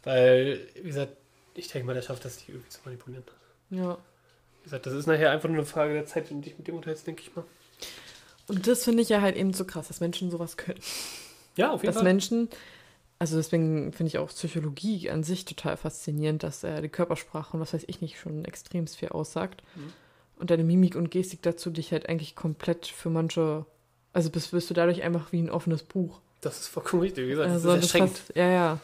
Weil, 0.04 0.60
wie 0.76 0.88
gesagt, 0.88 1.14
ich 1.54 1.68
denke 1.68 1.86
mal, 1.86 1.94
der 1.94 2.02
schafft 2.02 2.24
das, 2.26 2.38
dich 2.38 2.50
irgendwie 2.50 2.70
zu 2.70 2.80
manipulieren. 2.86 3.24
Ja. 3.70 3.98
Wie 4.62 4.64
gesagt, 4.64 4.86
das 4.86 4.94
ist 4.94 5.06
nachher 5.06 5.32
einfach 5.32 5.50
nur 5.50 5.58
eine 5.58 5.66
Frage 5.66 5.94
der 5.94 6.06
Zeit, 6.06 6.30
wenn 6.30 6.42
du 6.42 6.50
dich 6.50 6.58
mit 6.58 6.68
dem 6.68 6.76
unterhältst, 6.76 7.06
denke 7.08 7.24
ich 7.24 7.36
mal. 7.36 7.46
Und 8.48 8.68
das 8.68 8.84
finde 8.84 9.04
ich 9.04 9.10
ja 9.10 9.22
halt 9.22 9.36
eben 9.36 9.54
so 9.54 9.66
krass, 9.66 9.90
dass 9.90 10.00
Menschen 10.00 10.32
sowas 10.32 10.58
können. 10.58 10.80
Ja, 11.56 11.72
auf 11.72 11.82
jeden 11.82 11.88
Dass 11.88 11.98
Fall. 11.98 12.04
Menschen, 12.04 12.50
also 13.20 13.36
deswegen 13.38 13.92
finde 13.94 14.10
ich 14.10 14.18
auch 14.20 14.28
Psychologie 14.30 15.10
an 15.10 15.24
sich 15.24 15.46
total 15.46 15.78
faszinierend, 15.78 16.44
dass 16.44 16.64
äh, 16.64 16.82
die 16.82 16.90
Körpersprache 16.90 17.56
und 17.56 17.62
was 17.62 17.74
weiß 17.74 17.86
ich 17.88 18.02
nicht 18.02 18.20
schon 18.20 18.46
extrem 18.46 18.88
viel 18.88 19.10
aussagt. 19.10 19.64
Mhm. 19.76 19.94
Und 20.40 20.52
deine 20.52 20.64
Mimik 20.64 20.96
und 20.96 21.10
Gestik 21.10 21.42
dazu 21.42 21.70
dich 21.72 21.92
halt 21.92 22.08
eigentlich 22.10 22.36
komplett 22.36 22.86
für 22.86 23.10
manche, 23.10 23.66
also 24.14 24.30
bist, 24.30 24.54
wirst 24.54 24.70
du 24.70 24.74
dadurch 24.76 25.02
einfach 25.02 25.32
wie 25.32 25.42
ein 25.42 25.50
offenes 25.50 25.82
Buch. 25.84 26.22
Das 26.42 26.60
ist 26.60 26.68
vollkommen 26.68 27.02
richtig. 27.02 27.26
Wie 27.26 27.32
gesagt, 27.32 27.50
Also 27.50 27.68
das 27.70 27.78
das 27.78 27.86
ist 27.86 27.94
erschreckend. 27.96 28.18
fast- 28.20 28.36
ja, 28.38 28.48
ja. 28.50 28.80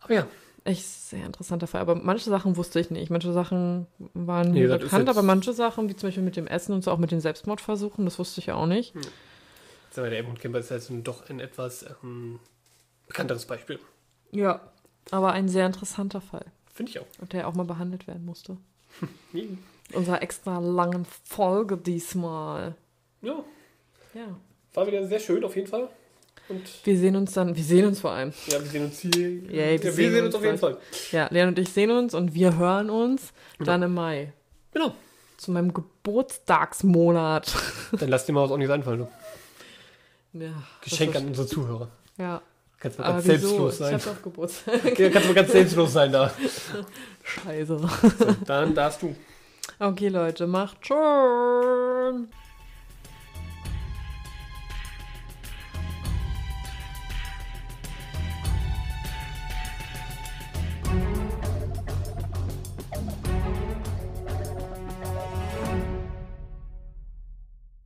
Aber 0.00 0.14
ja, 0.14 0.26
Echt 0.66 0.86
sehr 0.86 1.26
interessanter 1.26 1.66
Fall. 1.66 1.82
Aber 1.82 1.94
manche 1.94 2.30
Sachen 2.30 2.56
wusste 2.56 2.80
ich 2.80 2.90
nicht. 2.90 3.10
Manche 3.10 3.34
Sachen 3.34 3.86
waren 4.14 4.52
mir 4.52 4.66
das 4.68 4.80
bekannt, 4.80 5.08
jetzt- 5.08 5.16
aber 5.16 5.22
manche 5.26 5.52
Sachen, 5.52 5.90
wie 5.90 5.94
zum 5.96 6.06
Beispiel 6.08 6.22
mit 6.22 6.36
dem 6.36 6.46
Essen 6.46 6.72
und 6.72 6.82
so, 6.82 6.90
auch 6.90 6.96
mit 6.96 7.10
den 7.10 7.20
Selbstmordversuchen, 7.20 8.06
das 8.06 8.18
wusste 8.18 8.40
ich 8.40 8.46
ja 8.46 8.54
auch 8.54 8.64
nicht. 8.66 8.94
sagen 9.90 10.06
wir, 10.06 10.10
der 10.10 10.20
Edmund 10.20 10.40
Kemper 10.40 10.58
ist 10.60 10.70
jetzt 10.70 10.90
doch 11.02 11.28
ein 11.28 11.38
etwas 11.38 11.84
ähm, 12.02 12.40
bekannteres 13.14 13.46
Beispiel. 13.46 13.78
Ja. 14.32 14.60
Aber 15.10 15.32
ein 15.32 15.48
sehr 15.48 15.66
interessanter 15.66 16.20
Fall. 16.20 16.44
Finde 16.72 16.90
ich 16.90 16.98
auch. 16.98 17.06
Und 17.20 17.32
der 17.32 17.46
auch 17.46 17.54
mal 17.54 17.64
behandelt 17.64 18.06
werden 18.06 18.24
musste. 18.24 18.56
Ja. 19.32 19.42
Unserer 19.98 20.22
extra 20.22 20.58
langen 20.60 21.04
Folge 21.24 21.76
diesmal. 21.76 22.74
ja, 23.22 23.44
Ja. 24.14 24.26
war 24.72 24.86
wieder 24.86 25.06
sehr 25.06 25.20
schön 25.20 25.44
auf 25.44 25.54
jeden 25.56 25.66
Fall. 25.68 25.88
Und 26.48 26.62
Wir 26.84 26.96
sehen 26.98 27.16
uns 27.16 27.32
dann, 27.32 27.54
wir 27.56 27.62
sehen 27.64 27.86
uns 27.86 28.00
vor 28.00 28.12
allem. 28.12 28.32
ja, 28.46 28.60
wir 28.60 28.66
sehen 28.70 28.84
uns 28.86 29.00
hier. 29.00 29.12
Yay, 29.12 29.42
wir 29.50 29.64
ja, 29.76 29.82
wir 29.82 29.92
sehen 29.92 30.12
sehen, 30.12 30.24
uns 30.26 30.34
auf 30.34 30.42
jeden. 30.44 30.58
Fall. 30.58 30.78
Ja, 31.12 31.28
Leon 31.30 31.48
und 31.48 31.58
ich 31.58 31.68
sehen 31.70 31.90
uns 31.90 32.14
und 32.14 32.32
wir 32.34 32.56
hören 32.56 32.88
uns 32.90 33.32
dann 33.58 33.82
im 33.82 33.92
Mai. 33.94 34.32
Genau. 34.72 34.94
Zu 35.36 35.50
meinem 35.52 35.72
Geburtstagsmonat. 35.74 37.52
Dann 37.98 38.08
lass 38.08 38.24
dir 38.26 38.32
mal 38.32 38.44
was 38.44 38.50
auch 38.52 38.56
nichts 38.56 38.72
einfallen. 38.72 39.00
Du. 40.32 40.38
Ja, 40.44 40.52
Geschenk 40.82 41.14
an 41.16 41.26
unsere 41.26 41.46
Zuhörer. 41.46 41.88
Ja, 42.18 42.40
Kannst 42.80 42.98
mal 42.98 43.04
aber 43.06 43.14
ganz 43.14 43.24
selbstlos 43.26 43.72
Ich 43.74 43.78
sein. 43.78 43.94
hab's 43.94 44.08
auf 44.08 44.22
Geburtstag. 44.22 44.98
Ja, 44.98 45.08
kannst 45.10 45.28
mal 45.28 45.34
ganz 45.34 45.52
selbstlos 45.52 45.92
sein 45.92 46.12
da. 46.12 46.30
Scheiße. 47.22 47.78
So, 47.78 47.88
dann 48.46 48.74
darfst 48.74 49.02
du. 49.02 49.14
Okay, 49.78 50.08
Leute, 50.08 50.46
macht 50.46 50.86
schon. 50.86 52.28